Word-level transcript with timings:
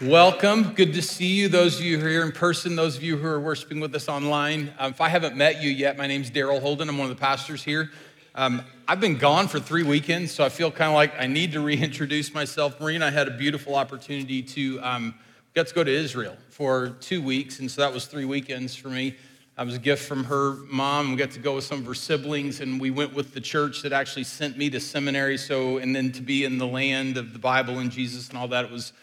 Welcome. 0.00 0.72
Good 0.72 0.94
to 0.94 1.02
see 1.02 1.26
you. 1.26 1.48
Those 1.48 1.78
of 1.78 1.84
you 1.84 1.98
who 1.98 2.06
are 2.06 2.08
here 2.08 2.22
in 2.22 2.32
person, 2.32 2.74
those 2.74 2.96
of 2.96 3.04
you 3.04 3.16
who 3.16 3.26
are 3.26 3.38
worshiping 3.38 3.78
with 3.78 3.94
us 3.94 4.08
online. 4.08 4.72
Um, 4.78 4.90
if 4.90 5.00
I 5.00 5.08
haven't 5.08 5.36
met 5.36 5.62
you 5.62 5.70
yet, 5.70 5.96
my 5.96 6.08
name's 6.08 6.30
Daryl 6.30 6.60
Holden. 6.60 6.88
I'm 6.88 6.98
one 6.98 7.08
of 7.08 7.16
the 7.16 7.20
pastors 7.20 7.62
here. 7.62 7.90
Um, 8.34 8.64
I've 8.88 9.00
been 9.00 9.18
gone 9.18 9.46
for 9.46 9.60
three 9.60 9.84
weekends, 9.84 10.32
so 10.32 10.44
I 10.44 10.48
feel 10.48 10.72
kind 10.72 10.88
of 10.88 10.94
like 10.94 11.12
I 11.20 11.26
need 11.28 11.52
to 11.52 11.60
reintroduce 11.64 12.34
myself. 12.34 12.80
Marie 12.80 12.96
and 12.96 13.04
I 13.04 13.10
had 13.10 13.28
a 13.28 13.32
beautiful 13.32 13.76
opportunity 13.76 14.42
to 14.42 14.80
um, 14.80 15.14
get 15.54 15.68
to 15.68 15.74
go 15.74 15.84
to 15.84 15.92
Israel 15.92 16.36
for 16.48 16.96
two 17.00 17.22
weeks, 17.22 17.60
and 17.60 17.70
so 17.70 17.82
that 17.82 17.92
was 17.92 18.06
three 18.06 18.24
weekends 18.24 18.74
for 18.74 18.88
me. 18.88 19.14
It 19.58 19.64
was 19.64 19.76
a 19.76 19.78
gift 19.78 20.08
from 20.08 20.24
her 20.24 20.54
mom. 20.68 21.10
We 21.10 21.16
got 21.16 21.30
to 21.32 21.38
go 21.38 21.56
with 21.56 21.64
some 21.64 21.80
of 21.80 21.86
her 21.86 21.94
siblings, 21.94 22.60
and 22.60 22.80
we 22.80 22.90
went 22.90 23.14
with 23.14 23.34
the 23.34 23.40
church 23.40 23.82
that 23.82 23.92
actually 23.92 24.24
sent 24.24 24.56
me 24.56 24.70
to 24.70 24.80
seminary. 24.80 25.36
So, 25.36 25.76
and 25.76 25.94
then 25.94 26.10
to 26.12 26.22
be 26.22 26.44
in 26.44 26.58
the 26.58 26.66
land 26.66 27.18
of 27.18 27.34
the 27.34 27.38
Bible 27.38 27.78
and 27.78 27.90
Jesus 27.90 28.30
and 28.30 28.38
all 28.38 28.48
that, 28.48 28.64
it 28.64 28.70
was 28.72 28.94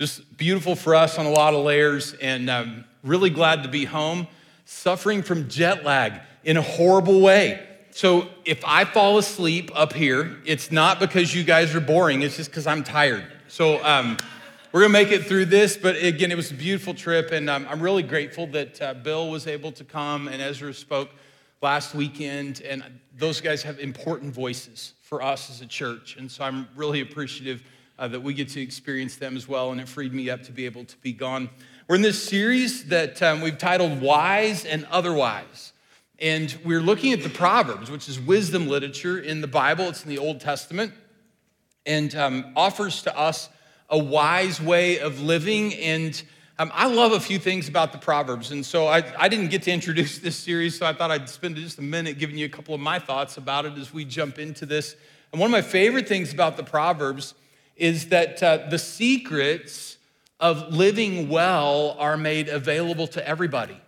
just 0.00 0.36
beautiful 0.36 0.74
for 0.74 0.94
us 0.94 1.18
on 1.18 1.26
a 1.26 1.30
lot 1.30 1.54
of 1.54 1.64
layers, 1.64 2.14
and 2.14 2.50
um, 2.50 2.84
really 3.02 3.30
glad 3.30 3.62
to 3.62 3.68
be 3.68 3.84
home. 3.84 4.26
Suffering 4.64 5.22
from 5.22 5.48
jet 5.48 5.84
lag 5.84 6.14
in 6.44 6.56
a 6.56 6.62
horrible 6.62 7.20
way. 7.20 7.66
So 7.90 8.28
if 8.44 8.64
I 8.64 8.84
fall 8.84 9.18
asleep 9.18 9.70
up 9.74 9.92
here, 9.92 10.38
it's 10.46 10.72
not 10.72 10.98
because 10.98 11.34
you 11.34 11.44
guys 11.44 11.74
are 11.74 11.80
boring, 11.80 12.22
it's 12.22 12.36
just 12.36 12.50
because 12.50 12.66
I'm 12.66 12.82
tired. 12.82 13.24
So 13.48 13.84
um, 13.84 14.16
we're 14.72 14.80
gonna 14.80 14.94
make 14.94 15.12
it 15.12 15.26
through 15.26 15.44
this, 15.46 15.76
but 15.76 15.96
again, 15.96 16.32
it 16.32 16.36
was 16.36 16.50
a 16.50 16.54
beautiful 16.54 16.94
trip, 16.94 17.32
and 17.32 17.50
um, 17.50 17.66
I'm 17.68 17.80
really 17.80 18.02
grateful 18.02 18.46
that 18.48 18.80
uh, 18.80 18.94
Bill 18.94 19.28
was 19.28 19.46
able 19.46 19.72
to 19.72 19.84
come 19.84 20.28
and 20.28 20.40
Ezra 20.40 20.72
spoke 20.72 21.10
last 21.60 21.94
weekend, 21.94 22.62
and 22.62 22.82
those 23.14 23.42
guys 23.42 23.62
have 23.62 23.78
important 23.78 24.32
voices 24.32 24.94
for 25.02 25.22
us 25.22 25.50
as 25.50 25.60
a 25.60 25.66
church, 25.66 26.16
and 26.16 26.30
so 26.30 26.44
I'm 26.44 26.66
really 26.74 27.02
appreciative 27.02 27.62
uh, 27.98 28.08
that 28.08 28.20
we 28.20 28.34
get 28.34 28.48
to 28.50 28.60
experience 28.60 29.16
them 29.16 29.36
as 29.36 29.46
well, 29.46 29.72
and 29.72 29.80
it 29.80 29.88
freed 29.88 30.12
me 30.12 30.30
up 30.30 30.42
to 30.44 30.52
be 30.52 30.66
able 30.66 30.84
to 30.84 30.96
be 30.98 31.12
gone. 31.12 31.50
We're 31.88 31.96
in 31.96 32.02
this 32.02 32.22
series 32.22 32.84
that 32.84 33.22
um, 33.22 33.40
we've 33.40 33.58
titled 33.58 34.00
Wise 34.00 34.64
and 34.64 34.86
Otherwise. 34.90 35.72
And 36.18 36.56
we're 36.64 36.80
looking 36.80 37.12
at 37.12 37.24
the 37.24 37.28
Proverbs, 37.28 37.90
which 37.90 38.08
is 38.08 38.20
wisdom 38.20 38.68
literature 38.68 39.18
in 39.18 39.40
the 39.40 39.48
Bible, 39.48 39.86
it's 39.86 40.04
in 40.04 40.08
the 40.08 40.18
Old 40.18 40.40
Testament, 40.40 40.92
and 41.84 42.14
um, 42.14 42.52
offers 42.54 43.02
to 43.02 43.18
us 43.18 43.48
a 43.90 43.98
wise 43.98 44.60
way 44.60 45.00
of 45.00 45.20
living. 45.20 45.74
And 45.74 46.22
um, 46.60 46.70
I 46.74 46.86
love 46.86 47.10
a 47.10 47.18
few 47.18 47.40
things 47.40 47.68
about 47.68 47.90
the 47.90 47.98
Proverbs. 47.98 48.52
And 48.52 48.64
so 48.64 48.86
I, 48.86 49.02
I 49.18 49.28
didn't 49.28 49.48
get 49.48 49.62
to 49.64 49.72
introduce 49.72 50.20
this 50.20 50.36
series, 50.36 50.78
so 50.78 50.86
I 50.86 50.92
thought 50.92 51.10
I'd 51.10 51.28
spend 51.28 51.56
just 51.56 51.78
a 51.78 51.82
minute 51.82 52.18
giving 52.18 52.38
you 52.38 52.46
a 52.46 52.48
couple 52.48 52.72
of 52.72 52.80
my 52.80 53.00
thoughts 53.00 53.36
about 53.36 53.66
it 53.66 53.76
as 53.76 53.92
we 53.92 54.04
jump 54.04 54.38
into 54.38 54.64
this. 54.64 54.94
And 55.32 55.40
one 55.40 55.48
of 55.48 55.52
my 55.52 55.62
favorite 55.62 56.06
things 56.06 56.32
about 56.32 56.56
the 56.56 56.62
Proverbs 56.62 57.34
is 57.76 58.08
that 58.08 58.42
uh, 58.42 58.68
the 58.68 58.78
secrets 58.78 59.96
of 60.40 60.74
living 60.74 61.28
well 61.28 61.96
are 61.98 62.16
made 62.16 62.48
available 62.48 63.06
to 63.06 63.26
everybody, 63.26 63.80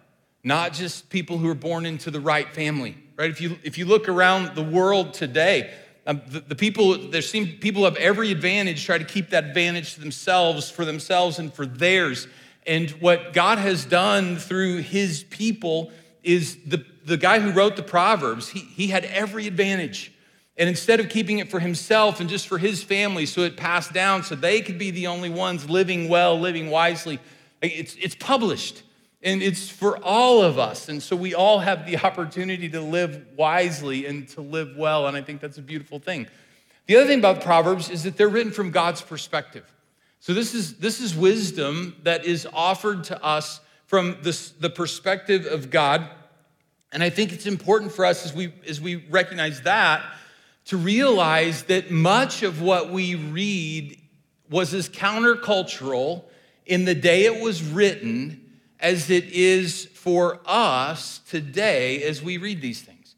not 0.42 0.72
just 0.72 1.10
people 1.10 1.38
who 1.38 1.48
are 1.48 1.54
born 1.54 1.84
into 1.84 2.10
the 2.10 2.20
right 2.20 2.55
family, 2.55 2.96
right? 3.16 3.30
If 3.30 3.40
you, 3.40 3.58
if 3.62 3.77
you 3.77 3.86
look 3.86 4.08
around 4.08 4.55
the 4.55 4.62
world 4.62 5.14
today, 5.14 5.74
um, 6.06 6.22
the, 6.28 6.40
the, 6.40 6.55
people, 6.55 6.96
there 7.08 7.22
seem 7.22 7.58
people 7.58 7.84
have 7.84 7.96
every 7.96 8.30
advantage, 8.30 8.84
try 8.84 8.98
to 8.98 9.05
keep 9.05 9.30
that 9.30 9.44
advantage 9.44 9.94
to 9.94 10.00
themselves, 10.00 10.70
for 10.70 10.84
themselves 10.84 11.38
and 11.38 11.52
for 11.52 11.66
theirs. 11.66 12.28
And 12.66 12.90
what 12.92 13.32
God 13.32 13.58
has 13.58 13.84
done 13.84 14.36
through 14.36 14.78
his 14.78 15.24
people 15.24 15.92
is 16.22 16.58
the, 16.66 16.84
the 17.05 17.16
guy 17.16 17.40
who 17.40 17.52
wrote 17.52 17.77
the 17.77 17.82
Proverbs, 17.82 18.48
he, 18.48 18.60
he 18.60 18.88
had 18.88 19.05
every 19.06 19.46
advantage. 19.46 20.12
And 20.56 20.69
instead 20.69 21.00
of 21.00 21.08
keeping 21.08 21.38
it 21.38 21.50
for 21.50 21.58
himself 21.58 22.20
and 22.20 22.30
just 22.30 22.47
for 22.47 22.58
his 22.58 22.83
family, 22.83 23.27
so 23.27 23.41
it 23.41 23.56
passed 23.56 23.92
down 23.92 24.22
so 24.22 24.36
they 24.36 24.61
could 24.61 24.78
be 24.78 24.91
the 24.91 25.08
only 25.08 25.30
ones 25.30 25.69
living 25.69 26.08
well, 26.08 26.38
living 26.38 26.70
wisely, 26.70 27.19
it's, 27.61 27.96
it's 27.96 28.14
published 28.14 28.83
and 29.22 29.42
it's 29.42 29.69
for 29.69 29.98
all 30.05 30.42
of 30.42 30.58
us. 30.58 30.88
And 30.88 31.02
so 31.02 31.16
we 31.16 31.34
all 31.34 31.58
have 31.58 31.86
the 31.86 31.96
opportunity 32.05 32.69
to 32.69 32.80
live 32.80 33.27
wisely 33.36 34.06
and 34.06 34.28
to 34.28 34.42
live 34.42 34.77
well. 34.77 35.08
And 35.08 35.17
I 35.17 35.23
think 35.23 35.40
that's 35.40 35.58
a 35.58 35.62
beautiful 35.62 35.98
thing. 35.98 36.28
The 36.86 36.96
other 36.96 37.07
thing 37.07 37.18
about 37.18 37.42
Proverbs 37.42 37.89
is 37.90 38.02
that 38.05 38.17
they're 38.17 38.28
written 38.28 38.52
from 38.52 38.70
God's 38.70 39.01
perspective. 39.01 39.64
So 40.20 40.34
this 40.34 40.55
is, 40.55 40.77
this 40.77 41.01
is 41.01 41.17
wisdom 41.17 41.96
that 42.02 42.24
is 42.24 42.46
offered 42.52 43.05
to 43.05 43.24
us 43.24 43.61
from 43.86 44.18
this, 44.23 44.51
the 44.51 44.70
perspective 44.70 45.46
of 45.46 45.70
God. 45.70 46.08
And 46.92 47.02
I 47.02 47.11
think 47.11 47.33
it's 47.33 47.46
important 47.46 47.92
for 47.92 48.05
us 48.05 48.24
as 48.24 48.33
we, 48.33 48.52
as 48.68 48.80
we 48.80 48.96
recognize 49.08 49.62
that 49.62 50.05
to 50.67 50.77
realize 50.77 51.64
that 51.64 51.91
much 51.91 52.42
of 52.42 52.61
what 52.61 52.91
we 52.91 53.14
read 53.14 54.01
was 54.48 54.73
as 54.73 54.89
countercultural 54.89 56.25
in 56.67 56.85
the 56.85 56.95
day 56.95 57.25
it 57.25 57.42
was 57.42 57.63
written 57.63 58.41
as 58.80 59.11
it 59.11 59.25
is 59.25 59.86
for 59.86 60.41
us 60.47 61.20
today 61.29 62.02
as 62.02 62.23
we 62.23 62.36
read 62.36 62.61
these 62.61 62.83
things. 62.83 63.14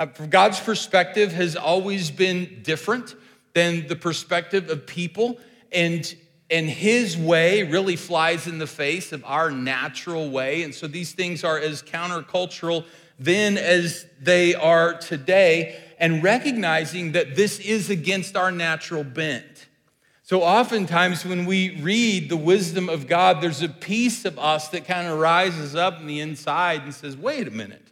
Uh, 0.00 0.06
God's 0.06 0.60
perspective 0.60 1.32
has 1.32 1.56
always 1.56 2.10
been 2.10 2.60
different 2.62 3.14
than 3.54 3.86
the 3.88 3.96
perspective 3.96 4.70
of 4.70 4.86
people, 4.86 5.38
and, 5.72 6.14
and 6.50 6.68
His 6.68 7.16
way 7.16 7.64
really 7.64 7.96
flies 7.96 8.46
in 8.46 8.58
the 8.58 8.66
face 8.66 9.12
of 9.12 9.24
our 9.24 9.50
natural 9.50 10.30
way. 10.30 10.62
And 10.62 10.74
so 10.74 10.86
these 10.86 11.12
things 11.12 11.42
are 11.42 11.58
as 11.58 11.82
countercultural 11.82 12.84
then 13.18 13.58
as 13.58 14.06
they 14.20 14.54
are 14.54 14.94
today 14.94 15.76
and 15.98 16.22
recognizing 16.22 17.12
that 17.12 17.36
this 17.36 17.58
is 17.60 17.90
against 17.90 18.36
our 18.36 18.50
natural 18.50 19.04
bent. 19.04 19.66
So, 20.22 20.42
oftentimes, 20.42 21.24
when 21.24 21.46
we 21.46 21.80
read 21.80 22.28
the 22.28 22.36
wisdom 22.36 22.90
of 22.90 23.06
God, 23.06 23.40
there's 23.40 23.62
a 23.62 23.68
piece 23.68 24.26
of 24.26 24.38
us 24.38 24.68
that 24.68 24.84
kind 24.84 25.08
of 25.08 25.18
rises 25.18 25.74
up 25.74 26.00
in 26.00 26.06
the 26.06 26.20
inside 26.20 26.82
and 26.82 26.94
says, 26.94 27.16
wait 27.16 27.48
a 27.48 27.50
minute, 27.50 27.88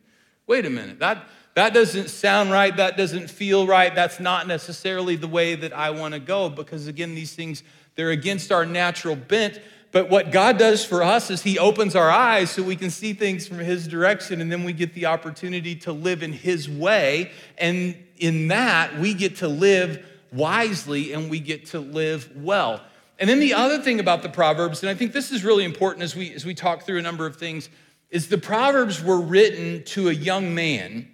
wait 0.47 0.67
a 0.67 0.71
minute. 0.71 0.99
That, 0.99 1.27
that 1.55 1.73
doesn't 1.73 2.11
sound 2.11 2.51
right. 2.51 2.77
That 2.77 2.99
doesn't 2.99 3.31
feel 3.31 3.67
right. 3.67 3.95
That's 3.95 4.21
not 4.21 4.47
necessarily 4.47 5.17
the 5.17 5.27
way 5.27 5.55
that 5.55 5.73
I 5.73 5.89
want 5.89 6.13
to 6.13 6.21
go 6.21 6.51
because, 6.51 6.87
again, 6.89 7.15
these 7.15 7.35
things, 7.35 7.63
they're 7.95 8.11
against 8.11 8.53
our 8.53 8.67
natural 8.67 9.17
bent. 9.17 9.59
But 9.97 10.11
what 10.11 10.31
God 10.31 10.59
does 10.59 10.85
for 10.85 11.03
us 11.03 11.31
is 11.31 11.43
He 11.43 11.59
opens 11.59 11.97
our 11.97 12.11
eyes 12.11 12.51
so 12.51 12.63
we 12.63 12.77
can 12.77 12.91
see 12.91 13.15
things 13.15 13.49
from 13.49 13.61
His 13.61 13.89
direction, 13.89 14.43
and 14.43 14.53
then 14.53 14.63
we 14.63 14.75
get 14.75 14.93
the 14.93 15.07
opportunity 15.07 15.75
to 15.77 15.93
live 15.93 16.23
in 16.23 16.35
His 16.35 16.69
way. 16.69 17.31
And 17.57 17.97
in 18.19 18.49
that, 18.49 18.99
we 18.99 19.15
get 19.15 19.37
to 19.37 19.49
live 19.49 20.05
wisely 20.31 21.15
and 21.15 21.31
we 21.31 21.41
get 21.41 21.65
to 21.69 21.81
live 21.81 22.31
well. 22.37 22.83
And 23.19 23.31
then 23.31 23.41
the 23.41 23.55
other 23.55 23.81
thing 23.81 23.99
about 23.99 24.23
the 24.23 24.29
Proverbs, 24.29 24.83
and 24.83 24.91
I 24.91 24.95
think 24.95 25.15
this 25.15 25.33
is 25.33 25.43
really 25.43 25.65
important 25.65 26.03
as 26.03 26.15
we, 26.15 26.31
as 26.35 26.45
we 26.45 26.53
talk 26.53 26.83
through 26.83 26.99
a 26.99 27.03
number 27.03 27.25
of 27.25 27.37
things, 27.37 27.71
is 28.11 28.29
the 28.29 28.37
Proverbs 28.37 29.03
were 29.03 29.23
written 29.23 29.83
to 29.85 30.11
a 30.11 30.13
young 30.13 30.55
man 30.55 31.09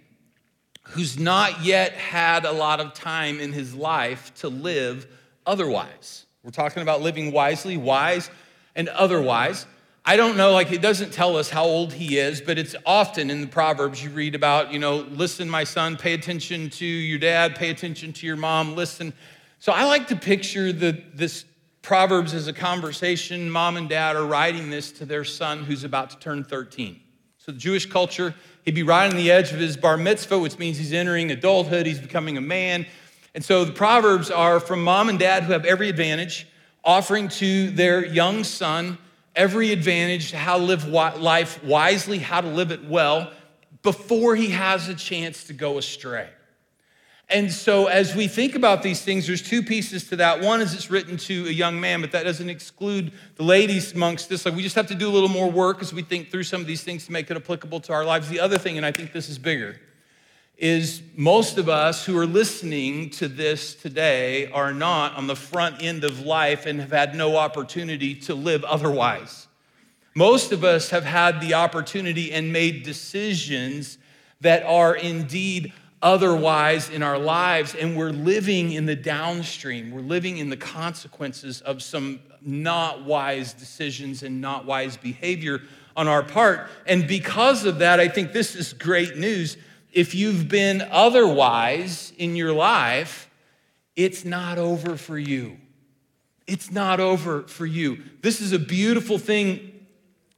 who's 0.89 1.17
not 1.17 1.63
yet 1.63 1.93
had 1.93 2.43
a 2.43 2.51
lot 2.51 2.81
of 2.81 2.93
time 2.93 3.39
in 3.39 3.53
his 3.53 3.73
life 3.73 4.33
to 4.41 4.49
live 4.49 5.07
otherwise. 5.45 6.25
We're 6.43 6.51
talking 6.51 6.83
about 6.83 7.01
living 7.01 7.31
wisely, 7.31 7.77
wise 7.77 8.29
and 8.75 8.89
otherwise. 8.89 9.65
I 10.05 10.17
don't 10.17 10.35
know, 10.35 10.51
like 10.51 10.71
it 10.71 10.81
doesn't 10.81 11.13
tell 11.13 11.37
us 11.37 11.49
how 11.49 11.63
old 11.63 11.93
he 11.93 12.17
is, 12.17 12.41
but 12.41 12.57
it's 12.57 12.75
often 12.85 13.29
in 13.29 13.39
the 13.39 13.47
Proverbs 13.47 14.03
you 14.03 14.09
read 14.09 14.35
about, 14.35 14.73
you 14.73 14.79
know, 14.79 14.97
listen, 14.97 15.49
my 15.49 15.63
son, 15.63 15.95
pay 15.95 16.13
attention 16.13 16.69
to 16.71 16.85
your 16.85 17.19
dad, 17.19 17.55
pay 17.55 17.69
attention 17.69 18.11
to 18.11 18.27
your 18.27 18.35
mom, 18.35 18.75
listen. 18.75 19.13
So 19.59 19.71
I 19.71 19.85
like 19.85 20.09
to 20.09 20.17
picture 20.17 20.73
the, 20.73 21.01
this 21.13 21.45
Proverbs 21.83 22.33
as 22.33 22.47
a 22.47 22.53
conversation. 22.53 23.49
Mom 23.49 23.75
and 23.75 23.89
dad 23.89 24.15
are 24.15 24.25
writing 24.25 24.69
this 24.69 24.91
to 24.93 25.05
their 25.05 25.25
son 25.25 25.65
who's 25.65 25.83
about 25.83 26.09
to 26.11 26.19
turn 26.19 26.45
13. 26.45 26.99
So, 27.37 27.51
the 27.51 27.57
Jewish 27.57 27.85
culture, 27.87 28.33
he'd 28.63 28.73
be 28.73 28.83
right 28.83 29.11
on 29.11 29.17
the 29.17 29.29
edge 29.29 29.51
of 29.51 29.59
his 29.59 29.75
bar 29.75 29.97
mitzvah, 29.97 30.39
which 30.39 30.57
means 30.57 30.77
he's 30.77 30.93
entering 30.93 31.29
adulthood, 31.29 31.85
he's 31.85 31.99
becoming 31.99 32.37
a 32.37 32.41
man. 32.41 32.85
And 33.35 33.43
so, 33.43 33.65
the 33.65 33.73
Proverbs 33.73 34.31
are 34.31 34.61
from 34.61 34.81
mom 34.81 35.09
and 35.09 35.19
dad 35.19 35.43
who 35.43 35.51
have 35.51 35.65
every 35.65 35.89
advantage 35.89 36.47
offering 36.83 37.27
to 37.29 37.69
their 37.71 38.05
young 38.05 38.43
son 38.43 38.97
every 39.35 39.71
advantage 39.71 40.31
to 40.31 40.37
how 40.37 40.57
to 40.57 40.63
live 40.63 40.87
life 40.87 41.63
wisely, 41.63 42.19
how 42.19 42.41
to 42.41 42.47
live 42.47 42.71
it 42.71 42.85
well, 42.85 43.31
before 43.81 44.35
he 44.35 44.49
has 44.49 44.87
a 44.87 44.95
chance 44.95 45.45
to 45.45 45.53
go 45.53 45.77
astray. 45.77 46.29
And 47.29 47.51
so, 47.51 47.87
as 47.87 48.15
we 48.15 48.27
think 48.27 48.53
about 48.53 48.83
these 48.83 49.01
things, 49.01 49.25
there's 49.25 49.41
two 49.41 49.63
pieces 49.63 50.09
to 50.09 50.17
that. 50.17 50.41
One 50.41 50.61
is 50.61 50.73
it's 50.73 50.91
written 50.91 51.17
to 51.17 51.47
a 51.47 51.51
young 51.51 51.79
man, 51.79 52.01
but 52.01 52.11
that 52.11 52.23
doesn't 52.23 52.49
exclude 52.49 53.11
the 53.35 53.43
ladies 53.43 53.93
amongst 53.93 54.29
this. 54.29 54.45
Like, 54.45 54.55
we 54.55 54.61
just 54.61 54.75
have 54.75 54.87
to 54.87 54.95
do 54.95 55.07
a 55.07 55.11
little 55.11 55.29
more 55.29 55.49
work 55.49 55.81
as 55.81 55.93
we 55.93 56.03
think 56.03 56.29
through 56.29 56.43
some 56.43 56.61
of 56.61 56.67
these 56.67 56.83
things 56.83 57.05
to 57.05 57.11
make 57.11 57.31
it 57.31 57.37
applicable 57.37 57.79
to 57.81 57.93
our 57.93 58.05
lives. 58.05 58.29
The 58.29 58.39
other 58.39 58.57
thing, 58.57 58.77
and 58.77 58.85
I 58.85 58.91
think 58.91 59.13
this 59.13 59.29
is 59.29 59.39
bigger, 59.39 59.79
is 60.57 61.01
most 61.15 61.57
of 61.57 61.67
us 61.67 62.05
who 62.05 62.17
are 62.17 62.25
listening 62.25 63.09
to 63.09 63.27
this 63.27 63.73
today 63.73 64.51
are 64.51 64.73
not 64.73 65.15
on 65.15 65.27
the 65.27 65.35
front 65.35 65.81
end 65.81 66.03
of 66.03 66.21
life 66.21 66.65
and 66.65 66.79
have 66.79 66.91
had 66.91 67.15
no 67.15 67.35
opportunity 67.37 68.15
to 68.15 68.35
live 68.35 68.63
otherwise. 68.63 69.47
Most 70.15 70.51
of 70.51 70.63
us 70.63 70.91
have 70.91 71.05
had 71.05 71.41
the 71.41 71.55
opportunity 71.55 72.31
and 72.31 72.53
made 72.53 72.83
decisions 72.83 73.97
that 74.41 74.63
are 74.63 74.95
indeed 74.95 75.73
otherwise 76.03 76.89
in 76.89 77.01
our 77.01 77.17
lives, 77.17 77.73
and 77.73 77.97
we're 77.97 78.11
living 78.11 78.73
in 78.73 78.85
the 78.85 78.95
downstream. 78.95 79.89
We're 79.89 80.01
living 80.01 80.37
in 80.37 80.49
the 80.49 80.57
consequences 80.57 81.61
of 81.61 81.81
some 81.81 82.19
not 82.41 83.05
wise 83.05 83.53
decisions 83.53 84.21
and 84.21 84.41
not 84.41 84.65
wise 84.65 84.97
behavior 84.97 85.61
on 85.95 86.07
our 86.07 86.21
part. 86.21 86.67
And 86.85 87.07
because 87.07 87.65
of 87.65 87.79
that, 87.79 87.99
I 87.99 88.09
think 88.09 88.33
this 88.33 88.55
is 88.55 88.73
great 88.73 89.17
news. 89.17 89.57
If 89.93 90.15
you've 90.15 90.49
been 90.49 90.81
otherwise 90.91 92.13
in 92.17 92.35
your 92.35 92.51
life, 92.51 93.29
it's 93.95 94.25
not 94.25 94.57
over 94.57 94.97
for 94.97 95.17
you. 95.17 95.57
It's 96.47 96.71
not 96.71 96.99
over 96.99 97.43
for 97.43 97.67
you. 97.67 98.01
This 98.21 98.41
is 98.41 98.53
a 98.53 98.59
beautiful 98.59 99.19
thing 99.19 99.85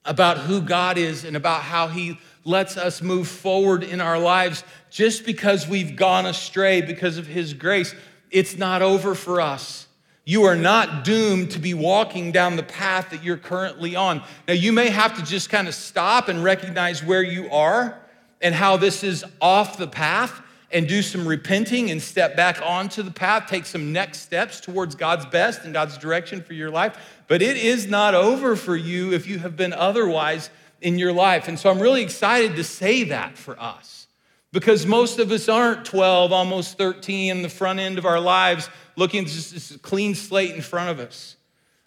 about 0.04 0.40
who 0.40 0.62
God 0.62 0.98
is 0.98 1.24
and 1.24 1.38
about 1.38 1.62
how 1.62 1.88
He 1.88 2.20
lets 2.44 2.76
us 2.76 3.02
move 3.02 3.30
forward 3.30 3.84
in 3.84 4.02
our 4.02 4.20
lives 4.20 4.64
just 4.92 5.26
because 5.26 5.68
we've 5.68 5.96
gone 5.96 6.26
astray 6.26 6.82
because 6.82 7.18
of 7.18 7.26
His 7.26 7.54
grace. 7.54 7.96
It's 8.30 8.58
not 8.58 8.82
over 8.82 9.16
for 9.16 9.40
us. 9.40 9.88
You 10.26 10.44
are 10.44 10.56
not 10.56 11.06
doomed 11.06 11.52
to 11.52 11.60
be 11.60 11.74
walking 11.74 12.34
down 12.34 12.58
the 12.58 12.64
path 12.64 13.12
that 13.12 13.24
you're 13.24 13.38
currently 13.38 13.96
on. 13.96 14.22
Now, 14.48 14.54
you 14.56 14.74
may 14.74 14.90
have 14.90 15.16
to 15.16 15.24
just 15.24 15.50
kind 15.50 15.68
of 15.68 15.74
stop 15.74 16.28
and 16.28 16.44
recognize 16.44 17.02
where 17.02 17.24
you 17.24 17.50
are 17.52 17.98
and 18.42 18.56
how 18.56 18.78
this 18.78 19.04
is 19.04 19.26
off 19.42 19.78
the 19.78 19.88
path 19.88 20.42
and 20.72 20.88
do 20.88 21.02
some 21.02 21.28
repenting 21.28 21.92
and 21.92 22.02
step 22.02 22.36
back 22.36 22.62
onto 22.62 23.02
the 23.02 23.12
path, 23.12 23.48
take 23.48 23.66
some 23.66 23.94
next 23.94 24.20
steps 24.20 24.60
towards 24.60 24.96
God's 24.96 25.26
best 25.26 25.64
and 25.64 25.74
God's 25.74 25.98
direction 25.98 26.42
for 26.42 26.54
your 26.54 26.70
life. 26.70 26.98
But 27.28 27.42
it 27.42 27.58
is 27.58 27.88
not 27.88 28.14
over 28.14 28.56
for 28.56 28.76
you 28.76 29.14
if 29.14 29.28
you 29.28 29.40
have 29.40 29.56
been 29.56 29.74
otherwise 29.74 30.50
in 30.82 31.00
your 31.00 31.14
life. 31.14 31.48
And 31.48 31.58
so 31.58 31.70
I'm 31.70 31.80
really 31.80 32.04
excited 32.04 32.56
to 32.58 32.64
say 32.64 33.06
that 33.06 33.38
for 33.38 33.60
us 33.60 34.08
because 34.52 34.86
most 34.86 35.20
of 35.20 35.32
us 35.32 35.50
aren't 35.50 35.84
12, 35.86 36.32
almost 36.32 36.78
13 36.78 37.30
in 37.30 37.42
the 37.42 37.50
front 37.50 37.80
end 37.80 37.98
of 37.98 38.06
our 38.06 38.20
lives 38.20 38.70
looking 38.96 39.26
at 39.26 39.30
just 39.30 39.54
this 39.54 39.76
clean 39.82 40.16
slate 40.16 40.56
in 40.56 40.62
front 40.62 40.90
of 40.90 41.00
us. 41.06 41.36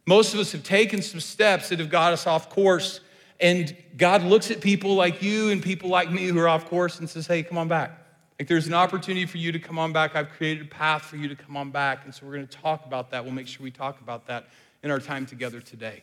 Most 0.06 0.34
of 0.34 0.40
us 0.40 0.52
have 0.52 0.62
taken 0.62 1.02
some 1.02 1.20
steps 1.20 1.68
that 1.68 1.78
have 1.78 1.90
got 1.90 2.12
us 2.12 2.26
off 2.26 2.50
course. 2.50 3.00
And 3.40 3.76
God 3.96 4.22
looks 4.22 4.50
at 4.50 4.60
people 4.60 4.94
like 4.94 5.22
you 5.22 5.50
and 5.50 5.62
people 5.62 5.90
like 5.90 6.10
me 6.10 6.26
who 6.26 6.38
are 6.38 6.48
off 6.48 6.66
course 6.66 6.98
and 6.98 7.08
says, 7.08 7.26
hey, 7.26 7.42
come 7.42 7.56
on 7.58 7.68
back. 7.68 7.92
Like 8.38 8.48
there's 8.48 8.66
an 8.66 8.74
opportunity 8.74 9.26
for 9.26 9.38
you 9.38 9.52
to 9.52 9.58
come 9.58 9.78
on 9.78 9.92
back. 9.92 10.16
I've 10.16 10.30
created 10.30 10.66
a 10.66 10.68
path 10.68 11.02
for 11.02 11.16
you 11.16 11.28
to 11.28 11.36
come 11.36 11.56
on 11.56 11.70
back. 11.70 12.04
And 12.04 12.14
so 12.14 12.26
we're 12.26 12.34
going 12.34 12.46
to 12.46 12.58
talk 12.58 12.86
about 12.86 13.10
that. 13.10 13.24
We'll 13.24 13.34
make 13.34 13.48
sure 13.48 13.62
we 13.64 13.70
talk 13.70 14.00
about 14.00 14.26
that 14.26 14.46
in 14.82 14.90
our 14.90 15.00
time 15.00 15.26
together 15.26 15.60
today. 15.60 16.02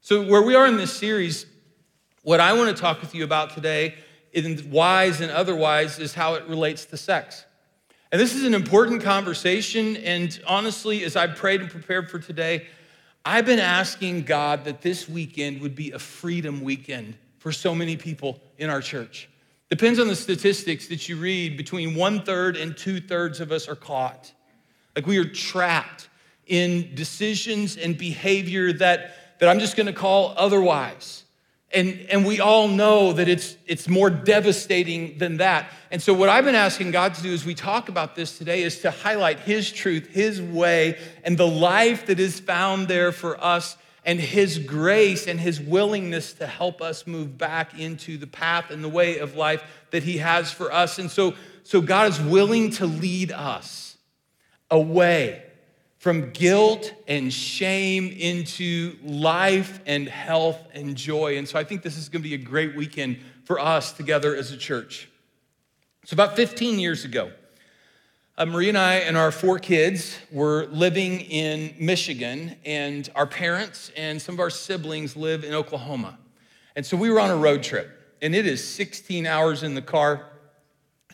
So, 0.00 0.22
where 0.22 0.42
we 0.42 0.54
are 0.54 0.66
in 0.66 0.76
this 0.76 0.92
series, 0.92 1.46
what 2.22 2.38
I 2.38 2.52
want 2.52 2.74
to 2.74 2.80
talk 2.80 3.00
with 3.00 3.14
you 3.14 3.24
about 3.24 3.54
today, 3.54 3.94
in 4.32 4.70
wise 4.70 5.20
and 5.20 5.30
otherwise, 5.30 5.98
is 5.98 6.14
how 6.14 6.34
it 6.34 6.46
relates 6.46 6.84
to 6.86 6.96
sex. 6.96 7.44
And 8.12 8.20
this 8.20 8.34
is 8.34 8.44
an 8.44 8.54
important 8.54 9.02
conversation. 9.02 9.96
And 9.96 10.38
honestly, 10.46 11.02
as 11.04 11.16
I 11.16 11.26
prayed 11.26 11.60
and 11.60 11.70
prepared 11.70 12.10
for 12.10 12.18
today, 12.18 12.66
I've 13.24 13.46
been 13.46 13.58
asking 13.58 14.24
God 14.24 14.64
that 14.64 14.82
this 14.82 15.08
weekend 15.08 15.62
would 15.62 15.74
be 15.74 15.92
a 15.92 15.98
freedom 15.98 16.60
weekend 16.62 17.16
for 17.38 17.52
so 17.52 17.74
many 17.74 17.96
people 17.96 18.38
in 18.58 18.68
our 18.68 18.82
church. 18.82 19.30
Depends 19.70 19.98
on 19.98 20.08
the 20.08 20.16
statistics 20.16 20.88
that 20.88 21.08
you 21.08 21.16
read, 21.16 21.56
between 21.56 21.94
one 21.94 22.22
third 22.22 22.56
and 22.56 22.76
two 22.76 23.00
thirds 23.00 23.40
of 23.40 23.50
us 23.50 23.66
are 23.66 23.74
caught. 23.74 24.30
Like 24.94 25.06
we 25.06 25.18
are 25.18 25.24
trapped 25.24 26.08
in 26.46 26.94
decisions 26.94 27.78
and 27.78 27.96
behavior 27.96 28.72
that, 28.74 29.38
that 29.40 29.48
I'm 29.48 29.58
just 29.58 29.76
gonna 29.76 29.92
call 29.94 30.34
otherwise. 30.36 31.23
And, 31.74 32.06
and 32.10 32.24
we 32.24 32.40
all 32.40 32.68
know 32.68 33.12
that 33.12 33.28
it's, 33.28 33.56
it's 33.66 33.88
more 33.88 34.10
devastating 34.10 35.18
than 35.18 35.38
that. 35.38 35.70
And 35.90 36.02
so, 36.02 36.14
what 36.14 36.28
I've 36.28 36.44
been 36.44 36.54
asking 36.54 36.90
God 36.90 37.14
to 37.14 37.22
do 37.22 37.32
as 37.32 37.44
we 37.44 37.54
talk 37.54 37.88
about 37.88 38.16
this 38.16 38.38
today 38.38 38.62
is 38.62 38.80
to 38.80 38.90
highlight 38.90 39.40
His 39.40 39.70
truth, 39.70 40.08
His 40.08 40.40
way, 40.40 40.98
and 41.24 41.38
the 41.38 41.46
life 41.46 42.06
that 42.06 42.20
is 42.20 42.40
found 42.40 42.88
there 42.88 43.12
for 43.12 43.42
us 43.42 43.76
and 44.04 44.20
His 44.20 44.58
grace 44.58 45.26
and 45.26 45.40
His 45.40 45.60
willingness 45.60 46.32
to 46.34 46.46
help 46.46 46.82
us 46.82 47.06
move 47.06 47.38
back 47.38 47.78
into 47.78 48.18
the 48.18 48.26
path 48.26 48.70
and 48.70 48.82
the 48.82 48.88
way 48.88 49.18
of 49.18 49.36
life 49.36 49.62
that 49.90 50.02
He 50.02 50.18
has 50.18 50.50
for 50.50 50.72
us. 50.72 50.98
And 50.98 51.10
so, 51.10 51.34
so 51.62 51.80
God 51.80 52.10
is 52.10 52.20
willing 52.20 52.70
to 52.72 52.86
lead 52.86 53.32
us 53.32 53.96
away 54.70 55.43
from 56.04 56.28
guilt 56.32 56.92
and 57.08 57.32
shame 57.32 58.10
into 58.10 58.94
life 59.02 59.80
and 59.86 60.06
health 60.06 60.58
and 60.74 60.96
joy. 60.96 61.38
And 61.38 61.48
so 61.48 61.58
I 61.58 61.64
think 61.64 61.80
this 61.80 61.96
is 61.96 62.10
going 62.10 62.22
to 62.22 62.28
be 62.28 62.34
a 62.34 62.36
great 62.36 62.76
weekend 62.76 63.20
for 63.44 63.58
us 63.58 63.90
together 63.90 64.36
as 64.36 64.52
a 64.52 64.58
church. 64.58 65.08
So, 66.04 66.12
about 66.12 66.36
15 66.36 66.78
years 66.78 67.06
ago, 67.06 67.32
uh, 68.36 68.44
Marie 68.44 68.68
and 68.68 68.76
I 68.76 68.96
and 68.96 69.16
our 69.16 69.32
four 69.32 69.58
kids 69.58 70.18
were 70.30 70.66
living 70.66 71.20
in 71.22 71.74
Michigan, 71.78 72.56
and 72.66 73.08
our 73.14 73.26
parents 73.26 73.90
and 73.96 74.20
some 74.20 74.34
of 74.34 74.40
our 74.40 74.50
siblings 74.50 75.16
live 75.16 75.42
in 75.42 75.54
Oklahoma. 75.54 76.18
And 76.76 76.84
so 76.84 76.98
we 76.98 77.08
were 77.08 77.18
on 77.18 77.30
a 77.30 77.36
road 77.36 77.62
trip, 77.62 78.18
and 78.20 78.34
it 78.34 78.46
is 78.46 78.62
16 78.62 79.26
hours 79.26 79.62
in 79.62 79.74
the 79.74 79.80
car, 79.80 80.26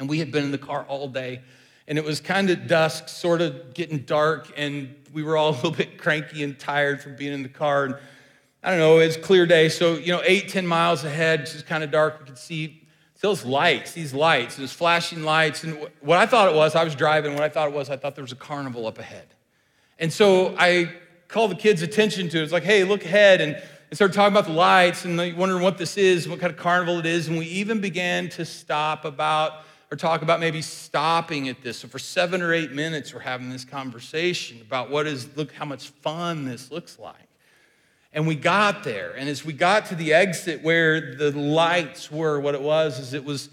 and 0.01 0.09
we 0.09 0.19
had 0.19 0.33
been 0.33 0.43
in 0.43 0.51
the 0.51 0.59
car 0.59 0.85
all 0.89 1.07
day. 1.07 1.43
And 1.91 1.99
it 1.99 2.05
was 2.05 2.21
kind 2.21 2.49
of 2.51 2.69
dusk, 2.69 3.09
sort 3.09 3.43
of 3.43 3.75
getting 3.75 3.99
dark, 3.99 4.53
and 4.57 4.95
we 5.13 5.25
were 5.25 5.37
all 5.37 5.51
a 5.55 5.57
little 5.57 5.73
bit 5.73 5.99
cranky 5.99 6.45
and 6.45 6.57
tired 6.57 7.03
from 7.03 7.17
being 7.17 7.33
in 7.33 7.43
the 7.43 7.49
car. 7.49 7.85
And 7.85 7.97
I 8.63 8.71
don't 8.71 8.79
know, 8.79 9.01
it 9.01 9.07
was 9.07 9.17
clear 9.17 9.45
day. 9.45 9.69
So, 9.69 9.97
you 9.97 10.13
know, 10.13 10.23
eight, 10.25 10.49
10 10.49 10.65
miles 10.67 11.05
ahead, 11.05 11.41
it's 11.41 11.63
kind 11.63 11.83
of 11.83 11.91
dark. 11.91 12.21
We 12.21 12.27
could 12.27 12.39
see 12.39 12.87
those 13.21 13.45
lights, 13.45 13.93
these 13.93 14.15
lights, 14.15 14.57
those 14.57 14.73
flashing 14.73 15.25
lights. 15.25 15.65
And 15.65 15.89
what 16.01 16.17
I 16.17 16.27
thought 16.27 16.49
it 16.49 16.55
was, 16.55 16.77
I 16.77 16.85
was 16.85 16.95
driving, 16.95 17.35
what 17.35 17.43
I 17.43 17.49
thought 17.49 17.69
it 17.69 17.75
was, 17.75 17.91
I 17.91 17.97
thought 17.97 18.15
there 18.15 18.25
was 18.25 18.33
a 18.33 18.37
carnival 18.37 18.87
up 18.87 18.99
ahead. 18.99 19.27
And 19.99 20.13
so 20.13 20.55
I 20.57 20.95
called 21.27 21.51
the 21.51 21.57
kids' 21.57 21.83
attention 21.83 22.29
to 22.29 22.39
it. 22.39 22.45
It's 22.45 22.53
like, 22.53 22.63
hey, 22.63 22.85
look 22.85 23.05
ahead. 23.05 23.41
And, 23.41 23.55
and 23.57 23.97
started 23.97 24.15
talking 24.15 24.33
about 24.33 24.47
the 24.47 24.53
lights 24.53 25.05
and 25.05 25.19
wondering 25.37 25.63
what 25.63 25.77
this 25.77 25.97
is, 25.97 26.29
what 26.29 26.39
kind 26.39 26.53
of 26.53 26.57
carnival 26.59 27.01
it 27.01 27.07
is. 27.07 27.27
And 27.27 27.37
we 27.37 27.47
even 27.47 27.81
began 27.81 28.29
to 28.31 28.45
stop 28.45 29.05
about, 29.05 29.65
or 29.91 29.97
talk 29.97 30.23
about 30.23 30.39
maybe 30.39 30.63
stopping 30.63 31.49
at 31.49 31.63
this. 31.63 31.79
So 31.79 31.89
for 31.89 31.99
seven 31.99 32.43
or 32.43 32.53
eight 32.53 32.73
minutes, 32.73 33.13
we're 33.13 33.21
having 33.21 33.51
this 33.51 33.65
conversation 33.65 34.61
about 34.61 34.91
what 34.91 35.07
is, 35.07 35.37
look 35.37 35.53
how 35.53 35.65
much 35.65 35.89
fun 35.89 36.45
this 36.45 36.71
looks 36.71 36.99
like. 36.99 37.15
And 38.13 38.27
we 38.27 38.35
got 38.35 38.85
there. 38.85 39.15
And 39.17 39.29
as 39.29 39.45
we 39.45 39.53
got 39.53 39.87
to 39.87 39.95
the 39.95 40.13
exit 40.13 40.63
where 40.63 41.15
the 41.15 41.31
lights 41.33 42.11
were, 42.11 42.41
what 42.41 42.55
it 42.55 42.63
was 42.63 42.99
is 42.99 43.15
it 43.15 43.25
was 43.25 43.51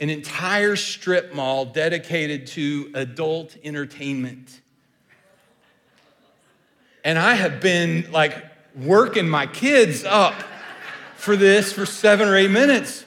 an 0.00 0.10
entire 0.10 0.76
strip 0.76 1.34
mall 1.34 1.64
dedicated 1.64 2.46
to 2.48 2.90
adult 2.94 3.56
entertainment. 3.64 4.60
And 7.04 7.18
I 7.18 7.34
have 7.34 7.60
been 7.60 8.10
like 8.12 8.44
working 8.76 9.28
my 9.28 9.46
kids 9.46 10.04
up 10.04 10.34
for 11.16 11.36
this 11.36 11.72
for 11.72 11.84
seven 11.84 12.28
or 12.28 12.36
eight 12.36 12.50
minutes. 12.50 13.04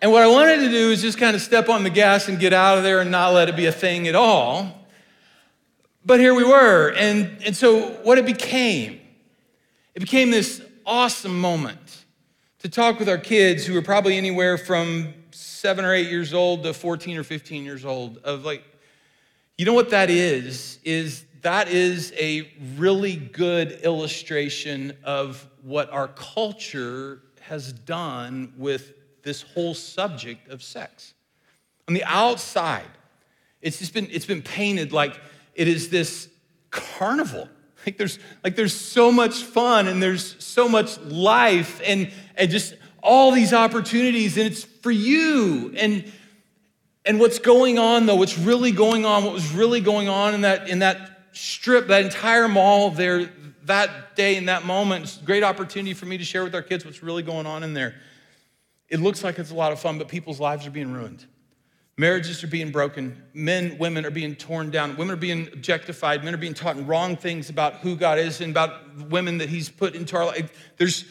And 0.00 0.12
what 0.12 0.22
I 0.22 0.28
wanted 0.28 0.58
to 0.58 0.70
do 0.70 0.92
is 0.92 1.02
just 1.02 1.18
kind 1.18 1.34
of 1.34 1.42
step 1.42 1.68
on 1.68 1.82
the 1.82 1.90
gas 1.90 2.28
and 2.28 2.38
get 2.38 2.52
out 2.52 2.78
of 2.78 2.84
there 2.84 3.00
and 3.00 3.10
not 3.10 3.32
let 3.34 3.48
it 3.48 3.56
be 3.56 3.66
a 3.66 3.72
thing 3.72 4.06
at 4.06 4.14
all. 4.14 4.86
But 6.04 6.20
here 6.20 6.34
we 6.34 6.44
were. 6.44 6.90
And, 6.96 7.36
and 7.44 7.56
so, 7.56 7.90
what 8.04 8.16
it 8.16 8.24
became, 8.24 9.00
it 9.94 10.00
became 10.00 10.30
this 10.30 10.62
awesome 10.86 11.38
moment 11.38 12.04
to 12.60 12.68
talk 12.68 13.00
with 13.00 13.08
our 13.08 13.18
kids 13.18 13.66
who 13.66 13.74
were 13.74 13.82
probably 13.82 14.16
anywhere 14.16 14.56
from 14.56 15.12
seven 15.32 15.84
or 15.84 15.92
eight 15.92 16.08
years 16.08 16.32
old 16.32 16.62
to 16.62 16.72
14 16.72 17.18
or 17.18 17.24
15 17.24 17.64
years 17.64 17.84
old 17.84 18.18
of 18.18 18.44
like, 18.44 18.62
you 19.56 19.64
know 19.64 19.74
what 19.74 19.90
that 19.90 20.10
is? 20.10 20.78
Is 20.84 21.24
that 21.42 21.68
is 21.68 22.12
a 22.16 22.50
really 22.76 23.16
good 23.16 23.80
illustration 23.82 24.96
of 25.02 25.44
what 25.62 25.90
our 25.90 26.08
culture 26.08 27.22
has 27.40 27.72
done 27.72 28.52
with 28.56 28.94
this 29.22 29.42
whole 29.42 29.74
subject 29.74 30.48
of 30.48 30.62
sex. 30.62 31.14
On 31.86 31.94
the 31.94 32.04
outside, 32.04 32.88
it's 33.60 33.78
just 33.78 33.94
been, 33.94 34.08
it's 34.10 34.26
been 34.26 34.42
painted 34.42 34.92
like 34.92 35.18
it 35.54 35.68
is 35.68 35.88
this 35.88 36.28
carnival. 36.70 37.48
Like 37.86 37.96
there's, 37.96 38.18
like 38.44 38.56
there's 38.56 38.74
so 38.74 39.10
much 39.10 39.42
fun 39.42 39.88
and 39.88 40.02
there's 40.02 40.36
so 40.44 40.68
much 40.68 40.98
life 41.00 41.80
and, 41.84 42.10
and 42.36 42.50
just 42.50 42.74
all 43.02 43.30
these 43.30 43.52
opportunities, 43.52 44.36
and 44.36 44.46
it's 44.46 44.64
for 44.64 44.90
you. 44.90 45.72
And, 45.76 46.10
and 47.04 47.20
what's 47.20 47.38
going 47.38 47.78
on 47.78 48.06
though, 48.06 48.16
what's 48.16 48.36
really 48.36 48.72
going 48.72 49.04
on, 49.04 49.24
what 49.24 49.32
was 49.32 49.52
really 49.52 49.80
going 49.80 50.08
on 50.08 50.34
in 50.34 50.42
that, 50.42 50.68
in 50.68 50.80
that 50.80 51.28
strip, 51.32 51.86
that 51.88 52.04
entire 52.04 52.48
mall 52.48 52.90
there 52.90 53.30
that 53.68 54.16
day 54.16 54.36
in 54.36 54.46
that 54.46 54.64
moment, 54.64 55.04
it's 55.04 55.20
a 55.20 55.24
great 55.24 55.44
opportunity 55.44 55.94
for 55.94 56.06
me 56.06 56.18
to 56.18 56.24
share 56.24 56.42
with 56.42 56.54
our 56.54 56.62
kids 56.62 56.84
what's 56.84 57.02
really 57.02 57.22
going 57.22 57.46
on 57.46 57.62
in 57.62 57.74
there. 57.74 57.94
It 58.88 59.00
looks 59.00 59.22
like 59.22 59.38
it's 59.38 59.50
a 59.50 59.54
lot 59.54 59.72
of 59.72 59.80
fun, 59.80 59.98
but 59.98 60.08
people's 60.08 60.40
lives 60.40 60.66
are 60.66 60.70
being 60.70 60.92
ruined. 60.92 61.24
Marriages 61.98 62.44
are 62.44 62.48
being 62.48 62.70
broken. 62.70 63.20
Men, 63.34 63.76
women 63.76 64.06
are 64.06 64.10
being 64.10 64.36
torn 64.36 64.70
down. 64.70 64.96
Women 64.96 65.14
are 65.14 65.20
being 65.20 65.48
objectified. 65.52 66.22
Men 66.22 66.32
are 66.32 66.38
being 66.38 66.54
taught 66.54 66.86
wrong 66.86 67.16
things 67.16 67.50
about 67.50 67.76
who 67.76 67.96
God 67.96 68.18
is 68.18 68.40
and 68.40 68.52
about 68.52 69.08
women 69.10 69.38
that 69.38 69.48
He's 69.48 69.68
put 69.68 69.96
into 69.96 70.16
our 70.16 70.26
life. 70.26 70.72
There's, 70.76 71.04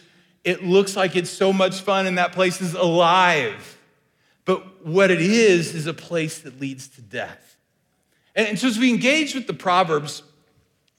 it 0.45 0.63
looks 0.63 0.95
like 0.95 1.17
it's 1.17 1.29
so 1.29 1.51
much 1.51 1.81
fun 1.81 2.07
and 2.07 2.17
that 2.17 2.31
place 2.31 2.61
is 2.61 2.73
alive. 2.73 3.77
But 4.45 4.85
what 4.85 5.11
it 5.11 5.19
is, 5.19 5.75
is 5.75 5.87
a 5.87 5.93
place 5.93 6.39
that 6.39 6.61
leads 6.61 6.87
to 6.87 7.01
death. 7.01 7.57
And 8.33 8.57
so 8.57 8.67
as 8.67 8.79
we 8.79 8.89
engage 8.89 9.35
with 9.35 9.45
the 9.45 9.53
Proverbs, 9.53 10.23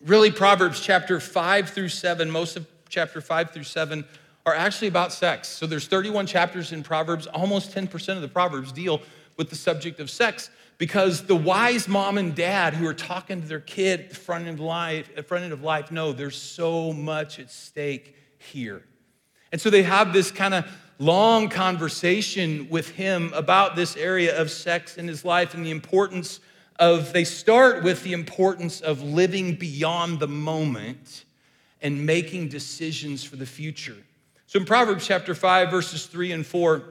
really 0.05 0.31
Proverbs 0.31 0.81
chapter 0.81 1.19
5 1.19 1.71
through 1.71 1.89
7, 1.89 2.31
most 2.31 2.59
of 2.59 2.67
chapter 2.91 3.23
5 3.23 3.53
through 3.53 3.63
7 3.63 4.05
are 4.49 4.55
actually 4.55 4.89
about 4.89 5.13
sex. 5.13 5.49
So 5.49 5.67
there's 5.67 5.87
31 5.87 6.27
chapters 6.27 6.73
in 6.73 6.83
Proverbs, 6.83 7.27
almost 7.27 7.75
10% 7.75 8.17
of 8.17 8.23
the 8.23 8.29
Proverbs 8.29 8.73
deal 8.73 9.03
with 9.37 9.51
the 9.51 9.57
subject 9.57 10.01
of 10.01 10.11
sex 10.11 10.51
because 10.79 11.27
the 11.27 11.37
wise 11.37 11.87
mom 11.87 12.17
and 12.17 12.35
dad 12.35 12.73
who 12.73 12.87
are 12.87 12.95
talking 12.95 13.43
to 13.43 13.47
their 13.47 13.61
kid 13.61 14.01
at 14.01 14.11
the 14.11 14.17
front 14.17 14.47
end 14.47 14.59
of 14.59 14.65
life, 14.65 15.11
at 15.17 15.27
front 15.27 15.45
end 15.45 15.53
of 15.53 15.63
life 15.63 15.91
know 15.91 16.13
there's 16.13 16.41
so 16.41 16.93
much 16.93 17.39
at 17.39 17.51
stake 17.51 18.17
here. 18.39 18.83
And 19.53 19.61
so 19.61 19.71
they 19.71 19.83
have 19.83 20.13
this 20.13 20.31
kind 20.31 20.55
of 20.55 20.67
long 20.99 21.49
conversation 21.49 22.69
with 22.71 22.91
him 22.91 23.33
about 23.35 23.77
this 23.77 23.97
area 23.97 24.41
of 24.41 24.51
sex 24.51 24.97
in 24.97 25.07
his 25.07 25.25
life 25.25 25.55
and 25.55 25.65
the 25.65 25.71
importance 25.71 26.41
of, 26.79 27.13
they 27.13 27.25
start 27.25 27.83
with 27.83 28.03
the 28.03 28.13
importance 28.13 28.81
of 28.81 29.03
living 29.03 29.57
beyond 29.57 30.21
the 30.21 30.29
moment 30.29 31.25
and 31.83 32.07
making 32.07 32.49
decisions 32.49 33.23
for 33.25 33.37
the 33.37 33.47
future. 33.47 33.97
So 34.49 34.59
in 34.59 34.65
Proverbs 34.65 35.07
chapter 35.07 35.35
5, 35.35 35.71
verses 35.71 36.07
3 36.07 36.33
and 36.33 36.47
4, 36.47 36.83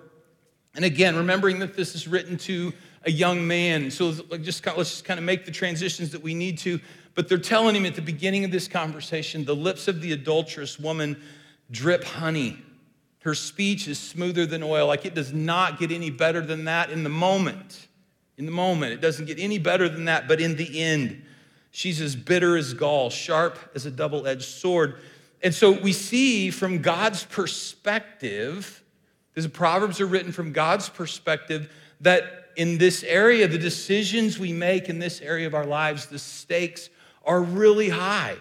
and 0.76 0.86
again, 0.86 1.16
remembering 1.16 1.58
that 1.58 1.76
this 1.76 1.96
is 1.96 2.08
written 2.08 2.38
to 2.38 2.72
a 3.02 3.10
young 3.10 3.48
man. 3.48 3.90
So 3.90 4.12
just 4.12 4.64
let's 4.64 4.92
just 4.92 5.06
kind 5.06 5.20
of 5.20 5.24
make 5.24 5.44
the 5.44 5.52
transitions 5.52 6.12
that 6.12 6.22
we 6.22 6.36
need 6.36 6.60
to. 6.60 6.80
But 7.16 7.28
they're 7.28 7.40
telling 7.40 7.76
him 7.76 7.88
at 7.88 7.96
the 7.96 8.02
beginning 8.04 8.46
of 8.46 8.52
this 8.52 8.68
conversation 8.68 9.44
the 9.44 9.56
lips 9.56 9.88
of 9.88 10.02
the 10.02 10.12
adulterous 10.12 10.78
woman 10.78 11.20
drip 11.72 12.04
honey. 12.04 12.62
Her 13.22 13.34
speech 13.34 13.88
is 13.88 13.98
smoother 13.98 14.46
than 14.46 14.62
oil. 14.62 14.86
Like 14.86 15.08
it 15.08 15.16
does 15.16 15.34
not 15.34 15.80
get 15.80 15.92
any 15.92 16.12
better 16.12 16.42
than 16.42 16.66
that 16.66 16.92
in 16.92 17.04
the 17.04 17.10
moment. 17.10 17.88
In 18.38 18.46
the 18.46 18.52
moment, 18.52 18.94
it 18.94 19.02
doesn't 19.02 19.26
get 19.26 19.40
any 19.40 19.58
better 19.58 19.90
than 19.90 20.06
that. 20.06 20.28
But 20.28 20.40
in 20.40 20.58
the 20.58 20.80
end, 20.80 21.24
she's 21.72 22.02
as 22.02 22.16
bitter 22.16 22.56
as 22.56 22.76
gall, 22.76 23.10
sharp 23.10 23.58
as 23.74 23.88
a 23.88 23.92
double 23.92 24.28
edged 24.28 24.44
sword. 24.44 24.98
And 25.44 25.54
so 25.54 25.72
we 25.72 25.94
see 25.94 26.50
from 26.50 26.82
God's 26.82 27.24
perspective, 27.26 28.84
because 29.32 29.46
the 29.46 29.52
Proverbs 29.52 30.02
are 30.02 30.08
written 30.08 30.32
from 30.32 30.52
God's 30.52 30.90
perspective, 30.90 31.72
that 32.02 32.50
in 32.56 32.80
this 32.80 33.04
area, 33.04 33.48
the 33.48 33.58
decisions 33.58 34.40
we 34.40 34.52
make 34.52 34.90
in 34.90 34.98
this 34.98 35.22
area 35.22 35.46
of 35.46 35.54
our 35.54 35.66
lives, 35.66 36.08
the 36.08 36.18
stakes 36.18 36.90
are 37.24 37.42
really 37.42 37.90
high. 37.90 38.36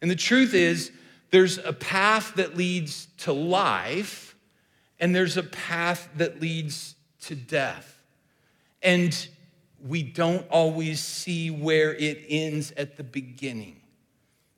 And 0.00 0.10
the 0.10 0.16
truth 0.16 0.52
is, 0.54 0.90
there's 1.30 1.58
a 1.58 1.72
path 1.72 2.34
that 2.34 2.56
leads 2.56 3.06
to 3.18 3.32
life, 3.32 4.34
and 4.98 5.14
there's 5.14 5.36
a 5.36 5.42
path 5.42 6.08
that 6.16 6.40
leads 6.40 6.96
to 7.22 7.36
death. 7.36 8.02
And 8.82 9.28
we 9.86 10.02
don't 10.02 10.46
always 10.48 11.00
see 11.00 11.50
where 11.50 11.94
it 11.94 12.24
ends 12.28 12.72
at 12.76 12.96
the 12.96 13.04
beginning. 13.04 13.81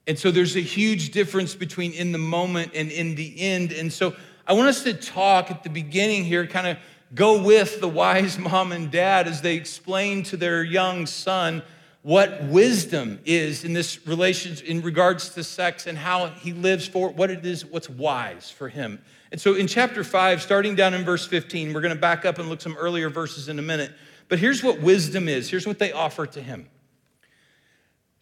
And 0.06 0.18
so 0.18 0.30
there's 0.30 0.56
a 0.56 0.60
huge 0.60 1.10
difference 1.10 1.54
between 1.54 1.92
in 1.92 2.12
the 2.12 2.18
moment 2.18 2.72
and 2.74 2.90
in 2.90 3.14
the 3.14 3.40
end. 3.40 3.72
And 3.72 3.92
so 3.92 4.14
I 4.46 4.52
want 4.52 4.68
us 4.68 4.82
to 4.84 4.92
talk 4.92 5.50
at 5.50 5.62
the 5.62 5.70
beginning 5.70 6.24
here, 6.24 6.46
kind 6.46 6.66
of 6.66 6.78
go 7.14 7.42
with 7.42 7.80
the 7.80 7.88
wise 7.88 8.38
mom 8.38 8.72
and 8.72 8.90
dad 8.90 9.26
as 9.26 9.40
they 9.40 9.56
explain 9.56 10.22
to 10.24 10.36
their 10.36 10.62
young 10.62 11.06
son 11.06 11.62
what 12.02 12.44
wisdom 12.44 13.18
is 13.24 13.64
in 13.64 13.72
this 13.72 14.06
relationship 14.06 14.66
in 14.66 14.82
regards 14.82 15.30
to 15.30 15.42
sex 15.42 15.86
and 15.86 15.96
how 15.96 16.26
he 16.26 16.52
lives 16.52 16.86
for 16.86 17.08
what 17.08 17.30
it 17.30 17.46
is, 17.46 17.64
what's 17.64 17.88
wise 17.88 18.50
for 18.50 18.68
him. 18.68 19.00
And 19.32 19.40
so 19.40 19.54
in 19.54 19.66
chapter 19.66 20.04
5, 20.04 20.42
starting 20.42 20.74
down 20.74 20.92
in 20.92 21.02
verse 21.02 21.26
15, 21.26 21.72
we're 21.72 21.80
going 21.80 21.94
to 21.94 22.00
back 22.00 22.26
up 22.26 22.38
and 22.38 22.50
look 22.50 22.60
some 22.60 22.76
earlier 22.76 23.08
verses 23.08 23.48
in 23.48 23.58
a 23.58 23.62
minute. 23.62 23.90
But 24.28 24.38
here's 24.38 24.62
what 24.62 24.82
wisdom 24.82 25.28
is. 25.28 25.48
Here's 25.48 25.66
what 25.66 25.78
they 25.78 25.92
offer 25.92 26.26
to 26.26 26.42
him. 26.42 26.68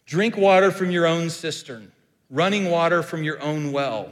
Drink 0.05 0.37
water 0.37 0.71
from 0.71 0.91
your 0.91 1.05
own 1.05 1.29
cistern, 1.29 1.91
running 2.29 2.69
water 2.69 3.01
from 3.01 3.23
your 3.23 3.41
own 3.41 3.71
well. 3.71 4.11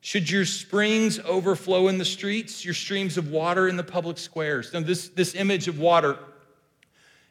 Should 0.00 0.30
your 0.30 0.44
springs 0.44 1.18
overflow 1.20 1.88
in 1.88 1.98
the 1.98 2.04
streets, 2.04 2.64
your 2.64 2.74
streams 2.74 3.18
of 3.18 3.30
water 3.30 3.66
in 3.66 3.76
the 3.76 3.82
public 3.82 4.18
squares? 4.18 4.72
Now, 4.72 4.80
this, 4.80 5.08
this 5.08 5.34
image 5.34 5.66
of 5.66 5.78
water 5.78 6.16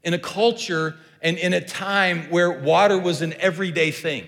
in 0.03 0.13
a 0.13 0.19
culture 0.19 0.97
and 1.21 1.37
in 1.37 1.53
a 1.53 1.61
time 1.61 2.29
where 2.29 2.51
water 2.51 2.99
was 2.99 3.21
an 3.21 3.33
everyday 3.39 3.91
thing. 3.91 4.27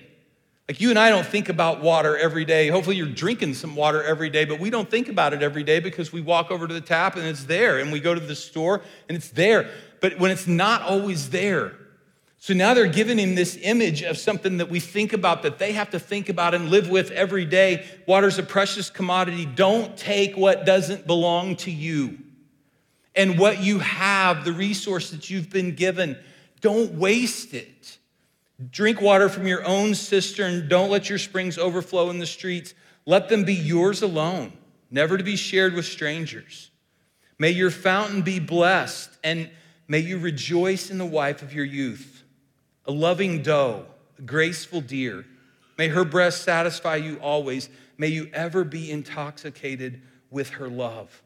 Like 0.67 0.81
you 0.81 0.89
and 0.89 0.99
I 0.99 1.09
don't 1.09 1.25
think 1.25 1.47
about 1.47 1.81
water 1.81 2.17
every 2.17 2.43
day. 2.43 2.67
Hopefully, 2.67 2.97
you're 2.97 3.07
drinking 3.07 3.53
some 3.53 3.75
water 3.75 4.03
every 4.03 4.29
day, 4.29 4.43
but 4.43 4.59
we 4.59 4.69
don't 4.69 4.89
think 4.89 5.07
about 5.07 5.33
it 5.33 5.41
every 5.41 5.63
day 5.63 5.79
because 5.79 6.11
we 6.11 6.19
walk 6.19 6.51
over 6.51 6.67
to 6.67 6.73
the 6.73 6.81
tap 6.81 7.15
and 7.15 7.25
it's 7.25 7.45
there, 7.45 7.79
and 7.79 7.91
we 7.91 7.99
go 7.99 8.13
to 8.13 8.19
the 8.19 8.35
store 8.35 8.81
and 9.07 9.15
it's 9.17 9.29
there. 9.29 9.69
But 10.01 10.19
when 10.19 10.31
it's 10.31 10.47
not 10.47 10.81
always 10.81 11.29
there, 11.29 11.73
so 12.39 12.53
now 12.53 12.73
they're 12.73 12.87
giving 12.87 13.17
him 13.17 13.35
this 13.35 13.57
image 13.61 14.03
of 14.03 14.17
something 14.17 14.57
that 14.57 14.69
we 14.69 14.79
think 14.79 15.13
about 15.13 15.41
that 15.43 15.57
they 15.57 15.71
have 15.73 15.89
to 15.91 15.99
think 15.99 16.29
about 16.29 16.53
and 16.53 16.69
live 16.69 16.89
with 16.89 17.11
every 17.11 17.45
day. 17.45 17.85
Water's 18.05 18.37
a 18.37 18.43
precious 18.43 18.89
commodity. 18.89 19.45
Don't 19.45 19.97
take 19.97 20.37
what 20.37 20.65
doesn't 20.65 21.07
belong 21.07 21.55
to 21.57 21.71
you. 21.71 22.19
And 23.15 23.39
what 23.39 23.63
you 23.63 23.79
have, 23.79 24.45
the 24.45 24.53
resource 24.53 25.09
that 25.09 25.29
you've 25.29 25.49
been 25.49 25.73
given, 25.73 26.17
don't 26.61 26.93
waste 26.93 27.55
it. 27.55 27.97
Drink 28.69 29.01
water 29.01 29.29
from 29.29 29.47
your 29.47 29.65
own 29.65 29.95
cistern. 29.95 30.67
Don't 30.67 30.91
let 30.91 31.09
your 31.09 31.17
springs 31.17 31.57
overflow 31.57 32.11
in 32.11 32.19
the 32.19 32.27
streets. 32.27 32.75
Let 33.07 33.29
them 33.29 33.45
be 33.45 33.55
yours 33.55 34.03
alone, 34.03 34.53
never 34.91 35.17
to 35.17 35.23
be 35.23 35.35
shared 35.35 35.73
with 35.73 35.85
strangers. 35.85 36.69
May 37.39 37.51
your 37.51 37.71
fountain 37.71 38.21
be 38.21 38.39
blessed, 38.39 39.09
and 39.23 39.49
may 39.87 39.99
you 39.99 40.19
rejoice 40.19 40.91
in 40.91 40.99
the 40.99 41.05
wife 41.05 41.41
of 41.41 41.53
your 41.53 41.65
youth 41.65 42.17
a 42.87 42.91
loving 42.91 43.43
doe, 43.43 43.85
a 44.17 44.21
graceful 44.21 44.81
deer. 44.81 45.25
May 45.77 45.89
her 45.89 46.05
breast 46.05 46.43
satisfy 46.43 46.95
you 46.95 47.17
always. 47.17 47.69
May 47.97 48.07
you 48.07 48.29
ever 48.33 48.63
be 48.63 48.89
intoxicated 48.89 50.01
with 50.31 50.49
her 50.51 50.67
love. 50.67 51.21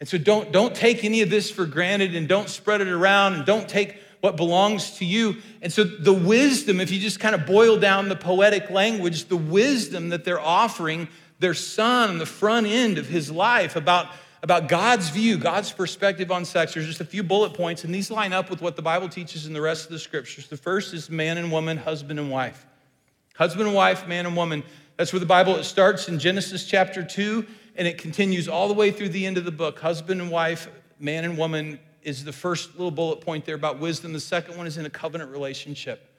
And 0.00 0.08
so 0.08 0.18
don't, 0.18 0.52
don't 0.52 0.74
take 0.74 1.04
any 1.04 1.22
of 1.22 1.30
this 1.30 1.50
for 1.50 1.66
granted 1.66 2.14
and 2.14 2.28
don't 2.28 2.48
spread 2.48 2.80
it 2.80 2.88
around 2.88 3.34
and 3.34 3.46
don't 3.46 3.68
take 3.68 3.96
what 4.20 4.36
belongs 4.36 4.98
to 4.98 5.04
you. 5.04 5.36
And 5.62 5.72
so 5.72 5.84
the 5.84 6.12
wisdom, 6.12 6.80
if 6.80 6.90
you 6.90 7.00
just 7.00 7.20
kind 7.20 7.34
of 7.34 7.46
boil 7.46 7.78
down 7.78 8.08
the 8.08 8.16
poetic 8.16 8.70
language, 8.70 9.26
the 9.26 9.36
wisdom 9.36 10.10
that 10.10 10.24
they're 10.24 10.40
offering 10.40 11.08
their 11.38 11.54
son 11.54 12.10
on 12.10 12.18
the 12.18 12.26
front 12.26 12.66
end 12.66 12.98
of 12.98 13.08
his 13.08 13.30
life 13.30 13.76
about 13.76 14.08
about 14.42 14.68
God's 14.68 15.10
view, 15.10 15.36
God's 15.36 15.72
perspective 15.72 16.30
on 16.30 16.44
sex. 16.44 16.74
There's 16.74 16.86
just 16.86 17.00
a 17.00 17.04
few 17.04 17.22
bullet 17.22 17.54
points, 17.54 17.84
and 17.84 17.94
these 17.94 18.10
line 18.10 18.32
up 18.32 18.50
with 18.50 18.62
what 18.62 18.76
the 18.76 18.82
Bible 18.82 19.08
teaches 19.08 19.46
in 19.46 19.52
the 19.52 19.60
rest 19.60 19.86
of 19.86 19.90
the 19.90 19.98
scriptures. 19.98 20.48
The 20.48 20.56
first 20.56 20.94
is 20.94 21.10
man 21.10 21.38
and 21.38 21.50
woman, 21.50 21.76
husband 21.76 22.18
and 22.18 22.30
wife. 22.30 22.66
Husband 23.36 23.66
and 23.66 23.74
wife, 23.74 24.06
man 24.06 24.26
and 24.26 24.36
woman. 24.36 24.62
That's 24.96 25.12
where 25.12 25.20
the 25.20 25.26
Bible 25.26 25.56
it 25.56 25.64
starts 25.64 26.08
in 26.08 26.18
Genesis 26.18 26.66
chapter 26.66 27.04
2, 27.04 27.46
and 27.76 27.86
it 27.86 27.98
continues 27.98 28.48
all 28.48 28.68
the 28.68 28.74
way 28.74 28.90
through 28.90 29.10
the 29.10 29.26
end 29.26 29.38
of 29.38 29.44
the 29.44 29.52
book. 29.52 29.78
Husband 29.80 30.20
and 30.20 30.30
wife, 30.30 30.68
man 30.98 31.24
and 31.24 31.36
woman 31.36 31.78
is 32.02 32.24
the 32.24 32.32
first 32.32 32.72
little 32.74 32.90
bullet 32.90 33.20
point 33.20 33.44
there 33.44 33.54
about 33.54 33.78
wisdom. 33.78 34.12
The 34.12 34.20
second 34.20 34.56
one 34.56 34.66
is 34.66 34.78
in 34.78 34.86
a 34.86 34.90
covenant 34.90 35.30
relationship. 35.30 36.14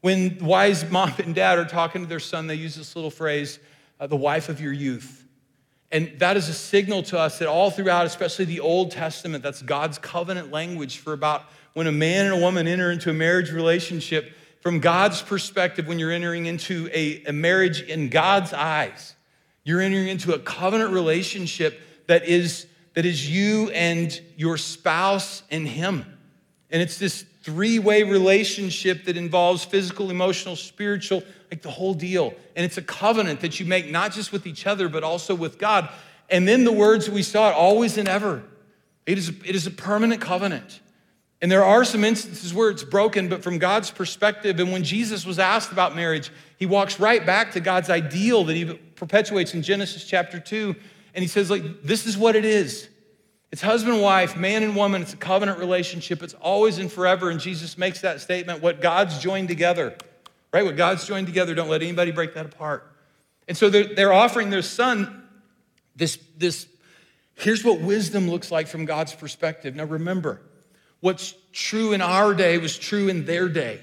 When 0.00 0.38
wise 0.40 0.88
mom 0.90 1.12
and 1.18 1.34
dad 1.34 1.58
are 1.58 1.64
talking 1.64 2.02
to 2.02 2.08
their 2.08 2.20
son, 2.20 2.46
they 2.46 2.54
use 2.54 2.76
this 2.76 2.94
little 2.94 3.10
phrase, 3.10 3.58
uh, 3.98 4.06
the 4.06 4.16
wife 4.16 4.48
of 4.48 4.60
your 4.60 4.72
youth. 4.72 5.25
And 5.92 6.18
that 6.18 6.36
is 6.36 6.48
a 6.48 6.54
signal 6.54 7.02
to 7.04 7.18
us 7.18 7.38
that 7.38 7.48
all 7.48 7.70
throughout, 7.70 8.06
especially 8.06 8.44
the 8.44 8.60
Old 8.60 8.90
Testament, 8.90 9.42
that's 9.42 9.62
God's 9.62 9.98
covenant 9.98 10.50
language 10.50 10.98
for 10.98 11.12
about 11.12 11.44
when 11.74 11.86
a 11.86 11.92
man 11.92 12.26
and 12.26 12.34
a 12.34 12.38
woman 12.38 12.66
enter 12.66 12.90
into 12.90 13.10
a 13.10 13.14
marriage 13.14 13.52
relationship. 13.52 14.32
From 14.60 14.80
God's 14.80 15.22
perspective, 15.22 15.86
when 15.86 15.98
you're 15.98 16.10
entering 16.10 16.46
into 16.46 16.88
a, 16.92 17.22
a 17.24 17.32
marriage 17.32 17.82
in 17.82 18.08
God's 18.08 18.52
eyes, 18.52 19.14
you're 19.62 19.80
entering 19.80 20.08
into 20.08 20.32
a 20.34 20.38
covenant 20.38 20.92
relationship 20.92 21.80
that 22.08 22.24
is, 22.24 22.66
that 22.94 23.06
is 23.06 23.30
you 23.30 23.70
and 23.70 24.20
your 24.36 24.56
spouse 24.56 25.44
and 25.50 25.68
Him. 25.68 26.04
And 26.70 26.82
it's 26.82 26.98
this 26.98 27.24
three 27.46 27.78
way 27.78 28.02
relationship 28.02 29.04
that 29.04 29.16
involves 29.16 29.64
physical, 29.64 30.10
emotional, 30.10 30.56
spiritual, 30.56 31.22
like 31.48 31.62
the 31.62 31.70
whole 31.70 31.94
deal. 31.94 32.34
And 32.56 32.66
it's 32.66 32.76
a 32.76 32.82
covenant 32.82 33.40
that 33.40 33.60
you 33.60 33.66
make 33.66 33.88
not 33.88 34.10
just 34.10 34.32
with 34.32 34.48
each 34.48 34.66
other, 34.66 34.88
but 34.88 35.04
also 35.04 35.32
with 35.32 35.56
God. 35.56 35.88
And 36.28 36.48
then 36.48 36.64
the 36.64 36.72
words 36.72 37.08
we 37.08 37.22
saw 37.22 37.52
always 37.52 37.98
and 37.98 38.08
ever. 38.08 38.42
It 39.06 39.16
is, 39.16 39.28
it 39.44 39.54
is 39.54 39.64
a 39.64 39.70
permanent 39.70 40.20
covenant. 40.20 40.80
And 41.40 41.52
there 41.52 41.62
are 41.62 41.84
some 41.84 42.02
instances 42.02 42.52
where 42.52 42.68
it's 42.68 42.82
broken, 42.82 43.28
but 43.28 43.44
from 43.44 43.58
God's 43.58 43.92
perspective, 43.92 44.58
and 44.58 44.72
when 44.72 44.82
Jesus 44.82 45.24
was 45.24 45.38
asked 45.38 45.70
about 45.70 45.94
marriage, 45.94 46.32
he 46.58 46.66
walks 46.66 46.98
right 46.98 47.24
back 47.24 47.52
to 47.52 47.60
God's 47.60 47.90
ideal 47.90 48.42
that 48.42 48.56
he 48.56 48.64
perpetuates 48.96 49.54
in 49.54 49.62
Genesis 49.62 50.02
chapter 50.02 50.40
2. 50.40 50.74
And 51.14 51.22
he 51.22 51.28
says, 51.28 51.48
like, 51.48 51.84
this 51.84 52.06
is 52.06 52.18
what 52.18 52.34
it 52.34 52.44
is. 52.44 52.88
It's 53.56 53.62
husband 53.62 53.94
and 53.94 54.02
wife, 54.02 54.36
man 54.36 54.62
and 54.62 54.76
woman. 54.76 55.00
It's 55.00 55.14
a 55.14 55.16
covenant 55.16 55.58
relationship. 55.58 56.22
It's 56.22 56.34
always 56.34 56.76
and 56.76 56.92
forever. 56.92 57.30
And 57.30 57.40
Jesus 57.40 57.78
makes 57.78 58.02
that 58.02 58.20
statement 58.20 58.60
what 58.60 58.82
God's 58.82 59.18
joined 59.18 59.48
together, 59.48 59.96
right? 60.52 60.62
What 60.62 60.76
God's 60.76 61.06
joined 61.06 61.26
together, 61.26 61.54
don't 61.54 61.70
let 61.70 61.80
anybody 61.80 62.10
break 62.10 62.34
that 62.34 62.44
apart. 62.44 62.92
And 63.48 63.56
so 63.56 63.70
they're, 63.70 63.94
they're 63.94 64.12
offering 64.12 64.50
their 64.50 64.60
son 64.60 65.26
this, 65.96 66.18
this 66.36 66.66
Here's 67.34 67.64
what 67.64 67.80
wisdom 67.80 68.28
looks 68.28 68.50
like 68.50 68.66
from 68.66 68.84
God's 68.84 69.14
perspective. 69.14 69.74
Now 69.74 69.84
remember, 69.84 70.42
what's 71.00 71.34
true 71.54 71.94
in 71.94 72.02
our 72.02 72.34
day 72.34 72.58
was 72.58 72.76
true 72.76 73.08
in 73.08 73.24
their 73.24 73.48
day. 73.48 73.80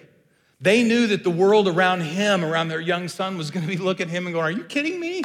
They 0.61 0.83
knew 0.83 1.07
that 1.07 1.23
the 1.23 1.31
world 1.31 1.67
around 1.67 2.01
him, 2.01 2.45
around 2.45 2.67
their 2.67 2.79
young 2.79 3.07
son, 3.07 3.39
was 3.39 3.49
going 3.49 3.65
to 3.65 3.71
be 3.71 3.77
looking 3.77 4.05
at 4.05 4.11
him 4.11 4.27
and 4.27 4.35
going, 4.35 4.45
Are 4.45 4.55
you 4.55 4.65
kidding 4.65 4.99
me? 4.99 5.23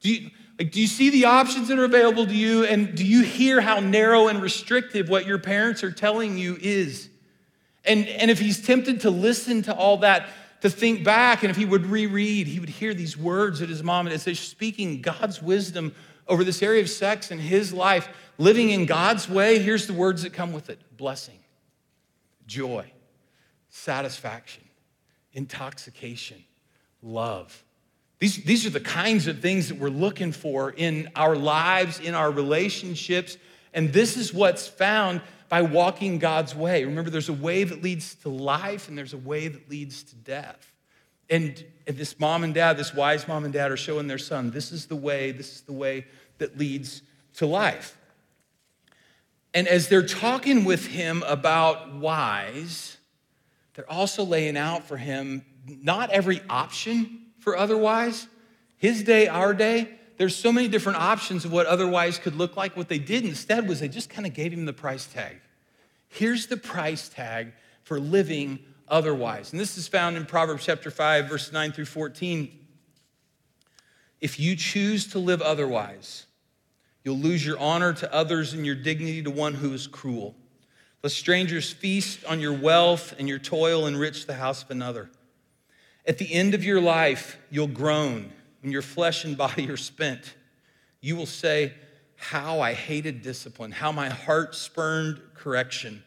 Do 0.00 0.10
you, 0.10 0.30
like, 0.58 0.70
do 0.70 0.80
you 0.80 0.86
see 0.86 1.10
the 1.10 1.24
options 1.24 1.68
that 1.68 1.78
are 1.78 1.84
available 1.84 2.26
to 2.26 2.34
you? 2.34 2.64
And 2.64 2.94
do 2.94 3.04
you 3.04 3.22
hear 3.22 3.60
how 3.60 3.80
narrow 3.80 4.28
and 4.28 4.40
restrictive 4.42 5.08
what 5.08 5.26
your 5.26 5.38
parents 5.38 5.82
are 5.82 5.90
telling 5.90 6.36
you 6.36 6.58
is? 6.60 7.08
And, 7.84 8.06
and 8.06 8.30
if 8.30 8.38
he's 8.38 8.64
tempted 8.64 9.00
to 9.00 9.10
listen 9.10 9.62
to 9.62 9.74
all 9.74 9.98
that, 9.98 10.28
to 10.60 10.70
think 10.70 11.02
back, 11.02 11.42
and 11.42 11.50
if 11.50 11.56
he 11.56 11.64
would 11.64 11.86
reread, 11.86 12.46
he 12.46 12.60
would 12.60 12.68
hear 12.68 12.94
these 12.94 13.16
words 13.16 13.58
that 13.58 13.68
his 13.68 13.82
mom 13.82 14.04
they're 14.04 14.34
speaking 14.34 15.00
God's 15.00 15.42
wisdom 15.42 15.94
over 16.28 16.44
this 16.44 16.62
area 16.62 16.82
of 16.82 16.88
sex 16.88 17.30
in 17.30 17.38
his 17.38 17.72
life, 17.72 18.08
living 18.38 18.70
in 18.70 18.86
God's 18.86 19.28
way. 19.28 19.58
Here's 19.58 19.86
the 19.86 19.92
words 19.92 20.22
that 20.22 20.32
come 20.32 20.52
with 20.52 20.70
it 20.70 20.78
blessing, 20.96 21.40
joy, 22.46 22.92
satisfaction, 23.68 24.62
intoxication, 25.32 26.44
love. 27.02 27.64
These, 28.22 28.44
these 28.44 28.66
are 28.66 28.70
the 28.70 28.78
kinds 28.78 29.26
of 29.26 29.40
things 29.40 29.66
that 29.66 29.78
we're 29.78 29.88
looking 29.88 30.30
for 30.30 30.70
in 30.70 31.10
our 31.16 31.34
lives, 31.34 31.98
in 31.98 32.14
our 32.14 32.30
relationships. 32.30 33.36
And 33.74 33.92
this 33.92 34.16
is 34.16 34.32
what's 34.32 34.68
found 34.68 35.22
by 35.48 35.62
walking 35.62 36.20
God's 36.20 36.54
way. 36.54 36.84
Remember, 36.84 37.10
there's 37.10 37.30
a 37.30 37.32
way 37.32 37.64
that 37.64 37.82
leads 37.82 38.14
to 38.14 38.28
life 38.28 38.86
and 38.86 38.96
there's 38.96 39.12
a 39.12 39.18
way 39.18 39.48
that 39.48 39.68
leads 39.68 40.04
to 40.04 40.14
death. 40.14 40.72
And, 41.30 41.64
and 41.88 41.96
this 41.96 42.20
mom 42.20 42.44
and 42.44 42.54
dad, 42.54 42.76
this 42.76 42.94
wise 42.94 43.26
mom 43.26 43.42
and 43.42 43.52
dad, 43.52 43.72
are 43.72 43.76
showing 43.76 44.06
their 44.06 44.18
son 44.18 44.52
this 44.52 44.70
is 44.70 44.86
the 44.86 44.94
way, 44.94 45.32
this 45.32 45.56
is 45.56 45.62
the 45.62 45.72
way 45.72 46.06
that 46.38 46.56
leads 46.56 47.02
to 47.38 47.46
life. 47.46 47.98
And 49.52 49.66
as 49.66 49.88
they're 49.88 50.06
talking 50.06 50.64
with 50.64 50.86
him 50.86 51.24
about 51.26 51.92
wise, 51.96 52.98
they're 53.74 53.90
also 53.90 54.22
laying 54.22 54.56
out 54.56 54.84
for 54.84 54.96
him 54.96 55.44
not 55.66 56.10
every 56.10 56.40
option 56.48 57.21
for 57.42 57.56
otherwise. 57.56 58.28
His 58.78 59.02
day, 59.02 59.28
our 59.28 59.52
day, 59.52 59.88
there's 60.16 60.36
so 60.36 60.52
many 60.52 60.68
different 60.68 60.98
options 60.98 61.44
of 61.44 61.52
what 61.52 61.66
otherwise 61.66 62.18
could 62.18 62.36
look 62.36 62.56
like. 62.56 62.76
What 62.76 62.88
they 62.88 62.98
did 62.98 63.24
instead 63.24 63.68
was 63.68 63.80
they 63.80 63.88
just 63.88 64.08
kind 64.08 64.26
of 64.26 64.32
gave 64.32 64.52
him 64.52 64.64
the 64.64 64.72
price 64.72 65.06
tag. 65.06 65.36
Here's 66.08 66.46
the 66.46 66.56
price 66.56 67.08
tag 67.08 67.52
for 67.82 67.98
living 67.98 68.60
otherwise. 68.88 69.52
And 69.52 69.60
this 69.60 69.76
is 69.76 69.88
found 69.88 70.16
in 70.16 70.24
Proverbs 70.24 70.64
chapter 70.64 70.90
5, 70.90 71.28
verse 71.28 71.52
9 71.52 71.72
through 71.72 71.86
14. 71.86 72.58
If 74.20 74.38
you 74.38 74.54
choose 74.54 75.08
to 75.08 75.18
live 75.18 75.42
otherwise, 75.42 76.26
you'll 77.02 77.18
lose 77.18 77.44
your 77.44 77.58
honor 77.58 77.92
to 77.94 78.14
others 78.14 78.52
and 78.52 78.64
your 78.64 78.76
dignity 78.76 79.22
to 79.22 79.30
one 79.30 79.54
who 79.54 79.72
is 79.72 79.88
cruel. 79.88 80.36
Let 81.02 81.10
strangers 81.10 81.72
feast 81.72 82.24
on 82.26 82.38
your 82.38 82.52
wealth 82.52 83.14
and 83.18 83.28
your 83.28 83.40
toil 83.40 83.86
enrich 83.86 84.26
the 84.26 84.34
house 84.34 84.62
of 84.62 84.70
another. 84.70 85.10
At 86.06 86.18
the 86.18 86.32
end 86.32 86.54
of 86.54 86.64
your 86.64 86.80
life, 86.80 87.38
you'll 87.50 87.68
groan 87.68 88.32
when 88.60 88.72
your 88.72 88.82
flesh 88.82 89.24
and 89.24 89.36
body 89.36 89.68
are 89.70 89.76
spent. 89.76 90.34
You 91.00 91.16
will 91.16 91.26
say, 91.26 91.74
How 92.16 92.60
I 92.60 92.72
hated 92.72 93.22
discipline, 93.22 93.72
how 93.72 93.92
my 93.92 94.08
heart 94.08 94.54
spurned 94.54 95.20
correction. 95.34 96.02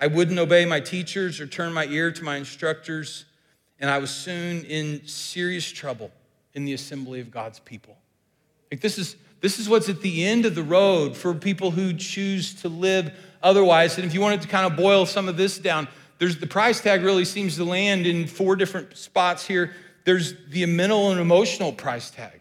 I 0.00 0.06
wouldn't 0.06 0.38
obey 0.38 0.64
my 0.64 0.80
teachers 0.80 1.40
or 1.40 1.46
turn 1.46 1.72
my 1.72 1.86
ear 1.86 2.12
to 2.12 2.22
my 2.22 2.36
instructors, 2.36 3.24
and 3.80 3.90
I 3.90 3.98
was 3.98 4.10
soon 4.10 4.64
in 4.64 5.06
serious 5.06 5.68
trouble 5.68 6.12
in 6.54 6.64
the 6.64 6.72
assembly 6.72 7.20
of 7.20 7.30
God's 7.30 7.58
people. 7.58 7.96
Like 8.70 8.80
this 8.80 8.98
is 8.98 9.16
this 9.40 9.60
is 9.60 9.68
what's 9.68 9.88
at 9.88 10.00
the 10.00 10.24
end 10.24 10.46
of 10.46 10.56
the 10.56 10.64
road 10.64 11.16
for 11.16 11.32
people 11.32 11.70
who 11.70 11.94
choose 11.94 12.54
to 12.62 12.68
live 12.68 13.12
otherwise. 13.40 13.96
And 13.96 14.04
if 14.04 14.12
you 14.12 14.20
wanted 14.20 14.42
to 14.42 14.48
kind 14.48 14.66
of 14.66 14.76
boil 14.76 15.06
some 15.06 15.28
of 15.28 15.36
this 15.36 15.58
down, 15.58 15.86
there's 16.18 16.38
the 16.38 16.46
price 16.46 16.80
tag 16.80 17.02
really 17.02 17.24
seems 17.24 17.56
to 17.56 17.64
land 17.64 18.06
in 18.06 18.26
four 18.26 18.56
different 18.56 18.96
spots 18.96 19.46
here. 19.46 19.72
There's 20.04 20.34
the 20.48 20.66
mental 20.66 21.10
and 21.10 21.20
emotional 21.20 21.72
price 21.72 22.10
tag 22.10 22.40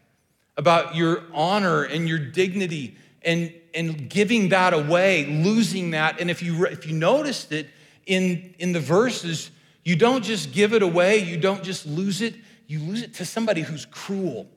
about 0.57 0.95
your 0.95 1.23
honor 1.33 1.83
and 1.83 2.07
your 2.07 2.17
dignity 2.17 2.97
and, 3.21 3.53
and 3.73 4.09
giving 4.09 4.49
that 4.49 4.73
away, 4.73 5.25
losing 5.25 5.91
that. 5.91 6.19
And 6.19 6.31
if 6.31 6.41
you, 6.41 6.65
if 6.65 6.87
you 6.87 6.93
noticed 6.93 7.51
it 7.51 7.67
in, 8.05 8.55
in 8.57 8.71
the 8.71 8.79
verses, 8.79 9.51
you 9.83 9.95
don't 9.95 10.23
just 10.23 10.51
give 10.51 10.73
it 10.73 10.81
away, 10.81 11.19
you 11.19 11.37
don't 11.37 11.63
just 11.63 11.85
lose 11.85 12.21
it, 12.21 12.35
you 12.65 12.79
lose 12.79 13.03
it 13.03 13.13
to 13.15 13.25
somebody 13.25 13.61
who's 13.61 13.85
cruel. 13.85 14.47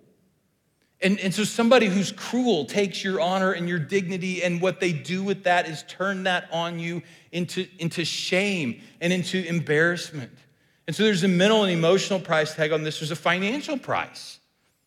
And, 1.03 1.19
and 1.21 1.35
so 1.35 1.45
somebody 1.45 1.87
who's 1.87 2.13
cruel 2.13 2.67
takes 2.67 3.03
your 3.03 3.21
honor 3.21 3.53
and 3.53 3.67
your 3.69 3.79
dignity, 3.79 4.43
and 4.43 4.61
what 4.61 4.81
they 4.81 4.93
do 4.93 5.23
with 5.23 5.45
that 5.45 5.67
is 5.67 5.83
turn 5.85 6.25
that 6.25 6.49
on 6.53 6.79
you 6.79 7.03
into, 7.33 7.67
into 7.79 8.05
shame 8.05 8.83
and 9.01 9.13
into 9.13 9.43
embarrassment. 9.47 10.31
And 10.87 10.95
so 10.95 11.05
there's 11.05 11.25
a 11.25 11.29
mental 11.29 11.63
and 11.63 11.73
emotional 11.73 12.21
price 12.21 12.55
tag 12.55 12.73
on 12.73 12.83
this. 12.83 12.99
There's 13.01 13.13
a 13.13 13.17
financial 13.17 13.79
price, 13.79 14.41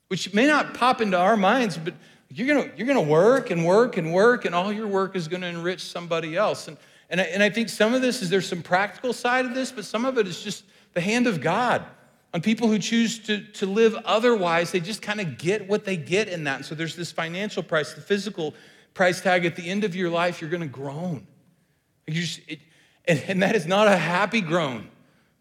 which 0.09 0.33
may 0.33 0.45
not 0.45 0.75
pop 0.75 1.01
into 1.01 1.17
our 1.17 1.35
minds, 1.35 1.77
but 1.77 1.95
you're 2.29 2.47
gonna, 2.47 2.71
you're 2.77 2.87
gonna 2.87 3.01
work 3.01 3.49
and 3.49 3.65
work 3.65 3.97
and 3.97 4.13
work, 4.13 4.45
and 4.45 4.53
all 4.53 4.71
your 4.71 4.87
work 4.87 5.15
is 5.15 5.27
gonna 5.27 5.47
enrich 5.47 5.81
somebody 5.81 6.37
else. 6.37 6.67
And, 6.67 6.77
and, 7.09 7.21
I, 7.21 7.23
and 7.25 7.41
I 7.41 7.49
think 7.49 7.69
some 7.69 7.95
of 7.95 8.03
this 8.03 8.21
is 8.21 8.29
there's 8.29 8.47
some 8.47 8.61
practical 8.61 9.13
side 9.13 9.45
of 9.45 9.55
this, 9.55 9.71
but 9.71 9.83
some 9.83 10.05
of 10.05 10.19
it 10.19 10.27
is 10.27 10.43
just 10.43 10.63
the 10.93 11.01
hand 11.01 11.25
of 11.25 11.41
God 11.41 11.83
on 12.33 12.41
people 12.41 12.67
who 12.67 12.79
choose 12.79 13.19
to, 13.19 13.43
to 13.53 13.65
live 13.65 13.95
otherwise, 14.05 14.71
they 14.71 14.79
just 14.79 15.01
kind 15.01 15.21
of 15.21 15.37
get 15.37 15.67
what 15.67 15.85
they 15.85 15.95
get 15.95 16.27
in 16.27 16.45
that. 16.45 16.57
And 16.57 16.65
so 16.65 16.73
there's 16.73 16.95
this 16.95 17.11
financial 17.11 17.61
price, 17.61 17.93
the 17.93 18.01
physical 18.01 18.55
price 18.95 19.21
tag. 19.21 19.45
At 19.45 19.55
the 19.55 19.69
end 19.69 19.83
of 19.83 19.95
your 19.95 20.09
life, 20.09 20.41
you're 20.41 20.49
going 20.49 20.61
to 20.61 20.67
groan. 20.67 21.27
Just, 22.09 22.41
it, 22.47 22.59
and, 23.05 23.23
and 23.27 23.43
that 23.43 23.55
is 23.55 23.67
not 23.67 23.87
a 23.87 23.95
happy 23.95 24.41
groan. 24.41 24.89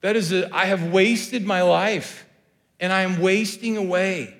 That 0.03 0.17
is 0.17 0.33
a, 0.33 0.55
I 0.55 0.67
have 0.67 0.93
wasted 0.93 1.47
my 1.47 1.63
life 1.63 2.27
and 2.79 2.93
I 2.93 3.03
am 3.03 3.21
wasting 3.21 3.77
away. 3.79 4.37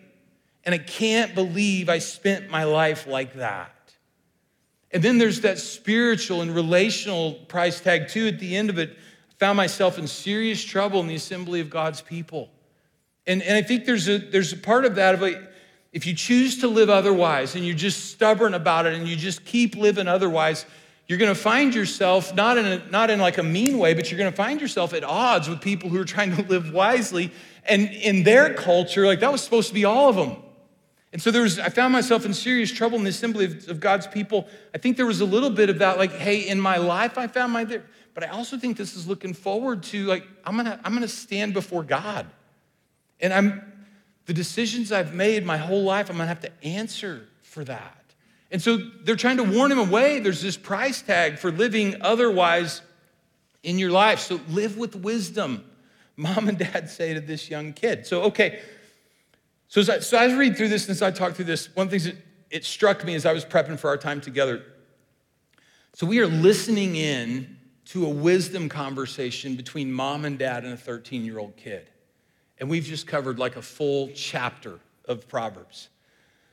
And 0.65 0.75
I 0.75 0.79
can't 0.79 1.35
believe 1.35 1.89
I 1.89 1.99
spent 1.99 2.51
my 2.51 2.65
life 2.65 3.07
like 3.07 3.35
that. 3.35 3.73
And 4.93 5.03
then 5.03 5.17
there's 5.17 5.41
that 5.41 5.59
spiritual 5.59 6.43
and 6.43 6.55
relational 6.55 7.33
price 7.33 7.81
tag, 7.81 8.09
too, 8.09 8.29
at 8.29 8.39
the 8.39 8.55
end 8.55 8.69
of 8.69 8.79
it 8.79 8.97
found 9.43 9.57
myself 9.57 9.99
in 9.99 10.07
serious 10.07 10.63
trouble 10.63 11.01
in 11.01 11.09
the 11.09 11.17
assembly 11.17 11.59
of 11.59 11.69
God's 11.69 12.01
people. 12.01 12.49
And, 13.27 13.43
and 13.43 13.57
I 13.57 13.63
think 13.63 13.87
there's 13.87 14.09
a, 14.09 14.19
there's 14.19 14.53
a 14.53 14.57
part 14.57 14.85
of 14.85 14.95
that 14.95 15.15
of 15.15 15.21
like, 15.21 15.37
if 15.93 16.07
you 16.07 16.15
choose 16.15 16.61
to 16.61 16.69
live 16.69 16.89
otherwise 16.89 17.57
and 17.57 17.67
you're 17.67 17.75
just 17.75 18.13
stubborn 18.13 18.55
about 18.55 18.87
it 18.87 18.95
and 18.95 19.09
you 19.09 19.17
just 19.17 19.45
keep 19.45 19.75
living 19.75 20.07
otherwise, 20.07 20.65
you're 21.09 21.19
going 21.19 21.35
to 21.35 21.41
find 21.41 21.75
yourself 21.75 22.33
not 22.37 22.57
in 22.57 22.67
a, 22.67 22.89
not 22.91 23.11
in 23.11 23.19
like 23.19 23.39
a 23.39 23.43
mean 23.43 23.79
way, 23.79 23.95
but 23.95 24.13
you're 24.13 24.19
going 24.19 24.31
to 24.31 24.37
find 24.37 24.61
yourself 24.61 24.95
at 24.95 25.03
odds 25.03 25.49
with 25.49 25.61
people 25.61 25.91
who 25.91 26.01
are 26.01 26.05
trying 26.05 26.37
to 26.37 26.43
live 26.43 26.73
wisely. 26.73 27.33
And 27.65 27.89
in 27.91 28.23
their 28.23 28.55
culture, 28.55 29.09
like 29.09 29.19
that 29.19 29.33
was 29.33 29.43
supposed 29.43 29.67
to 29.71 29.75
be 29.75 29.85
all 29.85 30.09
of 30.09 30.15
them. 30.15 30.37
And 31.13 31.21
so 31.21 31.33
there 31.33 31.43
was, 31.43 31.59
I 31.59 31.69
found 31.69 31.93
myself 31.93 32.25
in 32.25 32.33
serious 32.33 32.71
trouble 32.71 32.97
in 32.97 33.03
the 33.03 33.11
assembly 33.11 33.47
of, 33.47 33.69
of 33.69 33.81
God's 33.81 34.07
people. 34.07 34.47
I 34.73 34.79
think 34.79 34.97
there 34.97 35.05
was 35.05 35.21
a 35.21 35.27
little 35.27 35.51
bit 35.51 35.69
of 35.69 35.81
that, 35.81 35.99
like, 35.99 36.13
hey, 36.13 36.49
in 36.49 36.61
my 36.61 36.77
life, 36.77 37.19
I 37.19 37.27
found 37.27 37.53
my, 37.53 37.67
but 38.15 38.25
I 38.25 38.29
also 38.29 38.59
think 38.59 38.77
this 38.77 38.97
is 38.97 39.07
looking 39.07 39.35
forward 39.35 39.83
to 39.85 40.07
like 40.07 40.27
I'm 40.45 40.57
gonna 40.57 40.81
I'm 40.85 40.95
gonna 40.95 41.09
stand 41.09 41.55
before 41.55 41.83
God, 41.83 42.27
and 43.21 43.33
I'm 43.33 43.73
the 44.27 44.35
decisions 44.35 44.93
I've 44.93 45.15
made 45.15 45.45
my 45.45 45.57
whole 45.57 45.83
life. 45.83 46.11
I'm 46.11 46.17
gonna 46.17 46.29
have 46.29 46.41
to 46.41 46.65
answer 46.65 47.29
for 47.43 47.65
that. 47.65 48.03
And 48.51 48.61
so 48.61 48.77
they're 48.77 49.17
trying 49.17 49.39
to 49.39 49.45
warn 49.45 49.73
him 49.73 49.79
away. 49.79 50.21
There's 50.21 50.43
this 50.43 50.59
price 50.59 51.01
tag 51.01 51.39
for 51.39 51.51
living 51.51 51.97
otherwise 52.03 52.83
in 53.63 53.79
your 53.79 53.91
life. 53.91 54.21
So 54.21 54.41
live 54.51 54.77
with 54.77 54.95
wisdom. 54.95 55.65
Mom 56.17 56.49
and 56.49 56.59
dad 56.59 56.91
say 56.91 57.15
to 57.15 57.21
this 57.21 57.49
young 57.49 57.73
kid. 57.73 58.07
So, 58.07 58.23
okay. 58.25 58.61
So 59.69 59.81
as 59.81 59.89
I, 59.89 59.99
so 60.01 60.19
as 60.19 60.33
I 60.33 60.37
read 60.37 60.57
through 60.57 60.69
this 60.69 60.87
and 60.87 60.91
as 60.91 61.01
I 61.01 61.11
talk 61.11 61.33
through 61.33 61.47
this, 61.47 61.75
one 61.75 61.87
of 61.87 61.91
the 61.91 61.99
things 61.99 62.15
that 62.15 62.23
it 62.51 62.65
struck 62.67 63.05
me 63.05 63.15
as 63.15 63.25
I 63.25 63.33
was 63.33 63.45
prepping 63.45 63.79
for 63.79 63.89
our 63.89 63.97
time 63.97 64.21
together. 64.21 64.63
So 65.95 66.07
we 66.07 66.19
are 66.19 66.27
listening 66.27 66.97
in 66.97 67.57
to 67.93 68.07
a 68.07 68.09
wisdom 68.09 68.71
conversation 68.71 69.55
between 69.55 69.93
mom 69.93 70.25
and 70.25 70.39
dad 70.39 70.65
and 70.65 70.73
a 70.73 70.77
13 70.79 71.27
year 71.27 71.39
old 71.39 71.55
kid. 71.59 71.91
And 72.59 72.71
we've 72.71 72.85
just 72.85 73.07
covered 73.07 73.39
like 73.39 73.57
a 73.57 73.61
full 73.61 74.09
chapter 74.15 74.79
of 75.05 75.29
Proverbs. 75.29 75.91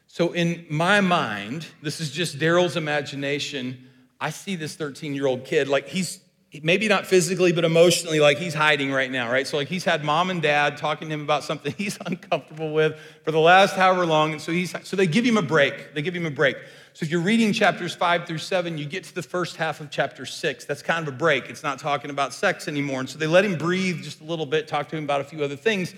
So, 0.07 0.33
in 0.33 0.65
my 0.69 0.99
mind, 0.99 1.65
this 1.81 2.01
is 2.01 2.11
just 2.11 2.39
Daryl's 2.39 2.75
imagination. 2.75 3.87
I 4.19 4.31
see 4.31 4.57
this 4.57 4.75
13 4.75 5.15
year 5.15 5.27
old 5.27 5.45
kid, 5.45 5.69
like 5.69 5.87
he's 5.87 6.19
maybe 6.61 6.89
not 6.89 7.05
physically, 7.05 7.53
but 7.53 7.63
emotionally, 7.63 8.19
like 8.19 8.37
he's 8.37 8.53
hiding 8.53 8.91
right 8.91 9.09
now, 9.09 9.31
right? 9.31 9.47
So, 9.47 9.55
like 9.55 9.69
he's 9.69 9.85
had 9.85 10.03
mom 10.03 10.29
and 10.29 10.41
dad 10.41 10.75
talking 10.75 11.07
to 11.07 11.13
him 11.13 11.21
about 11.21 11.45
something 11.45 11.73
he's 11.77 11.97
uncomfortable 12.05 12.73
with 12.73 12.99
for 13.23 13.31
the 13.31 13.39
last 13.39 13.77
however 13.77 14.05
long. 14.05 14.33
And 14.33 14.41
so, 14.41 14.51
he's, 14.51 14.75
so 14.85 14.97
they 14.97 15.07
give 15.07 15.23
him 15.23 15.37
a 15.37 15.41
break. 15.41 15.93
They 15.93 16.01
give 16.01 16.13
him 16.13 16.25
a 16.25 16.31
break. 16.31 16.57
So 16.93 17.05
if 17.05 17.11
you're 17.11 17.21
reading 17.21 17.53
chapters 17.53 17.95
five 17.95 18.25
through 18.25 18.39
seven, 18.39 18.77
you 18.77 18.85
get 18.85 19.03
to 19.05 19.15
the 19.15 19.21
first 19.21 19.55
half 19.55 19.79
of 19.79 19.89
chapter 19.89 20.25
six. 20.25 20.65
That's 20.65 20.81
kind 20.81 21.07
of 21.07 21.13
a 21.13 21.17
break. 21.17 21.49
It's 21.49 21.63
not 21.63 21.79
talking 21.79 22.09
about 22.09 22.33
sex 22.33 22.67
anymore. 22.67 23.01
And 23.01 23.09
so 23.09 23.17
they 23.17 23.27
let 23.27 23.45
him 23.45 23.57
breathe 23.57 24.03
just 24.03 24.21
a 24.21 24.23
little 24.23 24.45
bit, 24.45 24.67
talk 24.67 24.89
to 24.89 24.97
him 24.97 25.03
about 25.03 25.21
a 25.21 25.23
few 25.23 25.43
other 25.43 25.55
things. 25.55 25.93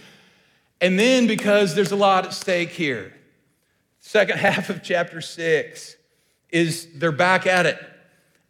And 0.80 1.00
then, 1.00 1.28
because 1.28 1.76
there's 1.76 1.92
a 1.92 1.96
lot 1.96 2.26
at 2.26 2.34
stake 2.34 2.70
here, 2.70 3.14
second 4.00 4.38
half 4.40 4.70
of 4.70 4.84
chapter 4.84 5.22
six 5.22 5.96
is 6.50 6.88
they're 6.96 7.12
back 7.12 7.48
at 7.48 7.66
it. 7.66 7.80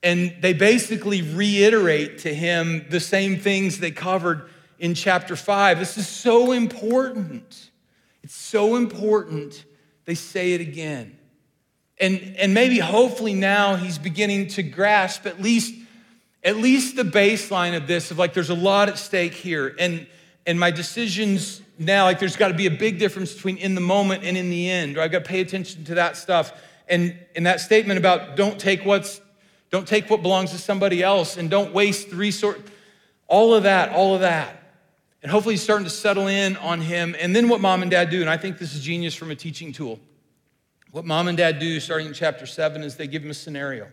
And 0.04 0.36
they 0.42 0.54
basically 0.54 1.22
reiterate 1.22 2.20
to 2.20 2.34
him 2.34 2.88
the 2.90 3.00
same 3.00 3.38
things 3.38 3.80
they 3.80 3.92
covered 3.92 4.50
in 4.80 4.96
chapter 4.96 5.36
five. 5.36 5.78
This 5.78 5.98
is 5.98 6.08
so 6.08 6.52
important. 6.52 7.70
It's 8.24 8.36
so 8.36 8.76
important 8.76 9.64
they 10.06 10.16
say 10.16 10.54
it 10.54 10.62
again. 10.62 11.18
And, 12.02 12.36
and 12.38 12.54
maybe 12.56 12.80
hopefully 12.80 13.36
now 13.36 13.76
he's 13.76 14.00
beginning 14.00 14.48
to 14.50 14.64
grasp 14.64 15.28
at 15.28 15.40
least, 15.40 15.76
at 16.44 16.58
least 16.58 16.96
the 16.96 17.04
baseline 17.04 17.78
of 17.78 17.86
this 17.86 18.10
of 18.10 18.18
like 18.18 18.34
there's 18.34 18.50
a 18.50 18.56
lot 18.56 18.90
at 18.90 18.98
stake 18.98 19.36
here. 19.36 19.76
And, 19.78 20.08
and 20.48 20.60
my 20.60 20.72
decisions 20.72 21.62
now, 21.78 22.06
like 22.06 22.20
there's 22.20 22.36
got 22.36 22.48
to 22.48 22.56
be 22.56 22.66
a 22.66 22.72
big 22.72 22.98
difference 22.98 23.34
between 23.34 23.58
in 23.58 23.76
the 23.76 23.82
moment 23.82 24.24
and 24.24 24.36
in 24.36 24.50
the 24.50 24.68
end. 24.68 24.98
Or 24.98 25.02
I've 25.02 25.12
got 25.12 25.24
to 25.24 25.30
pay 25.30 25.42
attention 25.42 25.86
to 25.86 25.96
that 25.96 26.18
stuff. 26.18 26.52
And, 26.88 27.16
and 27.36 27.46
that 27.46 27.62
statement 27.62 28.00
about 28.00 28.36
don't 28.36 28.60
take 28.60 28.84
what's 28.84 29.22
don't 29.70 29.88
take 29.88 30.10
what 30.10 30.22
belongs 30.22 30.52
to 30.52 30.58
somebody 30.58 31.02
else 31.02 31.38
and 31.38 31.50
don't 31.50 31.74
waste 31.74 32.10
the 32.10 32.18
resource. 32.18 32.60
All 33.28 33.54
of 33.54 33.64
that, 33.64 33.94
all 33.94 34.16
of 34.16 34.20
that. 34.20 34.62
And 35.24 35.32
hopefully 35.32 35.54
he's 35.54 35.62
starting 35.62 35.86
to 35.86 35.90
settle 35.90 36.28
in 36.28 36.58
on 36.58 36.82
him. 36.82 37.16
And 37.18 37.34
then 37.34 37.48
what 37.48 37.62
mom 37.62 37.82
and 37.82 37.90
dad 37.90 38.10
do, 38.10 38.20
and 38.20 38.30
I 38.30 38.36
think 38.36 38.58
this 38.58 38.76
is 38.76 38.82
genius 38.82 39.16
from 39.16 39.32
a 39.32 39.36
teaching 39.36 39.72
tool. 39.72 39.98
What 40.92 41.06
mom 41.06 41.28
and 41.28 41.38
dad 41.38 41.60
do 41.60 41.80
starting 41.80 42.08
in 42.08 42.14
chapter 42.14 42.46
seven 42.46 42.84
is 42.84 42.98
they 42.98 43.08
give 43.08 43.24
him 43.24 43.32
a 43.32 43.36
scenario. 43.36 43.88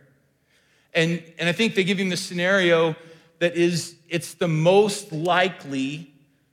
And, 0.95 1.23
and 1.39 1.49
I 1.49 1.53
think 1.53 1.75
they 1.75 1.85
give 1.85 1.99
him 1.99 2.09
the 2.09 2.17
scenario 2.17 2.97
that 3.39 3.55
is, 3.55 3.95
it's 4.09 4.35
the 4.35 4.49
most 4.49 5.13
likely 5.13 6.13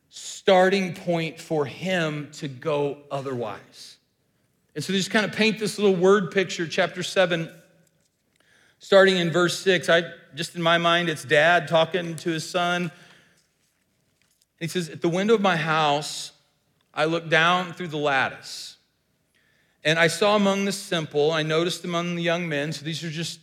starting 0.10 0.94
point 0.94 1.42
for 1.42 1.66
him 1.66 2.30
to 2.34 2.48
go 2.48 3.00
otherwise. 3.10 3.98
And 4.76 4.84
so 4.84 4.94
they 4.94 5.00
just 5.00 5.10
kind 5.10 5.26
of 5.26 5.32
paint 5.32 5.58
this 5.58 5.80
little 5.80 5.96
word 5.96 6.32
picture, 6.32 6.68
chapter 6.68 7.02
seven, 7.02 7.50
starting 8.80 9.18
in 9.18 9.32
verse 9.32 9.58
six. 9.58 9.90
I 9.90 10.04
just 10.36 10.56
in 10.56 10.62
my 10.62 10.78
mind, 10.78 11.10
it's 11.10 11.24
dad 11.24 11.68
talking 11.68 12.16
to 12.18 12.30
his 12.30 12.48
son. 12.48 12.92
He 14.60 14.68
says, 14.68 14.90
At 14.90 15.02
the 15.02 15.10
window 15.10 15.34
of 15.34 15.42
my 15.42 15.56
house, 15.56 16.34
I 16.94 17.06
looked 17.06 17.30
down 17.30 17.74
through 17.74 17.88
the 17.88 17.98
lattice. 17.98 18.75
And 19.86 20.00
I 20.00 20.08
saw 20.08 20.36
among 20.36 20.66
the 20.66 20.72
simple, 20.72 21.32
I 21.32 21.44
noticed 21.44 21.86
among 21.86 22.16
the 22.16 22.24
young 22.24 22.50
men, 22.50 22.74
so 22.74 22.84
these 22.84 23.04
are 23.04 23.10
just, 23.10 23.40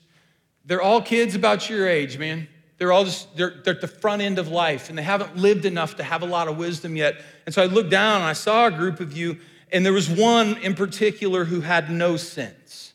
they're 0.64 0.82
all 0.82 1.00
kids 1.00 1.36
about 1.36 1.70
your 1.70 1.88
age, 1.88 2.18
man. 2.18 2.48
They're 2.78 2.92
all 2.92 3.04
just, 3.04 3.34
they're, 3.36 3.62
they're 3.64 3.74
at 3.74 3.80
the 3.80 3.86
front 3.86 4.22
end 4.22 4.40
of 4.40 4.48
life 4.48 4.88
and 4.88 4.98
they 4.98 5.04
haven't 5.04 5.36
lived 5.36 5.64
enough 5.64 5.96
to 5.96 6.02
have 6.02 6.22
a 6.22 6.26
lot 6.26 6.48
of 6.48 6.58
wisdom 6.58 6.96
yet. 6.96 7.22
And 7.46 7.54
so 7.54 7.62
I 7.62 7.66
looked 7.66 7.90
down 7.90 8.16
and 8.16 8.24
I 8.24 8.32
saw 8.32 8.66
a 8.66 8.72
group 8.72 8.98
of 8.98 9.16
you, 9.16 9.38
and 9.70 9.86
there 9.86 9.92
was 9.92 10.10
one 10.10 10.56
in 10.58 10.74
particular 10.74 11.44
who 11.44 11.60
had 11.60 11.90
no 11.90 12.16
sense. 12.16 12.92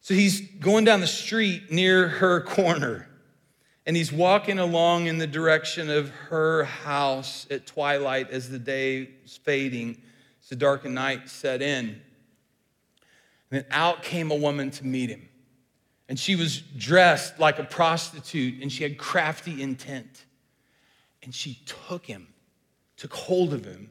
So 0.00 0.14
he's 0.14 0.40
going 0.40 0.84
down 0.84 1.00
the 1.00 1.06
street 1.06 1.70
near 1.70 2.08
her 2.08 2.40
corner 2.40 3.06
and 3.86 3.96
he's 3.96 4.12
walking 4.12 4.58
along 4.58 5.06
in 5.06 5.18
the 5.18 5.26
direction 5.26 5.88
of 5.88 6.10
her 6.10 6.64
house 6.64 7.46
at 7.50 7.66
twilight 7.66 8.30
as 8.30 8.50
the 8.50 8.58
day 8.58 9.08
is 9.24 9.36
fading, 9.36 10.00
as 10.42 10.48
the 10.48 10.56
darkened 10.56 10.94
night 10.94 11.28
set 11.28 11.62
in. 11.62 12.00
And 13.50 13.60
then 13.60 13.66
out 13.70 14.02
came 14.02 14.30
a 14.30 14.34
woman 14.34 14.70
to 14.72 14.86
meet 14.86 15.10
him. 15.10 15.28
And 16.08 16.18
she 16.18 16.36
was 16.36 16.60
dressed 16.60 17.38
like 17.38 17.58
a 17.58 17.64
prostitute 17.64 18.62
and 18.62 18.70
she 18.72 18.82
had 18.82 18.98
crafty 18.98 19.62
intent. 19.62 20.26
And 21.22 21.34
she 21.34 21.60
took 21.66 22.06
him, 22.06 22.28
took 22.96 23.12
hold 23.12 23.52
of 23.52 23.64
him, 23.64 23.90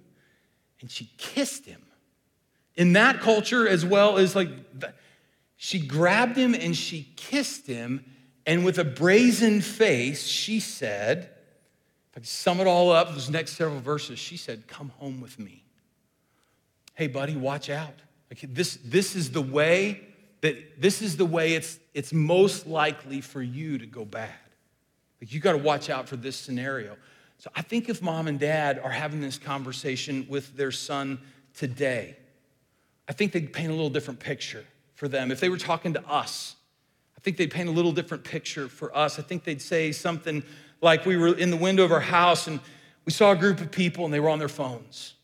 and 0.81 0.89
she 0.89 1.11
kissed 1.17 1.65
him. 1.65 1.81
In 2.75 2.93
that 2.93 3.19
culture, 3.19 3.67
as 3.67 3.85
well 3.85 4.17
as 4.17 4.35
like, 4.35 4.49
she 5.57 5.79
grabbed 5.79 6.37
him 6.37 6.53
and 6.53 6.75
she 6.75 7.11
kissed 7.15 7.67
him. 7.67 8.03
And 8.45 8.65
with 8.65 8.79
a 8.79 8.83
brazen 8.83 9.61
face, 9.61 10.25
she 10.25 10.59
said, 10.59 11.29
if 12.09 12.17
I 12.17 12.19
could 12.21 12.27
sum 12.27 12.59
it 12.59 12.67
all 12.67 12.91
up, 12.91 13.13
those 13.13 13.29
next 13.29 13.53
several 13.53 13.79
verses, 13.79 14.17
she 14.17 14.37
said, 14.37 14.67
Come 14.67 14.89
home 14.97 15.21
with 15.21 15.37
me. 15.37 15.63
Hey, 16.95 17.07
buddy, 17.07 17.35
watch 17.35 17.69
out. 17.69 17.93
Like 18.29 18.53
this, 18.53 18.77
this 18.83 19.15
is 19.15 19.31
the 19.31 19.41
way 19.41 20.01
that 20.41 20.81
this 20.81 21.01
is 21.01 21.17
the 21.17 21.25
way 21.25 21.53
it's, 21.53 21.79
it's 21.93 22.13
most 22.13 22.67
likely 22.67 23.21
for 23.21 23.41
you 23.41 23.77
to 23.77 23.85
go 23.85 24.05
bad. 24.05 24.29
Like 25.21 25.33
you 25.33 25.39
got 25.39 25.51
to 25.53 25.57
watch 25.57 25.89
out 25.89 26.07
for 26.07 26.15
this 26.15 26.35
scenario. 26.35 26.95
So 27.39 27.49
I 27.55 27.61
think 27.61 27.89
if 27.89 28.01
mom 28.01 28.27
and 28.27 28.39
dad 28.39 28.79
are 28.79 28.91
having 28.91 29.21
this 29.21 29.37
conversation 29.37 30.25
with 30.29 30.55
their 30.55 30.71
son 30.71 31.19
today, 31.53 32.15
I 33.07 33.13
think 33.13 33.31
they'd 33.31 33.51
paint 33.51 33.69
a 33.69 33.73
little 33.73 33.89
different 33.89 34.19
picture 34.19 34.65
for 34.95 35.07
them. 35.07 35.31
If 35.31 35.39
they 35.39 35.49
were 35.49 35.57
talking 35.57 35.93
to 35.93 36.07
us, 36.07 36.55
I 37.17 37.21
think 37.21 37.37
they'd 37.37 37.51
paint 37.51 37.67
a 37.67 37.71
little 37.71 37.91
different 37.91 38.23
picture 38.23 38.67
for 38.69 38.95
us. 38.95 39.19
I 39.19 39.23
think 39.23 39.43
they'd 39.43 39.61
say 39.61 39.91
something 39.91 40.43
like 40.81 41.05
we 41.05 41.17
were 41.17 41.35
in 41.35 41.49
the 41.49 41.57
window 41.57 41.83
of 41.83 41.91
our 41.91 41.99
house 41.99 42.47
and 42.47 42.59
we 43.05 43.11
saw 43.11 43.31
a 43.31 43.35
group 43.35 43.59
of 43.59 43.71
people 43.71 44.05
and 44.05 44.13
they 44.13 44.19
were 44.19 44.29
on 44.29 44.39
their 44.39 44.47
phones, 44.47 45.15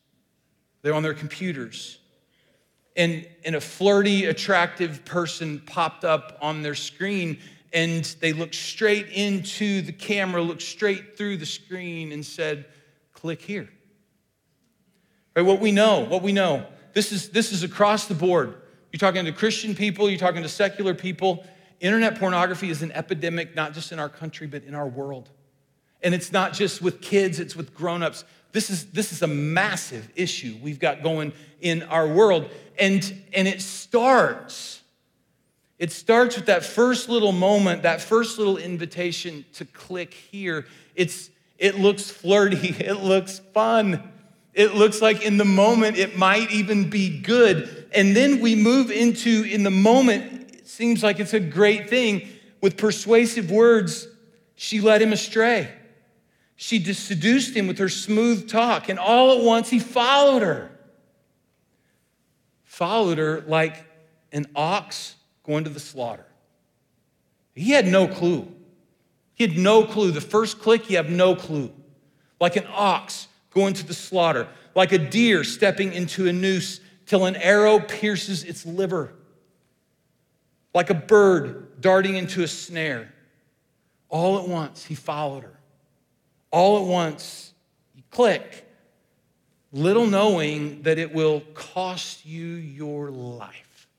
they 0.82 0.90
were 0.90 0.98
on 0.98 1.04
their 1.04 1.14
computers 1.14 2.00
and, 2.96 3.28
and 3.44 3.56
a 3.56 3.62
flirty, 3.62 4.26
attractive 4.26 5.04
person 5.06 5.62
popped 5.66 6.06
up 6.06 6.38
on 6.42 6.62
their 6.62 6.76
screen 6.76 7.40
and 7.76 8.06
they 8.22 8.32
looked 8.32 8.56
straight 8.56 9.10
into 9.10 9.82
the 9.82 9.92
camera, 9.92 10.42
looked 10.42 10.62
straight 10.62 11.18
through 11.18 11.36
the 11.36 11.46
screen, 11.46 12.14
and 12.14 12.26
said, 12.26 12.66
Click 13.14 13.42
here. 13.42 13.70
Right, 15.36 15.42
what 15.46 15.60
we 15.60 15.74
know, 15.74 16.06
what 16.06 16.22
we 16.22 16.32
know. 16.32 16.66
This 16.94 17.12
is, 17.12 17.30
this 17.30 17.52
is 17.52 17.64
across 17.64 18.08
the 18.08 18.14
board. 18.14 18.56
You're 18.92 19.00
talking 19.00 19.26
to 19.26 19.34
Christian 19.34 19.76
people, 19.76 20.10
you're 20.10 20.18
talking 20.18 20.44
to 20.44 20.50
secular 20.50 20.94
people. 20.94 21.46
Internet 21.82 22.18
pornography 22.18 22.70
is 22.70 22.82
an 22.82 22.94
epidemic, 22.94 23.54
not 23.56 23.74
just 23.74 23.92
in 23.92 24.00
our 24.00 24.08
country, 24.08 24.48
but 24.48 24.64
in 24.64 24.74
our 24.74 24.88
world. 24.88 25.30
And 26.02 26.14
it's 26.14 26.32
not 26.32 26.54
just 26.54 26.82
with 26.82 27.02
kids, 27.02 27.42
it's 27.42 27.58
with 27.58 27.74
grown-ups. 27.74 28.24
This 28.56 28.70
is, 28.70 28.86
this 28.86 29.12
is 29.12 29.22
a 29.22 29.28
massive 29.28 30.10
issue 30.16 30.56
we've 30.64 30.80
got 30.80 31.04
going 31.04 31.34
in 31.60 31.84
our 31.84 32.08
world. 32.08 32.50
And, 32.80 33.04
and 33.34 33.50
it 33.50 33.62
starts, 33.62 34.82
it 35.78 35.92
starts 35.92 36.38
with 36.38 36.46
that 36.46 36.64
first 36.64 37.10
little 37.10 37.34
moment, 37.34 37.84
that 37.84 38.00
first 38.00 38.38
little 38.38 38.56
invitation 38.56 39.44
to 39.56 39.66
click 39.66 40.14
here. 40.14 40.66
It's, 40.96 41.30
it 41.58 41.78
looks 41.78 42.10
flirty, 42.10 42.70
it 42.80 43.04
looks 43.04 43.40
fun. 43.54 44.10
It 44.54 44.74
looks 44.74 45.02
like 45.02 45.22
in 45.22 45.36
the 45.36 45.44
moment 45.44 45.98
it 45.98 46.18
might 46.18 46.50
even 46.50 46.90
be 46.90 47.20
good. 47.20 47.90
And 47.94 48.16
then 48.16 48.40
we 48.40 48.56
move 48.56 48.90
into, 48.90 49.44
in 49.44 49.64
the 49.64 49.70
moment, 49.70 50.54
it 50.54 50.66
seems 50.70 51.04
like 51.04 51.20
it's 51.20 51.34
a 51.34 51.42
great 51.42 51.90
thing. 51.90 52.30
With 52.62 52.78
persuasive 52.78 53.52
words, 53.52 54.08
she 54.56 54.80
led 54.80 55.02
him 55.02 55.12
astray. 55.12 55.74
She 56.56 56.82
seduced 56.94 57.56
him 57.56 57.68
with 57.68 57.78
her 57.80 57.90
smooth 57.90 58.50
talk, 58.50 58.88
and 58.88 58.98
all 58.98 59.38
at 59.38 59.44
once 59.44 59.70
he 59.70 59.80
followed 59.80 60.42
her. 60.42 60.72
Followed 62.64 63.18
her 63.18 63.42
like 63.42 63.86
an 64.32 64.48
ox 64.56 65.16
going 65.44 65.66
to 65.66 65.70
the 65.70 65.80
slaughter. 65.80 66.26
He 67.54 67.72
had 67.72 67.88
no 67.88 68.08
clue. 68.08 68.48
He 69.34 69.46
had 69.46 69.58
no 69.58 69.86
clue. 69.86 70.12
The 70.12 70.22
first 70.22 70.60
click, 70.60 70.90
you 70.90 70.98
have 70.98 71.10
no 71.10 71.36
clue. 71.36 71.72
Like 72.40 72.56
an 72.56 72.68
ox 72.70 73.28
going 73.52 73.74
to 73.76 73.86
the 73.86 73.94
slaughter, 73.94 74.48
like 74.76 74.92
a 74.92 74.98
deer 74.98 75.44
stepping 75.44 75.94
into 75.94 76.28
a 76.28 76.34
noose 76.34 76.80
till 77.06 77.26
an 77.26 77.36
arrow 77.38 77.80
pierces 77.80 78.44
its 78.44 78.66
liver, 78.66 79.14
like 80.74 80.90
a 80.90 80.94
bird 80.94 81.82
darting 81.82 82.16
into 82.16 82.44
a 82.44 82.48
snare. 82.48 83.14
All 84.10 84.40
at 84.40 84.48
once, 84.48 84.86
he 84.86 84.96
followed 84.96 85.44
her 85.44 85.55
all 86.56 86.78
at 86.78 86.86
once, 86.86 87.54
you 87.96 88.04
click, 88.12 88.66
little 89.74 90.08
knowing 90.08 90.84
that 90.84 90.98
it 90.98 91.14
will 91.14 91.42
cost 91.54 92.26
you 92.26 92.46
your 92.46 93.12
life. 93.12 93.90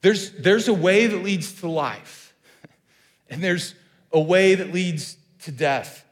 There's, 0.00 0.32
there's 0.32 0.66
a 0.66 0.74
way 0.74 1.06
that 1.06 1.22
leads 1.22 1.60
to 1.60 1.68
life, 1.68 2.34
and 3.30 3.40
there's 3.42 3.76
a 4.10 4.18
way 4.18 4.56
that 4.56 4.72
leads 4.72 5.16
to 5.42 5.52
death. 5.52 6.04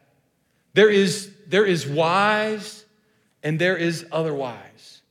There 0.74 0.90
is, 0.90 1.28
there 1.48 1.66
is 1.66 1.88
wise 1.88 2.84
and 3.42 3.58
there 3.58 3.76
is 3.76 4.06
otherwise. 4.12 5.02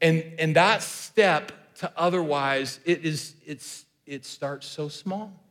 And, 0.00 0.24
and 0.40 0.56
that 0.56 0.82
step 0.82 1.52
to 1.76 1.92
otherwise, 1.96 2.80
it, 2.84 3.04
is, 3.04 3.36
it's, 3.46 3.84
it 4.06 4.24
starts 4.24 4.66
so 4.66 4.88
small 4.88 5.43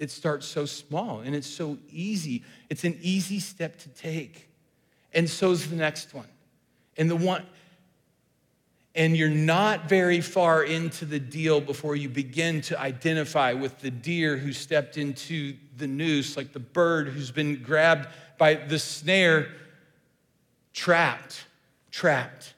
it 0.00 0.10
starts 0.10 0.46
so 0.46 0.64
small 0.64 1.20
and 1.20 1.36
it's 1.36 1.46
so 1.46 1.78
easy. 1.92 2.42
It's 2.70 2.84
an 2.84 2.98
easy 3.02 3.38
step 3.38 3.78
to 3.80 3.88
take. 3.90 4.48
And 5.12 5.28
so's 5.28 5.68
the 5.68 5.76
next 5.76 6.14
one. 6.14 6.26
And 6.96 7.10
the 7.10 7.16
one, 7.16 7.44
and 8.94 9.14
you're 9.16 9.28
not 9.28 9.88
very 9.88 10.22
far 10.22 10.64
into 10.64 11.04
the 11.04 11.20
deal 11.20 11.60
before 11.60 11.96
you 11.96 12.08
begin 12.08 12.62
to 12.62 12.80
identify 12.80 13.52
with 13.52 13.78
the 13.80 13.90
deer 13.90 14.38
who 14.38 14.52
stepped 14.52 14.96
into 14.96 15.54
the 15.76 15.86
noose, 15.86 16.36
like 16.36 16.52
the 16.52 16.60
bird 16.60 17.08
who's 17.08 17.30
been 17.30 17.62
grabbed 17.62 18.08
by 18.38 18.54
the 18.54 18.78
snare, 18.78 19.48
trapped, 20.72 21.44
trapped. 21.90 22.54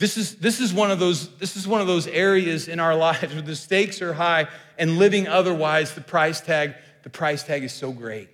This 0.00 0.16
is, 0.16 0.36
this, 0.36 0.60
is 0.60 0.72
one 0.72 0.90
of 0.90 0.98
those, 0.98 1.28
this 1.36 1.58
is 1.58 1.68
one 1.68 1.82
of 1.82 1.86
those 1.86 2.06
areas 2.06 2.68
in 2.68 2.80
our 2.80 2.96
lives 2.96 3.34
where 3.34 3.42
the 3.42 3.54
stakes 3.54 4.00
are 4.00 4.14
high 4.14 4.48
and 4.78 4.96
living 4.96 5.28
otherwise, 5.28 5.94
the 5.94 6.00
price 6.00 6.40
tag, 6.40 6.74
the 7.02 7.10
price 7.10 7.42
tag 7.42 7.62
is 7.64 7.74
so 7.74 7.92
great. 7.92 8.30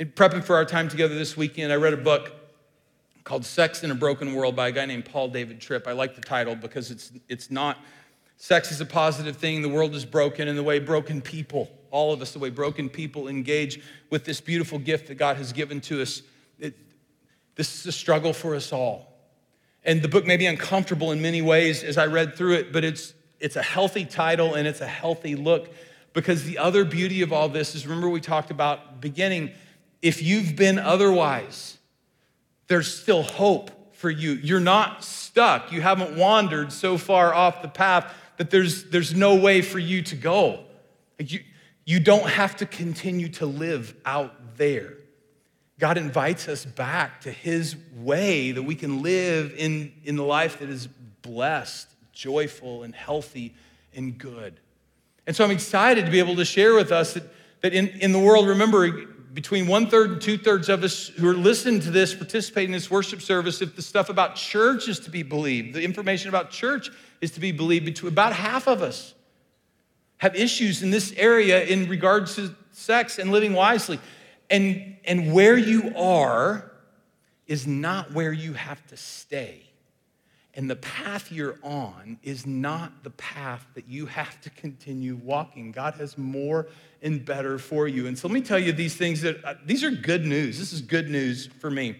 In 0.00 0.08
prepping 0.08 0.42
for 0.42 0.56
our 0.56 0.64
time 0.64 0.88
together 0.88 1.14
this 1.14 1.36
weekend, 1.36 1.72
I 1.72 1.76
read 1.76 1.92
a 1.92 1.98
book 1.98 2.32
called 3.22 3.44
Sex 3.44 3.84
in 3.84 3.92
a 3.92 3.94
Broken 3.94 4.34
World 4.34 4.56
by 4.56 4.66
a 4.66 4.72
guy 4.72 4.84
named 4.84 5.04
Paul 5.04 5.28
David 5.28 5.60
Tripp. 5.60 5.86
I 5.86 5.92
like 5.92 6.16
the 6.16 6.20
title 6.20 6.56
because 6.56 6.90
it's, 6.90 7.12
it's 7.28 7.48
not, 7.48 7.78
sex 8.36 8.72
is 8.72 8.80
a 8.80 8.86
positive 8.86 9.36
thing, 9.36 9.62
the 9.62 9.68
world 9.68 9.94
is 9.94 10.04
broken, 10.04 10.48
and 10.48 10.58
the 10.58 10.64
way 10.64 10.80
broken 10.80 11.22
people, 11.22 11.70
all 11.92 12.12
of 12.12 12.20
us, 12.20 12.32
the 12.32 12.40
way 12.40 12.50
broken 12.50 12.88
people 12.88 13.28
engage 13.28 13.80
with 14.10 14.24
this 14.24 14.40
beautiful 14.40 14.80
gift 14.80 15.06
that 15.06 15.14
God 15.14 15.36
has 15.36 15.52
given 15.52 15.80
to 15.82 16.02
us, 16.02 16.22
it, 16.58 16.74
this 17.54 17.78
is 17.78 17.86
a 17.86 17.92
struggle 17.92 18.32
for 18.32 18.56
us 18.56 18.72
all. 18.72 19.11
And 19.84 20.02
the 20.02 20.08
book 20.08 20.26
may 20.26 20.36
be 20.36 20.46
uncomfortable 20.46 21.12
in 21.12 21.20
many 21.20 21.42
ways 21.42 21.82
as 21.82 21.98
I 21.98 22.06
read 22.06 22.36
through 22.36 22.54
it, 22.54 22.72
but 22.72 22.84
it's, 22.84 23.14
it's 23.40 23.56
a 23.56 23.62
healthy 23.62 24.04
title 24.04 24.54
and 24.54 24.66
it's 24.66 24.80
a 24.80 24.86
healthy 24.86 25.34
look. 25.34 25.72
Because 26.12 26.44
the 26.44 26.58
other 26.58 26.84
beauty 26.84 27.22
of 27.22 27.32
all 27.32 27.48
this 27.48 27.74
is 27.74 27.86
remember 27.86 28.08
we 28.08 28.20
talked 28.20 28.50
about 28.50 29.00
beginning 29.00 29.50
if 30.02 30.22
you've 30.22 30.56
been 30.56 30.78
otherwise 30.78 31.78
there's 32.66 32.92
still 32.92 33.22
hope 33.22 33.94
for 33.94 34.10
you. 34.10 34.32
You're 34.32 34.60
not 34.60 35.04
stuck. 35.04 35.72
You 35.72 35.80
haven't 35.80 36.16
wandered 36.16 36.72
so 36.72 36.98
far 36.98 37.34
off 37.34 37.62
the 37.62 37.68
path 37.68 38.14
that 38.36 38.50
there's 38.50 38.84
there's 38.84 39.14
no 39.14 39.34
way 39.34 39.62
for 39.62 39.78
you 39.78 40.02
to 40.02 40.16
go. 40.16 40.64
You, 41.18 41.40
you 41.84 42.00
don't 42.00 42.28
have 42.28 42.56
to 42.56 42.66
continue 42.66 43.28
to 43.28 43.46
live 43.46 43.94
out 44.04 44.56
there 44.56 44.94
God 45.82 45.98
invites 45.98 46.46
us 46.46 46.64
back 46.64 47.22
to 47.22 47.32
his 47.32 47.74
way 47.96 48.52
that 48.52 48.62
we 48.62 48.76
can 48.76 49.02
live 49.02 49.52
in, 49.56 49.92
in 50.04 50.14
the 50.14 50.22
life 50.22 50.60
that 50.60 50.70
is 50.70 50.86
blessed, 51.22 51.88
joyful, 52.12 52.84
and 52.84 52.94
healthy 52.94 53.52
and 53.92 54.16
good. 54.16 54.60
And 55.26 55.34
so 55.34 55.42
I'm 55.42 55.50
excited 55.50 56.04
to 56.04 56.10
be 56.12 56.20
able 56.20 56.36
to 56.36 56.44
share 56.44 56.76
with 56.76 56.92
us 56.92 57.14
that, 57.14 57.24
that 57.62 57.74
in, 57.74 57.88
in 57.88 58.12
the 58.12 58.20
world, 58.20 58.46
remember, 58.46 58.92
between 59.34 59.66
one 59.66 59.88
third 59.88 60.12
and 60.12 60.22
two 60.22 60.38
thirds 60.38 60.68
of 60.68 60.84
us 60.84 61.08
who 61.08 61.28
are 61.28 61.34
listening 61.34 61.80
to 61.80 61.90
this, 61.90 62.14
participating 62.14 62.68
in 62.68 62.74
this 62.74 62.88
worship 62.88 63.20
service, 63.20 63.60
if 63.60 63.74
the 63.74 63.82
stuff 63.82 64.08
about 64.08 64.36
church 64.36 64.86
is 64.88 65.00
to 65.00 65.10
be 65.10 65.24
believed, 65.24 65.74
the 65.74 65.82
information 65.82 66.28
about 66.28 66.52
church 66.52 66.90
is 67.20 67.32
to 67.32 67.40
be 67.40 67.50
believed, 67.50 67.86
between 67.86 68.12
about 68.12 68.32
half 68.32 68.68
of 68.68 68.82
us 68.82 69.14
have 70.18 70.36
issues 70.36 70.84
in 70.84 70.92
this 70.92 71.12
area 71.16 71.64
in 71.64 71.88
regards 71.88 72.36
to 72.36 72.54
sex 72.70 73.18
and 73.18 73.32
living 73.32 73.52
wisely. 73.52 73.98
And, 74.52 74.96
and 75.04 75.32
where 75.32 75.56
you 75.56 75.92
are 75.96 76.70
is 77.46 77.66
not 77.66 78.12
where 78.12 78.32
you 78.32 78.52
have 78.52 78.86
to 78.88 78.96
stay. 78.96 79.62
And 80.54 80.68
the 80.68 80.76
path 80.76 81.32
you're 81.32 81.58
on 81.62 82.18
is 82.22 82.46
not 82.46 83.02
the 83.02 83.10
path 83.10 83.66
that 83.74 83.88
you 83.88 84.04
have 84.04 84.38
to 84.42 84.50
continue 84.50 85.16
walking. 85.16 85.72
God 85.72 85.94
has 85.94 86.18
more 86.18 86.68
and 87.00 87.24
better 87.24 87.58
for 87.58 87.88
you. 87.88 88.06
And 88.06 88.18
so 88.18 88.28
let 88.28 88.34
me 88.34 88.42
tell 88.42 88.58
you 88.58 88.72
these 88.72 88.94
things 88.94 89.22
that 89.22 89.42
uh, 89.42 89.54
these 89.64 89.82
are 89.82 89.90
good 89.90 90.26
news. 90.26 90.58
This 90.58 90.74
is 90.74 90.82
good 90.82 91.08
news 91.08 91.46
for 91.58 91.70
me. 91.70 91.96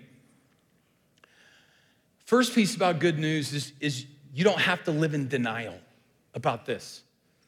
First 2.27 2.55
piece 2.55 2.77
about 2.77 2.99
good 2.99 3.19
news 3.19 3.55
is, 3.55 3.73
is 3.81 4.05
you 4.35 4.45
don't 4.45 4.61
have 4.61 4.85
to 4.85 4.91
live 4.91 5.15
in 5.15 5.29
denial 5.29 5.79
about 6.35 6.67
this. 6.67 7.03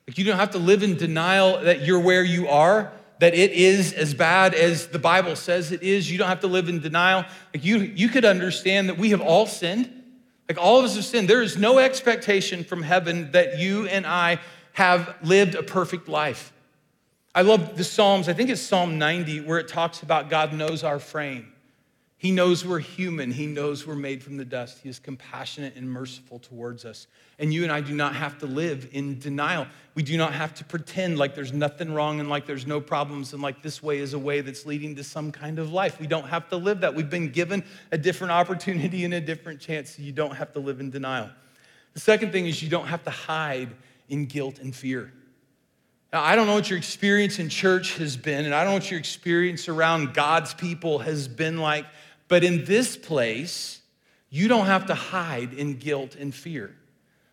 Like 0.08 0.16
you 0.16 0.24
don't 0.24 0.38
have 0.38 0.52
to 0.52 0.58
live 0.58 0.82
in 0.82 0.96
denial 0.96 1.60
that 1.60 1.82
you're 1.86 2.00
where 2.00 2.24
you 2.24 2.48
are 2.48 2.92
that 3.18 3.34
it 3.34 3.52
is 3.52 3.92
as 3.92 4.14
bad 4.14 4.54
as 4.54 4.88
the 4.88 4.98
Bible 4.98 5.36
says 5.36 5.72
it 5.72 5.82
is. 5.82 6.10
You 6.10 6.18
don't 6.18 6.28
have 6.28 6.40
to 6.40 6.46
live 6.46 6.68
in 6.68 6.80
denial. 6.80 7.24
Like 7.54 7.64
you, 7.64 7.78
you 7.78 8.08
could 8.08 8.24
understand 8.24 8.88
that 8.88 8.98
we 8.98 9.10
have 9.10 9.20
all 9.20 9.46
sinned. 9.46 9.90
Like 10.48 10.58
all 10.58 10.78
of 10.78 10.84
us 10.84 10.96
have 10.96 11.04
sinned. 11.04 11.28
There 11.28 11.42
is 11.42 11.56
no 11.56 11.78
expectation 11.78 12.64
from 12.64 12.82
heaven 12.82 13.30
that 13.32 13.58
you 13.58 13.86
and 13.86 14.06
I 14.06 14.40
have 14.72 15.14
lived 15.22 15.54
a 15.54 15.62
perfect 15.62 16.08
life. 16.08 16.52
I 17.34 17.42
love 17.42 17.76
the 17.76 17.84
Psalms. 17.84 18.28
I 18.28 18.32
think 18.32 18.50
it's 18.50 18.60
Psalm 18.60 18.98
90 18.98 19.40
where 19.40 19.58
it 19.58 19.68
talks 19.68 20.02
about 20.02 20.28
God 20.28 20.52
knows 20.52 20.84
our 20.84 20.98
frame. 20.98 21.53
He 22.24 22.30
knows 22.30 22.64
we're 22.64 22.78
human. 22.78 23.30
He 23.30 23.44
knows 23.44 23.86
we're 23.86 23.96
made 23.96 24.22
from 24.22 24.38
the 24.38 24.46
dust. 24.46 24.78
He 24.82 24.88
is 24.88 24.98
compassionate 24.98 25.76
and 25.76 25.86
merciful 25.86 26.38
towards 26.38 26.86
us. 26.86 27.06
And 27.38 27.52
you 27.52 27.64
and 27.64 27.70
I 27.70 27.82
do 27.82 27.94
not 27.94 28.16
have 28.16 28.38
to 28.38 28.46
live 28.46 28.88
in 28.92 29.18
denial. 29.18 29.66
We 29.94 30.02
do 30.02 30.16
not 30.16 30.32
have 30.32 30.54
to 30.54 30.64
pretend 30.64 31.18
like 31.18 31.34
there's 31.34 31.52
nothing 31.52 31.92
wrong 31.92 32.20
and 32.20 32.30
like 32.30 32.46
there's 32.46 32.66
no 32.66 32.80
problems 32.80 33.34
and 33.34 33.42
like 33.42 33.62
this 33.62 33.82
way 33.82 33.98
is 33.98 34.14
a 34.14 34.18
way 34.18 34.40
that's 34.40 34.64
leading 34.64 34.96
to 34.96 35.04
some 35.04 35.32
kind 35.32 35.58
of 35.58 35.70
life. 35.70 36.00
We 36.00 36.06
don't 36.06 36.26
have 36.26 36.48
to 36.48 36.56
live 36.56 36.80
that. 36.80 36.94
We've 36.94 37.10
been 37.10 37.28
given 37.28 37.62
a 37.92 37.98
different 37.98 38.30
opportunity 38.30 39.04
and 39.04 39.12
a 39.12 39.20
different 39.20 39.60
chance. 39.60 39.90
So 39.96 40.00
you 40.00 40.12
don't 40.12 40.34
have 40.34 40.50
to 40.54 40.60
live 40.60 40.80
in 40.80 40.88
denial. 40.88 41.28
The 41.92 42.00
second 42.00 42.32
thing 42.32 42.46
is 42.46 42.62
you 42.62 42.70
don't 42.70 42.86
have 42.86 43.04
to 43.04 43.10
hide 43.10 43.68
in 44.08 44.24
guilt 44.24 44.60
and 44.60 44.74
fear. 44.74 45.12
Now, 46.14 46.22
I 46.22 46.36
don't 46.36 46.46
know 46.46 46.54
what 46.54 46.70
your 46.70 46.78
experience 46.78 47.40
in 47.40 47.48
church 47.48 47.98
has 47.98 48.16
been, 48.16 48.44
and 48.44 48.54
I 48.54 48.62
don't 48.62 48.70
know 48.70 48.76
what 48.76 48.88
your 48.88 49.00
experience 49.00 49.68
around 49.68 50.14
God's 50.14 50.54
people 50.54 51.00
has 51.00 51.26
been 51.26 51.58
like. 51.58 51.84
But 52.28 52.44
in 52.44 52.64
this 52.64 52.96
place, 52.96 53.80
you 54.30 54.48
don't 54.48 54.66
have 54.66 54.86
to 54.86 54.94
hide 54.94 55.52
in 55.52 55.74
guilt 55.74 56.16
and 56.16 56.34
fear. 56.34 56.74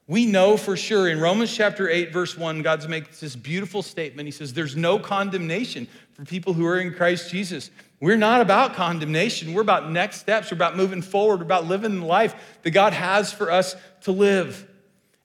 We 0.07 0.25
know 0.25 0.57
for 0.57 0.75
sure 0.75 1.07
in 1.07 1.19
Romans 1.19 1.55
chapter 1.55 1.89
8, 1.89 2.11
verse 2.11 2.37
1, 2.37 2.61
God 2.63 2.87
makes 2.89 3.19
this 3.19 3.35
beautiful 3.35 3.81
statement. 3.81 4.27
He 4.27 4.31
says, 4.31 4.53
There's 4.53 4.75
no 4.75 4.99
condemnation 4.99 5.87
for 6.13 6.25
people 6.25 6.53
who 6.53 6.65
are 6.65 6.79
in 6.79 6.93
Christ 6.93 7.29
Jesus. 7.29 7.71
We're 7.99 8.17
not 8.17 8.41
about 8.41 8.73
condemnation. 8.73 9.53
We're 9.53 9.61
about 9.61 9.89
next 9.91 10.19
steps. 10.19 10.51
We're 10.51 10.55
about 10.55 10.75
moving 10.75 11.01
forward. 11.01 11.37
We're 11.37 11.45
about 11.45 11.67
living 11.67 11.99
the 11.99 12.05
life 12.05 12.35
that 12.63 12.71
God 12.71 12.93
has 12.93 13.31
for 13.31 13.51
us 13.51 13.75
to 14.01 14.11
live. 14.11 14.67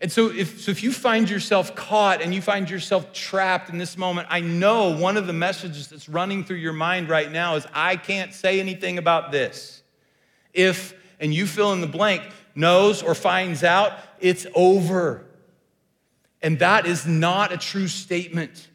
And 0.00 0.12
so 0.12 0.30
if, 0.30 0.61
so 0.61 0.70
if 0.70 0.82
you 0.82 0.92
find 0.92 1.28
yourself 1.28 1.74
caught 1.74 2.20
and 2.20 2.35
you 2.35 2.42
find 2.42 2.68
yourself 2.68 3.12
trapped 3.12 3.70
in 3.70 3.78
this 3.78 3.96
moment, 3.96 4.28
I 4.30 4.40
know 4.40 4.96
one 4.96 5.16
of 5.16 5.26
the 5.26 5.32
messages 5.32 5.88
that's 5.88 6.09
running 6.09 6.44
through 6.44 6.59
your 6.59 6.74
mind 6.74 7.09
right 7.09 7.30
now 7.30 7.56
is 7.56 7.66
I 7.72 7.96
can't 7.96 8.35
say 8.35 8.61
anything 8.61 8.98
about 8.98 9.32
this. 9.32 9.82
If, 10.52 10.94
and 11.18 11.32
you 11.32 11.46
fill 11.46 11.72
in 11.72 11.80
the 11.80 11.87
blank, 11.87 12.22
knows 12.54 13.02
or 13.02 13.14
finds 13.14 13.64
out, 13.64 13.92
it's 14.20 14.46
over. 14.54 15.24
And 16.42 16.59
that 16.59 16.85
is 16.85 17.06
not 17.06 17.52
a 17.52 17.56
true 17.56 17.88
statement. 17.88 18.68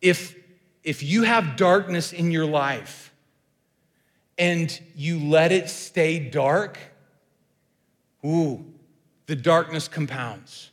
If, 0.00 0.34
if 0.82 1.02
you 1.02 1.24
have 1.24 1.56
darkness 1.56 2.14
in 2.14 2.30
your 2.30 2.46
life 2.46 3.12
and 4.38 4.80
you 4.96 5.18
let 5.18 5.52
it 5.52 5.68
stay 5.68 6.18
dark, 6.18 6.78
ooh, 8.24 8.64
the 9.26 9.36
darkness 9.36 9.88
compounds. 9.88 10.70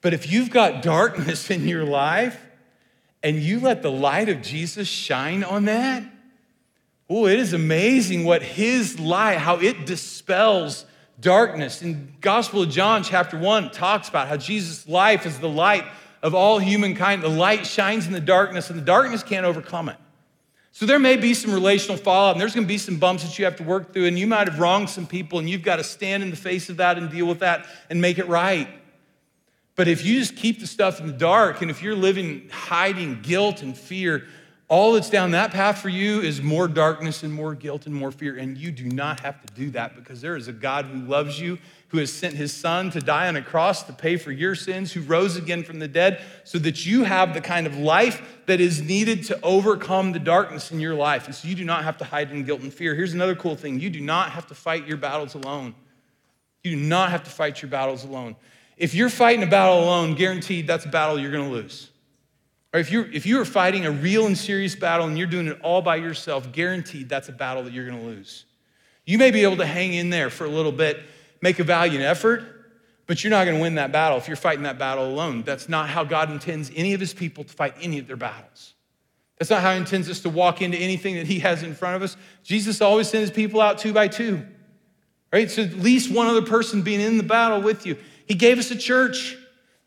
But 0.00 0.14
if 0.14 0.30
you've 0.30 0.50
got 0.50 0.82
darkness 0.82 1.50
in 1.50 1.66
your 1.66 1.84
life 1.84 2.40
and 3.22 3.36
you 3.36 3.60
let 3.60 3.82
the 3.82 3.90
light 3.90 4.28
of 4.28 4.42
Jesus 4.42 4.88
shine 4.88 5.44
on 5.44 5.66
that, 5.66 6.02
oh, 7.08 7.26
it 7.26 7.38
is 7.38 7.52
amazing 7.52 8.24
what 8.24 8.42
his 8.42 8.98
light, 8.98 9.38
how 9.38 9.56
it 9.56 9.84
dispels 9.84 10.86
darkness. 11.20 11.82
In 11.82 12.14
Gospel 12.20 12.62
of 12.62 12.70
John, 12.70 13.02
chapter 13.02 13.38
1, 13.38 13.72
talks 13.72 14.08
about 14.08 14.28
how 14.28 14.36
Jesus' 14.36 14.88
life 14.88 15.26
is 15.26 15.38
the 15.38 15.48
light 15.48 15.84
of 16.22 16.34
all 16.34 16.58
humankind. 16.58 17.22
The 17.22 17.28
light 17.28 17.66
shines 17.66 18.06
in 18.06 18.12
the 18.12 18.20
darkness, 18.20 18.70
and 18.70 18.78
the 18.78 18.84
darkness 18.84 19.22
can't 19.22 19.44
overcome 19.44 19.88
it. 19.88 19.96
So 20.72 20.86
there 20.86 20.98
may 20.98 21.16
be 21.16 21.34
some 21.34 21.52
relational 21.52 21.96
fallout, 21.96 22.34
and 22.34 22.40
there's 22.40 22.54
going 22.54 22.64
to 22.64 22.68
be 22.68 22.78
some 22.78 22.96
bumps 22.96 23.24
that 23.24 23.38
you 23.38 23.44
have 23.44 23.56
to 23.56 23.64
work 23.64 23.92
through, 23.92 24.06
and 24.06 24.18
you 24.18 24.26
might 24.26 24.48
have 24.48 24.58
wronged 24.58 24.88
some 24.88 25.06
people, 25.06 25.38
and 25.38 25.50
you've 25.50 25.62
got 25.62 25.76
to 25.76 25.84
stand 25.84 26.22
in 26.22 26.30
the 26.30 26.36
face 26.36 26.68
of 26.68 26.76
that 26.76 26.96
and 26.96 27.10
deal 27.10 27.26
with 27.26 27.40
that 27.40 27.66
and 27.90 28.00
make 28.00 28.18
it 28.18 28.28
right. 28.28 28.68
But 29.74 29.88
if 29.88 30.04
you 30.04 30.18
just 30.18 30.36
keep 30.36 30.60
the 30.60 30.66
stuff 30.66 31.00
in 31.00 31.06
the 31.06 31.12
dark, 31.12 31.62
and 31.62 31.70
if 31.70 31.82
you're 31.82 31.96
living 31.96 32.48
hiding 32.52 33.20
guilt 33.22 33.62
and 33.62 33.76
fear, 33.76 34.26
all 34.68 34.92
that's 34.92 35.10
down 35.10 35.32
that 35.32 35.50
path 35.50 35.78
for 35.78 35.88
you 35.88 36.20
is 36.20 36.40
more 36.40 36.68
darkness 36.68 37.24
and 37.24 37.32
more 37.32 37.56
guilt 37.56 37.86
and 37.86 37.94
more 37.94 38.12
fear. 38.12 38.36
And 38.36 38.56
you 38.56 38.70
do 38.70 38.84
not 38.84 39.18
have 39.20 39.44
to 39.44 39.52
do 39.54 39.70
that 39.70 39.96
because 39.96 40.20
there 40.20 40.36
is 40.36 40.46
a 40.46 40.52
God 40.52 40.84
who 40.84 41.00
loves 41.00 41.40
you 41.40 41.58
who 41.90 41.98
has 41.98 42.12
sent 42.12 42.34
his 42.34 42.52
son 42.52 42.88
to 42.90 43.00
die 43.00 43.26
on 43.26 43.34
a 43.34 43.42
cross 43.42 43.82
to 43.82 43.92
pay 43.92 44.16
for 44.16 44.30
your 44.30 44.54
sins, 44.54 44.92
who 44.92 45.00
rose 45.00 45.36
again 45.36 45.64
from 45.64 45.80
the 45.80 45.88
dead, 45.88 46.22
so 46.44 46.56
that 46.58 46.86
you 46.86 47.02
have 47.02 47.34
the 47.34 47.40
kind 47.40 47.66
of 47.66 47.76
life 47.76 48.22
that 48.46 48.60
is 48.60 48.80
needed 48.80 49.24
to 49.24 49.38
overcome 49.42 50.12
the 50.12 50.18
darkness 50.20 50.70
in 50.70 50.78
your 50.78 50.94
life. 50.94 51.26
And 51.26 51.34
so 51.34 51.48
you 51.48 51.56
do 51.56 51.64
not 51.64 51.82
have 51.82 51.98
to 51.98 52.04
hide 52.04 52.30
in 52.30 52.44
guilt 52.44 52.60
and 52.60 52.72
fear. 52.72 52.94
Here's 52.94 53.12
another 53.12 53.34
cool 53.34 53.56
thing 53.56 53.80
you 53.80 53.90
do 53.90 54.00
not 54.00 54.30
have 54.30 54.46
to 54.46 54.54
fight 54.54 54.86
your 54.86 54.98
battles 54.98 55.34
alone. 55.34 55.74
You 56.62 56.76
do 56.76 56.82
not 56.82 57.10
have 57.10 57.24
to 57.24 57.30
fight 57.30 57.60
your 57.60 57.70
battles 57.70 58.04
alone. 58.04 58.36
If 58.76 58.94
you're 58.94 59.10
fighting 59.10 59.42
a 59.42 59.46
battle 59.48 59.82
alone, 59.82 60.14
guaranteed 60.14 60.68
that's 60.68 60.84
a 60.84 60.88
battle 60.88 61.18
you're 61.18 61.32
going 61.32 61.48
to 61.48 61.50
lose. 61.50 61.90
Or 62.72 62.78
if 62.78 62.92
you're, 62.92 63.10
if 63.10 63.26
you 63.26 63.40
are 63.40 63.44
fighting 63.44 63.84
a 63.84 63.90
real 63.90 64.26
and 64.26 64.38
serious 64.38 64.76
battle 64.76 65.06
and 65.06 65.18
you're 65.18 65.26
doing 65.26 65.48
it 65.48 65.58
all 65.60 65.82
by 65.82 65.96
yourself, 65.96 66.52
guaranteed 66.52 67.08
that's 67.08 67.28
a 67.28 67.32
battle 67.32 67.64
that 67.64 67.72
you're 67.72 67.86
going 67.86 67.98
to 67.98 68.06
lose. 68.06 68.44
You 69.06 69.18
may 69.18 69.32
be 69.32 69.42
able 69.42 69.56
to 69.56 69.66
hang 69.66 69.92
in 69.94 70.10
there 70.10 70.30
for 70.30 70.44
a 70.44 70.48
little 70.48 70.70
bit 70.70 71.00
make 71.40 71.58
a 71.58 71.64
valiant 71.64 72.02
effort, 72.02 72.42
but 73.06 73.24
you're 73.24 73.30
not 73.30 73.44
going 73.44 73.56
to 73.56 73.62
win 73.62 73.74
that 73.76 73.92
battle 73.92 74.18
if 74.18 74.28
you're 74.28 74.36
fighting 74.36 74.62
that 74.64 74.78
battle 74.78 75.06
alone. 75.06 75.42
That's 75.42 75.68
not 75.68 75.88
how 75.88 76.04
God 76.04 76.30
intends 76.30 76.70
any 76.76 76.94
of 76.94 77.00
his 77.00 77.12
people 77.12 77.44
to 77.44 77.52
fight 77.52 77.74
any 77.80 77.98
of 77.98 78.06
their 78.06 78.16
battles. 78.16 78.74
That's 79.38 79.50
not 79.50 79.62
how 79.62 79.72
he 79.72 79.78
intends 79.78 80.08
us 80.10 80.20
to 80.20 80.30
walk 80.30 80.60
into 80.60 80.76
anything 80.76 81.16
that 81.16 81.26
he 81.26 81.38
has 81.38 81.62
in 81.62 81.74
front 81.74 81.96
of 81.96 82.02
us. 82.02 82.16
Jesus 82.44 82.80
always 82.80 83.08
sends 83.08 83.30
his 83.30 83.34
people 83.34 83.60
out 83.60 83.78
two 83.78 83.92
by 83.92 84.06
two. 84.06 84.46
right? 85.32 85.50
So 85.50 85.62
at 85.62 85.74
least 85.76 86.12
one 86.12 86.26
other 86.26 86.42
person 86.42 86.82
being 86.82 87.00
in 87.00 87.16
the 87.16 87.22
battle 87.22 87.60
with 87.60 87.86
you. 87.86 87.96
He 88.26 88.34
gave 88.34 88.58
us 88.58 88.70
a 88.70 88.76
church. 88.76 89.36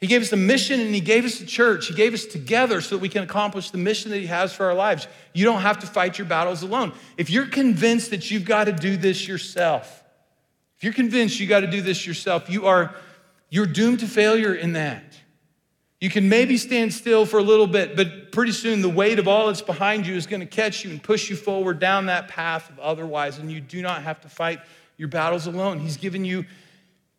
He 0.02 0.08
gave 0.08 0.22
us 0.22 0.34
a 0.34 0.38
mission 0.38 0.82
and 0.82 0.94
he 0.94 1.00
gave 1.00 1.24
us 1.24 1.39
a 1.39 1.46
church. 1.46 1.88
He 1.88 1.94
gave 1.94 2.13
us 2.13 2.26
together 2.26 2.82
so 2.82 2.96
that 2.96 3.02
we 3.02 3.08
can 3.08 3.24
accomplish 3.24 3.70
the 3.70 3.78
mission 3.78 4.12
that 4.12 4.18
he 4.18 4.26
has 4.26 4.52
for 4.52 4.66
our 4.66 4.74
lives. 4.74 5.08
You 5.34 5.46
don't 5.46 5.62
have 5.62 5.80
to 5.80 5.88
fight 5.88 6.18
your 6.18 6.28
battles 6.28 6.62
alone. 6.62 6.92
If 7.16 7.30
you're 7.30 7.48
convinced 7.48 8.10
that 8.10 8.30
you've 8.30 8.44
got 8.44 8.66
to 8.66 8.74
do 8.74 8.98
this 8.98 9.28
yourself, 9.28 10.03
if 10.84 10.88
you're 10.88 10.93
convinced 10.93 11.39
you 11.39 11.48
got 11.48 11.62
to 11.62 11.67
do 11.67 11.82
this 11.82 12.06
yourself, 12.06 12.50
you 12.50 12.65
are 12.65 12.93
you're 13.50 13.65
doomed 13.65 14.02
to 14.02 14.06
failure 14.06 14.54
in 14.54 14.74
that. 14.74 15.17
You 16.02 16.10
can 16.10 16.28
maybe 16.28 16.58
stand 16.58 16.93
still 16.93 17.26
for 17.26 17.38
a 17.38 17.41
little 17.41 17.67
bit, 17.67 17.96
but 17.96 18.34
pretty 18.34 18.52
soon 18.52 18.82
the 18.82 18.89
weight 18.89 19.17
of 19.17 19.26
all 19.26 19.48
that's 19.48 19.62
behind 19.62 20.06
you 20.06 20.15
is 20.15 20.28
going 20.28 20.41
to 20.41 20.46
catch 20.46 20.84
you 20.84 20.91
and 20.91 21.02
push 21.02 21.30
you 21.30 21.38
forward 21.38 21.80
down 21.80 22.08
that 22.08 22.28
path 22.28 22.69
of 22.69 22.80
otherwise 22.80 23.38
and 23.38 23.50
you 23.50 23.62
do 23.62 23.82
not 23.82 24.04
have 24.04 24.19
to 24.24 24.28
fight 24.28 24.60
your 24.98 25.08
battles 25.08 25.48
alone. 25.48 25.80
He's 25.80 25.96
given 25.96 26.26
you 26.26 26.43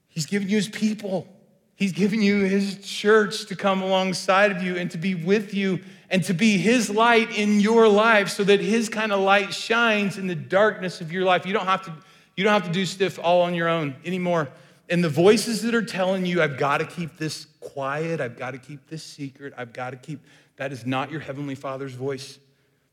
he's 0.09 0.27
given 0.27 0.51
you 0.51 0.57
his 0.57 0.69
people. 0.69 1.27
He's 1.75 1.93
given 1.93 2.21
you 2.21 2.43
his 2.43 2.87
church 2.87 3.47
to 3.47 3.57
come 3.57 3.81
alongside 3.81 4.51
of 4.53 4.63
you 4.63 4.77
and 4.77 4.91
to 4.91 4.99
be 4.99 5.15
with 5.15 5.55
you 5.55 5.81
and 6.11 6.23
to 6.25 6.35
be 6.35 6.59
his 6.59 6.91
light 6.91 7.35
in 7.35 7.61
your 7.61 7.89
life 7.89 8.29
so 8.29 8.45
that 8.45 8.61
his 8.61 8.91
kind 8.91 9.11
of 9.11 9.21
light 9.21 9.55
shines 9.55 10.19
in 10.19 10.27
the 10.27 10.35
darkness 10.35 11.01
of 11.01 11.11
your 11.11 11.25
life. 11.25 11.47
You 11.47 11.55
don't 11.55 11.65
have 11.65 11.83
to, 11.87 11.95
you 12.37 12.45
don't 12.45 12.53
have 12.53 12.65
to 12.65 12.73
do 12.73 12.85
stuff 12.87 13.19
all 13.23 13.43
on 13.43 13.55
your 13.55 13.69
own 13.69 13.95
anymore. 14.05 14.49
And 14.89 15.03
the 15.03 15.09
voices 15.09 15.63
that 15.63 15.75
are 15.75 15.85
telling 15.85 16.27
you, 16.27 16.43
I've 16.43 16.59
got 16.59 16.79
to 16.79 16.85
keep 16.85 17.17
this 17.17 17.47
quiet, 17.61 18.21
I've 18.21 18.37
got 18.37 18.51
to 18.51 18.59
keep 18.59 18.89
this 18.89 19.03
secret, 19.03 19.55
I've 19.57 19.73
got 19.73 19.91
to 19.91 19.97
keep, 19.97 20.21
that 20.57 20.73
is 20.73 20.85
not 20.85 21.11
your 21.11 21.21
Heavenly 21.21 21.55
Father's 21.55 21.95
voice. 21.95 22.39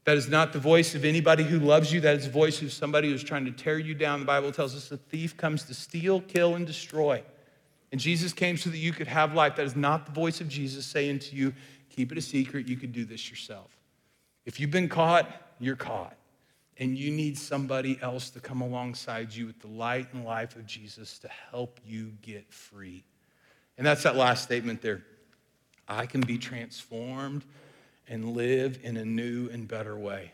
That 0.06 0.18
is 0.18 0.28
not 0.28 0.52
the 0.52 0.60
voice 0.60 0.96
of 0.96 1.06
anybody 1.06 1.44
who 1.44 1.60
loves 1.60 1.94
you. 1.94 2.02
That 2.02 2.18
is 2.18 2.26
the 2.26 2.32
voice 2.32 2.62
of 2.62 2.74
somebody 2.74 3.12
who's 3.12 3.24
trying 3.24 3.46
to 3.46 3.52
tear 3.52 3.78
you 3.78 3.94
down. 3.94 4.20
The 4.20 4.26
Bible 4.26 4.52
tells 4.52 4.76
us 4.76 4.90
the 4.90 4.98
thief 4.98 5.38
comes 5.38 5.64
to 5.66 5.76
steal, 5.76 6.22
kill, 6.22 6.56
and 6.56 6.66
destroy. 6.66 7.24
And 7.92 8.02
Jesus 8.02 8.34
came 8.34 8.58
so 8.58 8.70
that 8.70 8.78
you 8.78 8.94
could 8.94 9.08
have 9.08 9.36
life. 9.36 9.58
That 9.58 9.66
is 9.66 9.76
not 9.76 10.08
the 10.08 10.12
voice 10.12 10.42
of 10.42 10.48
Jesus 10.48 10.86
saying 10.86 11.20
to 11.20 11.36
you, 11.36 11.54
keep 11.90 12.12
it 12.12 12.18
a 12.18 12.22
secret. 12.22 12.68
You 12.68 12.78
could 12.78 12.94
do 12.94 13.06
this 13.06 13.30
yourself. 13.30 13.70
If 14.46 14.60
you've 14.60 14.72
been 14.72 14.90
caught, 14.90 15.30
you're 15.60 15.76
caught. 15.76 16.16
And 16.82 16.98
you 16.98 17.12
need 17.12 17.38
somebody 17.38 18.00
else 18.02 18.32
to 18.32 18.40
come 18.40 18.62
alongside 18.62 19.36
you 19.36 19.46
with 19.46 19.60
the 19.60 19.68
light 19.68 20.08
and 20.14 20.26
life 20.26 20.56
of 20.56 20.66
Jesus 20.66 21.20
to 21.20 21.30
help 21.52 21.80
you 21.86 22.14
get 22.24 22.52
free. 22.52 23.04
And 23.78 23.86
that's 23.86 24.02
that 24.02 24.16
last 24.16 24.44
statement 24.44 24.82
there. 24.82 25.04
I 25.88 26.08
can 26.08 26.22
be 26.22 26.40
transformed 26.40 27.46
and 28.08 28.36
live 28.36 28.80
in 28.82 28.98
a 28.98 29.06
new 29.06 29.48
and 29.50 29.68
better 29.68 29.96
way. 29.96 30.32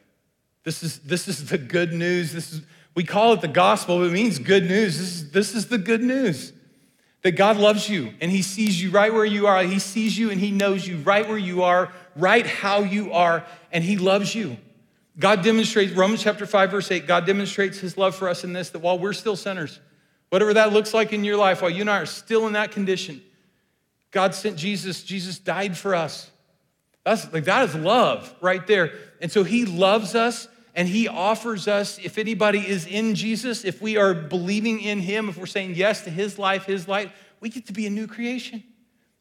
This 0.63 0.83
is, 0.83 0.99
this 0.99 1.27
is 1.27 1.49
the 1.49 1.57
good 1.57 1.91
news. 1.91 2.31
This 2.31 2.53
is, 2.53 2.61
we 2.95 3.03
call 3.03 3.33
it 3.33 3.41
the 3.41 3.49
gospel, 3.49 3.99
but 3.99 4.05
it 4.05 4.13
means 4.13 4.39
good 4.39 4.63
news. 4.63 4.97
This 4.97 5.07
is, 5.07 5.31
this 5.31 5.53
is 5.53 5.67
the 5.67 5.77
good 5.77 6.01
news 6.01 6.53
that 7.23 7.33
God 7.33 7.57
loves 7.57 7.89
you 7.89 8.13
and 8.21 8.31
He 8.31 8.41
sees 8.41 8.81
you 8.81 8.89
right 8.91 9.13
where 9.13 9.25
you 9.25 9.47
are. 9.47 9.61
He 9.63 9.79
sees 9.79 10.17
you 10.17 10.31
and 10.31 10.39
He 10.39 10.51
knows 10.51 10.87
you 10.87 10.99
right 10.99 11.27
where 11.27 11.37
you 11.37 11.63
are, 11.63 11.91
right 12.15 12.47
how 12.47 12.83
you 12.83 13.11
are, 13.11 13.45
and 13.73 13.83
He 13.83 13.97
loves 13.97 14.33
you. 14.33 14.55
God 15.19 15.43
demonstrates, 15.43 15.93
Romans 15.93 16.21
chapter 16.21 16.45
5, 16.45 16.71
verse 16.71 16.91
8, 16.91 17.07
God 17.07 17.25
demonstrates 17.25 17.79
His 17.79 17.97
love 17.97 18.15
for 18.15 18.29
us 18.29 18.43
in 18.43 18.53
this 18.53 18.69
that 18.71 18.79
while 18.79 18.99
we're 18.99 19.13
still 19.13 19.35
sinners, 19.35 19.79
whatever 20.29 20.53
that 20.53 20.73
looks 20.73 20.93
like 20.93 21.13
in 21.13 21.23
your 21.23 21.37
life, 21.37 21.61
while 21.61 21.71
you 21.71 21.81
and 21.81 21.89
I 21.89 21.99
are 21.99 22.05
still 22.05 22.47
in 22.47 22.53
that 22.53 22.71
condition, 22.71 23.21
God 24.11 24.35
sent 24.35 24.57
Jesus. 24.57 25.03
Jesus 25.03 25.39
died 25.39 25.77
for 25.77 25.95
us. 25.95 26.29
That's 27.03 27.31
like 27.33 27.45
that 27.45 27.69
is 27.69 27.75
love 27.75 28.33
right 28.41 28.65
there. 28.67 28.93
And 29.21 29.31
so 29.31 29.43
He 29.43 29.65
loves 29.65 30.15
us 30.15 30.47
and 30.77 30.87
he 30.87 31.07
offers 31.07 31.67
us, 31.67 31.97
if 31.97 32.19
anybody 32.19 32.59
is 32.59 32.85
in 32.85 33.15
Jesus, 33.15 33.65
if 33.65 33.81
we 33.81 33.97
are 33.97 34.13
believing 34.13 34.79
in 34.79 34.99
him, 34.99 35.27
if 35.27 35.35
we're 35.35 35.47
saying 35.47 35.73
yes 35.73 36.03
to 36.03 36.11
his 36.11 36.37
life, 36.37 36.65
his 36.65 36.87
light, 36.87 37.11
we 37.39 37.49
get 37.49 37.65
to 37.65 37.73
be 37.73 37.87
a 37.87 37.89
new 37.89 38.05
creation. 38.05 38.63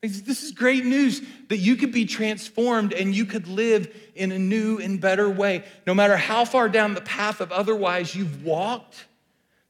This 0.02 0.42
is 0.42 0.52
great 0.52 0.84
news 0.84 1.22
that 1.48 1.56
you 1.56 1.76
could 1.76 1.90
be 1.90 2.04
transformed 2.04 2.92
and 2.92 3.14
you 3.14 3.24
could 3.24 3.48
live 3.48 3.94
in 4.14 4.30
a 4.30 4.38
new 4.38 4.78
and 4.78 5.00
better 5.00 5.28
way. 5.28 5.64
No 5.86 5.94
matter 5.94 6.16
how 6.16 6.44
far 6.44 6.68
down 6.68 6.94
the 6.94 7.00
path 7.00 7.40
of 7.40 7.50
otherwise 7.50 8.14
you've 8.14 8.44
walked, 8.44 9.06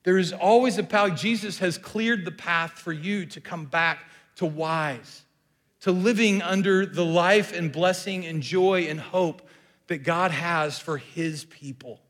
there 0.02 0.18
is 0.18 0.32
always 0.32 0.78
a 0.78 0.82
path. 0.82 1.18
Jesus 1.18 1.58
has 1.60 1.78
cleared 1.78 2.24
the 2.24 2.32
path 2.32 2.72
for 2.72 2.92
you 2.92 3.26
to 3.26 3.40
come 3.40 3.64
back 3.64 4.00
to 4.36 4.46
wise, 4.46 5.22
to 5.80 5.92
living 5.92 6.42
under 6.42 6.86
the 6.86 7.04
life 7.04 7.56
and 7.56 7.72
blessing 7.72 8.26
and 8.26 8.42
joy 8.42 8.86
and 8.88 9.00
hope 9.00 9.48
that 9.86 9.98
God 9.98 10.32
has 10.32 10.78
for 10.78 10.98
his 10.98 11.44
people. 11.44 12.00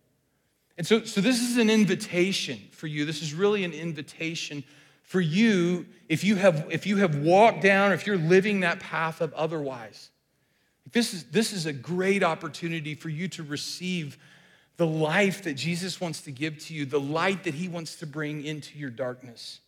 And 0.79 0.87
so, 0.87 1.05
so 1.05 1.21
this 1.21 1.41
is 1.41 1.57
an 1.57 1.71
invitation 1.71 2.59
for 2.73 2.87
you. 2.87 3.05
This 3.05 3.23
is 3.23 3.33
really 3.33 3.65
an 3.65 3.73
invitation 3.73 4.65
for 5.07 5.21
you 5.21 5.87
if 6.09 6.23
you 6.23 6.37
have 6.37 6.67
if 6.71 6.87
you 6.87 6.99
have 6.99 7.17
walked 7.17 7.63
down, 7.63 7.93
if 7.93 8.07
you're 8.07 8.19
living 8.19 8.61
that 8.61 8.81
path 8.81 9.21
of 9.21 9.33
otherwise. 9.35 10.11
This 10.93 11.13
is, 11.13 11.25
this 11.25 11.53
is 11.53 11.67
a 11.67 11.73
great 11.73 12.23
opportunity 12.23 12.95
for 12.95 13.09
you 13.09 13.29
to 13.29 13.43
receive 13.43 14.19
the 14.77 14.87
life 14.87 15.43
that 15.43 15.55
Jesus 15.55 16.01
wants 16.01 16.23
to 16.23 16.31
give 16.31 16.59
to 16.67 16.75
you, 16.75 16.87
the 16.87 17.01
light 17.01 17.45
that 17.45 17.55
he 17.55 17.67
wants 17.69 17.97
to 17.97 18.07
bring 18.07 18.45
into 18.45 18.79
your 18.79 18.91
darkness. 18.91 19.61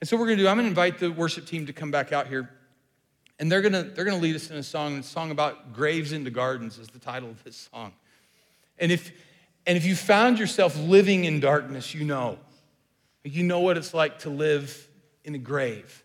And 0.00 0.08
so, 0.08 0.16
we're 0.16 0.26
gonna 0.26 0.38
do, 0.38 0.48
I'm 0.48 0.56
gonna 0.56 0.68
invite 0.68 0.98
the 0.98 1.10
worship 1.10 1.46
team 1.46 1.66
to 1.66 1.72
come 1.72 1.90
back 1.90 2.12
out 2.12 2.26
here. 2.26 2.50
And 3.38 3.52
they're 3.52 3.62
gonna, 3.62 3.82
they're 3.82 4.04
gonna 4.04 4.16
lead 4.16 4.34
us 4.34 4.50
in 4.50 4.56
a 4.56 4.62
song, 4.62 4.98
a 4.98 5.02
song 5.02 5.30
about 5.30 5.72
graves 5.72 6.12
into 6.12 6.30
gardens 6.30 6.78
is 6.78 6.88
the 6.88 6.98
title 6.98 7.30
of 7.30 7.42
this 7.44 7.68
song. 7.72 7.92
And 8.78 8.90
if, 8.90 9.12
and 9.66 9.76
if 9.76 9.84
you 9.84 9.94
found 9.94 10.38
yourself 10.38 10.76
living 10.78 11.24
in 11.24 11.40
darkness, 11.40 11.94
you 11.94 12.04
know. 12.04 12.38
You 13.26 13.42
know 13.42 13.60
what 13.60 13.76
it's 13.76 13.92
like 13.92 14.20
to 14.20 14.30
live 14.30 14.88
in 15.24 15.34
a 15.34 15.38
grave. 15.38 16.04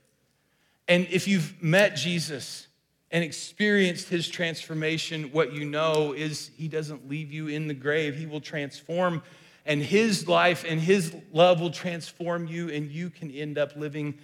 And 0.87 1.07
if 1.11 1.27
you've 1.27 1.61
met 1.61 1.95
Jesus 1.95 2.67
and 3.11 3.23
experienced 3.23 4.09
his 4.09 4.27
transformation, 4.27 5.31
what 5.31 5.53
you 5.53 5.65
know 5.65 6.13
is 6.13 6.49
he 6.57 6.67
doesn't 6.67 7.07
leave 7.07 7.31
you 7.31 7.47
in 7.47 7.67
the 7.67 7.73
grave. 7.73 8.15
He 8.15 8.25
will 8.25 8.41
transform, 8.41 9.21
and 9.65 9.81
his 9.81 10.27
life 10.27 10.65
and 10.67 10.79
his 10.81 11.15
love 11.31 11.61
will 11.61 11.71
transform 11.71 12.47
you, 12.47 12.69
and 12.69 12.89
you 12.89 13.09
can 13.09 13.29
end 13.29 13.57
up 13.57 13.75
living 13.75 14.17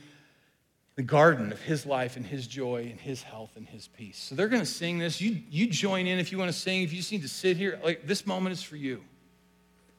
the 0.96 1.04
garden 1.04 1.52
of 1.52 1.62
his 1.62 1.86
life 1.86 2.18
and 2.18 2.26
his 2.26 2.48
joy 2.48 2.88
and 2.90 3.00
his 3.00 3.22
health 3.22 3.52
and 3.56 3.68
his 3.68 3.88
peace. 3.88 4.18
So 4.18 4.34
they're 4.34 4.48
going 4.48 4.64
to 4.64 4.66
sing 4.66 4.98
this. 4.98 5.22
You, 5.22 5.40
you 5.52 5.68
join 5.68 6.08
in 6.08 6.18
if 6.18 6.32
you 6.32 6.40
want 6.40 6.52
to 6.52 6.58
sing. 6.58 6.82
If 6.82 6.92
you 6.92 6.98
just 6.98 7.12
need 7.12 7.22
to 7.22 7.28
sit 7.28 7.56
here, 7.56 7.80
like 7.84 8.08
this 8.08 8.26
moment 8.26 8.54
is 8.54 8.64
for 8.64 8.76
you. 8.76 9.04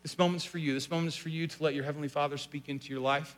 This 0.03 0.19
moment's 0.19 0.45
for 0.45 0.59
you. 0.59 0.75
This 0.75 0.91
moment 0.91 1.09
is 1.09 1.17
for 1.17 1.29
you 1.29 1.47
to 1.47 1.63
let 1.63 1.75
your 1.75 1.85
Heavenly 1.85 2.09
Father 2.09 2.37
speak 2.37 2.69
into 2.69 2.91
your 2.91 3.01
life, 3.01 3.37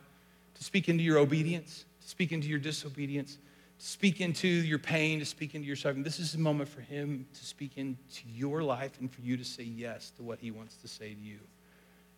to 0.55 0.63
speak 0.63 0.89
into 0.89 1.03
your 1.03 1.17
obedience, 1.17 1.85
to 2.01 2.07
speak 2.07 2.31
into 2.31 2.47
your 2.47 2.59
disobedience, 2.59 3.37
to 3.79 3.85
speak 3.85 4.21
into 4.21 4.47
your 4.47 4.79
pain, 4.79 5.19
to 5.19 5.25
speak 5.25 5.55
into 5.55 5.67
your 5.67 5.75
suffering. 5.75 6.03
This 6.03 6.19
is 6.19 6.35
a 6.35 6.39
moment 6.39 6.69
for 6.69 6.81
Him 6.81 7.25
to 7.33 7.45
speak 7.45 7.77
into 7.77 8.23
your 8.27 8.63
life 8.63 8.99
and 8.99 9.11
for 9.11 9.21
you 9.21 9.37
to 9.37 9.43
say 9.43 9.63
yes 9.63 10.11
to 10.17 10.23
what 10.23 10.39
He 10.39 10.51
wants 10.51 10.75
to 10.77 10.87
say 10.87 11.13
to 11.13 11.19
you. 11.19 11.39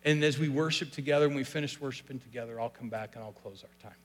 And 0.05 0.23
as 0.23 0.37
we 0.37 0.49
worship 0.49 0.91
together, 0.91 1.27
when 1.27 1.37
we 1.37 1.45
finish 1.45 1.79
worshiping 1.79 2.19
together, 2.19 2.59
I'll 2.59 2.69
come 2.69 2.89
back 2.89 3.15
and 3.15 3.23
I'll 3.23 3.31
close 3.31 3.63
our 3.63 3.89
time. 3.89 3.97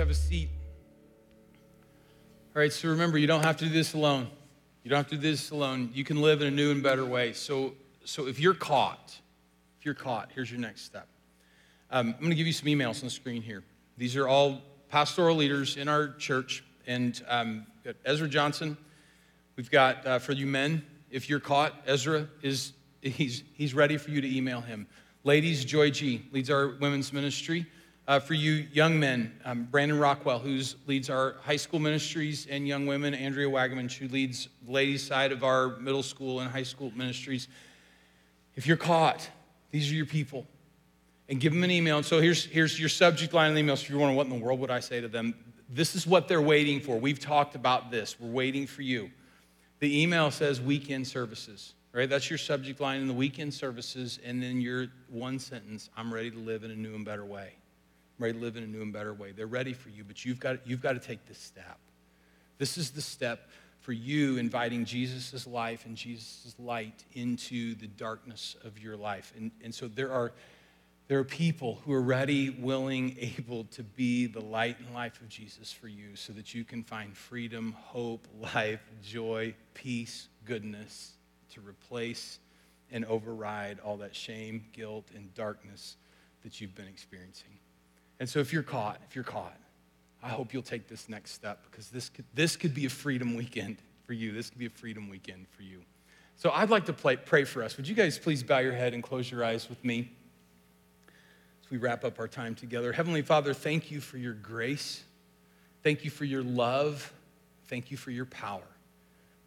Have 0.00 0.10
a 0.10 0.14
seat? 0.14 0.50
All 2.54 2.60
right, 2.60 2.72
so 2.72 2.88
remember, 2.88 3.18
you 3.18 3.26
don't 3.26 3.44
have 3.44 3.56
to 3.58 3.64
do 3.64 3.70
this 3.70 3.94
alone. 3.94 4.28
You 4.82 4.90
don't 4.90 4.98
have 4.98 5.08
to 5.08 5.16
do 5.16 5.22
this 5.22 5.50
alone. 5.50 5.90
You 5.94 6.04
can 6.04 6.20
live 6.20 6.42
in 6.42 6.48
a 6.48 6.50
new 6.50 6.70
and 6.70 6.82
better 6.82 7.04
way. 7.04 7.32
So, 7.32 7.74
so 8.04 8.26
if 8.26 8.38
you're 8.38 8.54
caught, 8.54 9.18
if 9.78 9.84
you're 9.84 9.94
caught, 9.94 10.30
here's 10.34 10.50
your 10.50 10.60
next 10.60 10.82
step. 10.82 11.08
Um, 11.90 12.08
I'm 12.08 12.20
going 12.20 12.30
to 12.30 12.36
give 12.36 12.46
you 12.46 12.52
some 12.52 12.68
emails 12.68 13.00
on 13.00 13.04
the 13.04 13.10
screen 13.10 13.42
here. 13.42 13.64
These 13.96 14.16
are 14.16 14.28
all 14.28 14.60
pastoral 14.90 15.36
leaders 15.36 15.76
in 15.76 15.88
our 15.88 16.08
church. 16.14 16.62
And 16.86 17.20
um, 17.28 17.66
Ezra 18.04 18.28
Johnson, 18.28 18.76
we've 19.56 19.70
got 19.70 20.06
uh, 20.06 20.18
for 20.18 20.32
you 20.32 20.46
men, 20.46 20.84
if 21.10 21.28
you're 21.28 21.40
caught, 21.40 21.72
Ezra 21.86 22.28
is 22.42 22.72
he's, 23.00 23.44
he's 23.54 23.72
ready 23.72 23.96
for 23.96 24.10
you 24.10 24.20
to 24.20 24.36
email 24.36 24.60
him. 24.60 24.86
Ladies, 25.24 25.64
Joy 25.64 25.90
G 25.90 26.26
leads 26.32 26.50
our 26.50 26.68
women's 26.80 27.12
ministry. 27.12 27.66
Uh, 28.08 28.20
for 28.20 28.34
you 28.34 28.66
young 28.72 29.00
men, 29.00 29.32
um, 29.44 29.64
Brandon 29.64 29.98
Rockwell, 29.98 30.38
who 30.38 30.60
leads 30.86 31.10
our 31.10 31.34
high 31.42 31.56
school 31.56 31.80
ministries 31.80 32.46
and 32.48 32.66
young 32.66 32.86
women, 32.86 33.14
Andrea 33.14 33.48
Wagaman, 33.48 33.92
who 33.92 34.06
leads 34.06 34.48
the 34.64 34.72
ladies' 34.72 35.04
side 35.04 35.32
of 35.32 35.42
our 35.42 35.76
middle 35.78 36.04
school 36.04 36.38
and 36.38 36.48
high 36.48 36.62
school 36.62 36.92
ministries. 36.94 37.48
If 38.54 38.64
you're 38.64 38.76
caught, 38.76 39.28
these 39.72 39.90
are 39.90 39.94
your 39.94 40.06
people. 40.06 40.46
And 41.28 41.40
give 41.40 41.52
them 41.52 41.64
an 41.64 41.72
email. 41.72 41.96
And 41.96 42.06
so 42.06 42.20
here's, 42.20 42.44
here's 42.44 42.78
your 42.78 42.88
subject 42.88 43.34
line 43.34 43.48
in 43.48 43.54
the 43.54 43.60
email. 43.60 43.74
So 43.74 43.82
if 43.82 43.90
you're 43.90 43.98
wondering 43.98 44.16
what 44.16 44.28
in 44.28 44.38
the 44.38 44.44
world 44.44 44.60
would 44.60 44.70
I 44.70 44.78
say 44.78 45.00
to 45.00 45.08
them, 45.08 45.34
this 45.68 45.96
is 45.96 46.06
what 46.06 46.28
they're 46.28 46.40
waiting 46.40 46.78
for. 46.78 47.00
We've 47.00 47.18
talked 47.18 47.56
about 47.56 47.90
this. 47.90 48.20
We're 48.20 48.30
waiting 48.30 48.68
for 48.68 48.82
you. 48.82 49.10
The 49.80 50.00
email 50.00 50.30
says 50.30 50.60
weekend 50.60 51.08
services, 51.08 51.74
right? 51.92 52.08
That's 52.08 52.30
your 52.30 52.38
subject 52.38 52.80
line 52.80 53.00
in 53.00 53.08
the 53.08 53.14
weekend 53.14 53.52
services. 53.52 54.20
And 54.24 54.40
then 54.40 54.60
your 54.60 54.86
one 55.08 55.40
sentence 55.40 55.90
I'm 55.96 56.14
ready 56.14 56.30
to 56.30 56.38
live 56.38 56.62
in 56.62 56.70
a 56.70 56.76
new 56.76 56.94
and 56.94 57.04
better 57.04 57.24
way 57.24 57.54
ready 58.18 58.34
to 58.34 58.38
live 58.38 58.56
in 58.56 58.62
a 58.62 58.66
new 58.66 58.82
and 58.82 58.92
better 58.92 59.12
way. 59.12 59.32
They're 59.32 59.46
ready 59.46 59.72
for 59.72 59.90
you, 59.90 60.04
but 60.04 60.24
you've 60.24 60.40
got, 60.40 60.66
you've 60.66 60.80
got 60.80 60.92
to 60.92 60.98
take 60.98 61.26
this 61.26 61.38
step. 61.38 61.78
This 62.58 62.78
is 62.78 62.90
the 62.90 63.02
step 63.02 63.48
for 63.80 63.92
you 63.92 64.36
inviting 64.38 64.84
Jesus' 64.84 65.46
life 65.46 65.86
and 65.86 65.96
Jesus' 65.96 66.54
light 66.58 67.04
into 67.12 67.74
the 67.76 67.86
darkness 67.86 68.56
of 68.64 68.78
your 68.78 68.96
life. 68.96 69.32
And, 69.36 69.50
and 69.62 69.74
so 69.74 69.86
there 69.86 70.10
are, 70.10 70.32
there 71.08 71.18
are 71.18 71.24
people 71.24 71.80
who 71.84 71.92
are 71.92 72.02
ready, 72.02 72.50
willing, 72.50 73.16
able 73.38 73.64
to 73.72 73.82
be 73.82 74.26
the 74.26 74.40
light 74.40 74.78
and 74.80 74.92
life 74.94 75.20
of 75.20 75.28
Jesus 75.28 75.72
for 75.72 75.88
you 75.88 76.16
so 76.16 76.32
that 76.32 76.54
you 76.54 76.64
can 76.64 76.82
find 76.82 77.16
freedom, 77.16 77.76
hope, 77.78 78.26
life, 78.54 78.82
joy, 79.02 79.54
peace, 79.74 80.28
goodness 80.44 81.12
to 81.52 81.60
replace 81.60 82.38
and 82.90 83.04
override 83.04 83.78
all 83.80 83.98
that 83.98 84.16
shame, 84.16 84.64
guilt, 84.72 85.06
and 85.14 85.32
darkness 85.34 85.96
that 86.42 86.60
you've 86.60 86.74
been 86.74 86.88
experiencing. 86.88 87.50
And 88.18 88.28
so 88.28 88.38
if 88.38 88.52
you're 88.52 88.62
caught, 88.62 89.00
if 89.08 89.14
you're 89.14 89.24
caught, 89.24 89.56
I 90.22 90.28
hope 90.28 90.52
you'll 90.52 90.62
take 90.62 90.88
this 90.88 91.08
next 91.08 91.32
step 91.32 91.60
because 91.70 91.88
this 91.88 92.08
could, 92.08 92.24
this 92.34 92.56
could 92.56 92.74
be 92.74 92.86
a 92.86 92.90
freedom 92.90 93.36
weekend 93.36 93.76
for 94.06 94.12
you. 94.12 94.32
This 94.32 94.50
could 94.50 94.58
be 94.58 94.66
a 94.66 94.70
freedom 94.70 95.08
weekend 95.08 95.46
for 95.48 95.62
you. 95.62 95.82
So 96.36 96.50
I'd 96.50 96.70
like 96.70 96.86
to 96.86 96.92
play, 96.92 97.16
pray 97.16 97.44
for 97.44 97.62
us. 97.62 97.76
Would 97.76 97.88
you 97.88 97.94
guys 97.94 98.18
please 98.18 98.42
bow 98.42 98.58
your 98.58 98.72
head 98.72 98.94
and 98.94 99.02
close 99.02 99.30
your 99.30 99.44
eyes 99.44 99.68
with 99.68 99.82
me 99.84 100.10
as 101.62 101.70
we 101.70 101.78
wrap 101.78 102.04
up 102.04 102.18
our 102.18 102.28
time 102.28 102.54
together? 102.54 102.92
Heavenly 102.92 103.22
Father, 103.22 103.54
thank 103.54 103.90
you 103.90 104.00
for 104.00 104.18
your 104.18 104.34
grace. 104.34 105.02
Thank 105.82 106.04
you 106.04 106.10
for 106.10 106.24
your 106.24 106.42
love. 106.42 107.12
Thank 107.68 107.90
you 107.90 107.96
for 107.96 108.10
your 108.10 108.26
power 108.26 108.62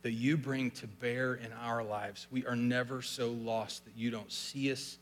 that 0.01 0.11
you 0.11 0.37
bring 0.37 0.71
to 0.71 0.87
bear 0.87 1.35
in 1.35 1.51
our 1.61 1.83
lives. 1.83 2.27
We 2.31 2.45
are 2.45 2.55
never 2.55 3.01
so 3.01 3.29
lost 3.29 3.85
that 3.85 3.97
you 3.97 4.11
don't 4.11 4.31
see 4.31 4.71
us, 4.71 4.97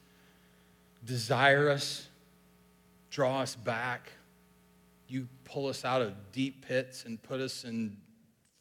desire 1.05 1.69
us, 1.69 2.07
draw 3.09 3.41
us 3.41 3.55
back. 3.55 4.11
You 5.07 5.27
pull 5.45 5.67
us 5.67 5.85
out 5.85 6.01
of 6.01 6.13
deep 6.31 6.65
pits 6.65 7.05
and 7.05 7.21
put 7.21 7.39
us 7.39 7.63
in 7.63 7.97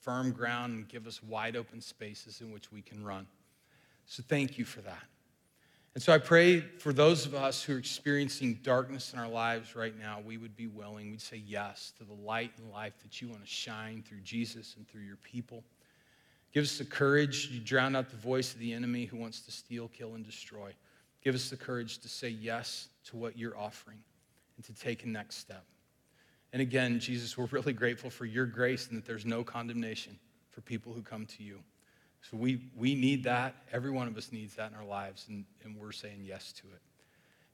firm 0.00 0.30
ground 0.30 0.74
and 0.74 0.88
give 0.88 1.06
us 1.06 1.22
wide 1.22 1.56
open 1.56 1.80
spaces 1.80 2.40
in 2.40 2.52
which 2.52 2.70
we 2.70 2.80
can 2.80 3.04
run. 3.04 3.26
So 4.06 4.22
thank 4.26 4.56
you 4.56 4.64
for 4.64 4.80
that. 4.82 5.02
And 5.94 6.02
so 6.02 6.12
I 6.12 6.18
pray 6.18 6.60
for 6.60 6.92
those 6.92 7.26
of 7.26 7.34
us 7.34 7.62
who 7.62 7.74
are 7.74 7.78
experiencing 7.78 8.60
darkness 8.62 9.12
in 9.12 9.18
our 9.18 9.28
lives 9.28 9.74
right 9.74 9.98
now, 9.98 10.20
we 10.24 10.36
would 10.36 10.54
be 10.54 10.66
willing, 10.66 11.10
we'd 11.10 11.22
say 11.22 11.42
yes 11.44 11.92
to 11.98 12.04
the 12.04 12.12
light 12.12 12.52
and 12.58 12.70
life 12.70 12.92
that 13.02 13.20
you 13.20 13.28
want 13.28 13.42
to 13.42 13.50
shine 13.50 14.04
through 14.06 14.20
Jesus 14.20 14.74
and 14.76 14.86
through 14.86 15.00
your 15.00 15.16
people. 15.16 15.64
Give 16.52 16.62
us 16.62 16.78
the 16.78 16.84
courage. 16.84 17.48
You 17.50 17.60
drown 17.60 17.96
out 17.96 18.10
the 18.10 18.16
voice 18.16 18.52
of 18.52 18.60
the 18.60 18.74
enemy 18.74 19.06
who 19.06 19.16
wants 19.16 19.40
to 19.40 19.50
steal, 19.50 19.88
kill, 19.88 20.14
and 20.14 20.24
destroy. 20.24 20.72
Give 21.24 21.34
us 21.34 21.50
the 21.50 21.56
courage 21.56 21.98
to 21.98 22.08
say 22.08 22.28
yes 22.28 22.88
to 23.06 23.16
what 23.16 23.36
you're 23.36 23.58
offering 23.58 23.98
and 24.56 24.64
to 24.64 24.74
take 24.74 25.04
a 25.04 25.08
next 25.08 25.36
step. 25.36 25.64
And 26.52 26.62
again, 26.62 27.00
Jesus, 27.00 27.36
we're 27.36 27.46
really 27.46 27.72
grateful 27.72 28.10
for 28.10 28.24
your 28.24 28.46
grace 28.46 28.88
and 28.88 28.96
that 28.96 29.04
there's 29.04 29.26
no 29.26 29.44
condemnation 29.44 30.18
for 30.50 30.60
people 30.62 30.92
who 30.92 31.02
come 31.02 31.26
to 31.26 31.42
you. 31.42 31.58
So 32.22 32.36
we, 32.36 32.62
we 32.76 32.94
need 32.94 33.24
that. 33.24 33.54
Every 33.72 33.90
one 33.90 34.08
of 34.08 34.16
us 34.16 34.32
needs 34.32 34.54
that 34.56 34.70
in 34.72 34.76
our 34.76 34.84
lives, 34.84 35.26
and, 35.28 35.44
and 35.62 35.76
we're 35.76 35.92
saying 35.92 36.22
yes 36.24 36.52
to 36.54 36.66
it. 36.68 36.80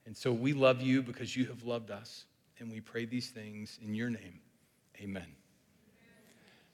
And 0.06 0.16
so 0.16 0.32
we 0.32 0.52
love 0.52 0.80
you 0.80 1.02
because 1.02 1.36
you 1.36 1.46
have 1.46 1.64
loved 1.64 1.90
us, 1.90 2.24
and 2.58 2.70
we 2.70 2.80
pray 2.80 3.04
these 3.04 3.28
things 3.28 3.78
in 3.84 3.94
your 3.94 4.08
name. 4.08 4.40
Amen. 5.00 5.26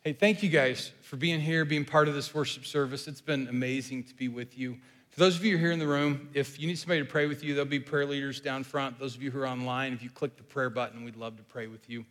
Hey, 0.03 0.13
thank 0.13 0.43
you 0.43 0.49
guys 0.49 0.93
for 1.03 1.17
being 1.17 1.41
here, 1.41 1.65
being 1.65 1.85
part 1.85 2.09
of 2.09 2.15
this 2.15 2.33
worship 2.33 2.65
service. 2.67 3.09
It's 3.09 3.21
been 3.21 3.49
amazing 3.49 4.05
to 4.05 4.15
be 4.15 4.29
with 4.29 4.57
you. 4.57 4.79
For 5.19 5.25
those 5.25 5.37
of 5.37 5.45
you 5.45 5.59
here 5.59 5.73
in 5.73 5.81
the 5.81 5.87
room, 5.89 6.29
if 6.33 6.61
you 6.61 6.69
need 6.69 6.79
somebody 6.79 7.01
to 7.01 7.05
pray 7.05 7.27
with 7.27 7.43
you, 7.43 7.53
there'll 7.53 7.69
be 7.69 7.81
prayer 7.81 8.07
leaders 8.07 8.39
down 8.39 8.63
front. 8.63 9.01
Those 9.01 9.17
of 9.17 9.23
you 9.25 9.33
who 9.33 9.41
are 9.41 9.49
online, 9.49 9.93
if 9.93 10.01
you 10.01 10.11
click 10.11 10.37
the 10.37 10.45
prayer 10.45 10.71
button, 10.71 11.03
we'd 11.03 11.17
love 11.17 11.37
to 11.39 11.43
pray 11.43 11.67
with 11.67 11.91
you. 11.91 12.07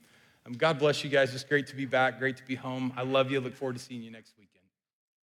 Um, 0.46 0.52
God 0.52 0.78
bless 0.78 1.06
you 1.06 1.10
guys. 1.10 1.34
It's 1.34 1.46
great 1.46 1.68
to 1.68 1.76
be 1.78 1.86
back, 1.86 2.20
great 2.20 2.36
to 2.36 2.44
be 2.44 2.56
home. 2.56 2.92
I 2.98 3.04
love 3.04 3.32
you. 3.32 3.40
Look 3.40 3.56
forward 3.56 3.78
to 3.78 3.82
seeing 3.82 4.04
you 4.04 4.12
next 4.12 4.34
week. 4.38 4.47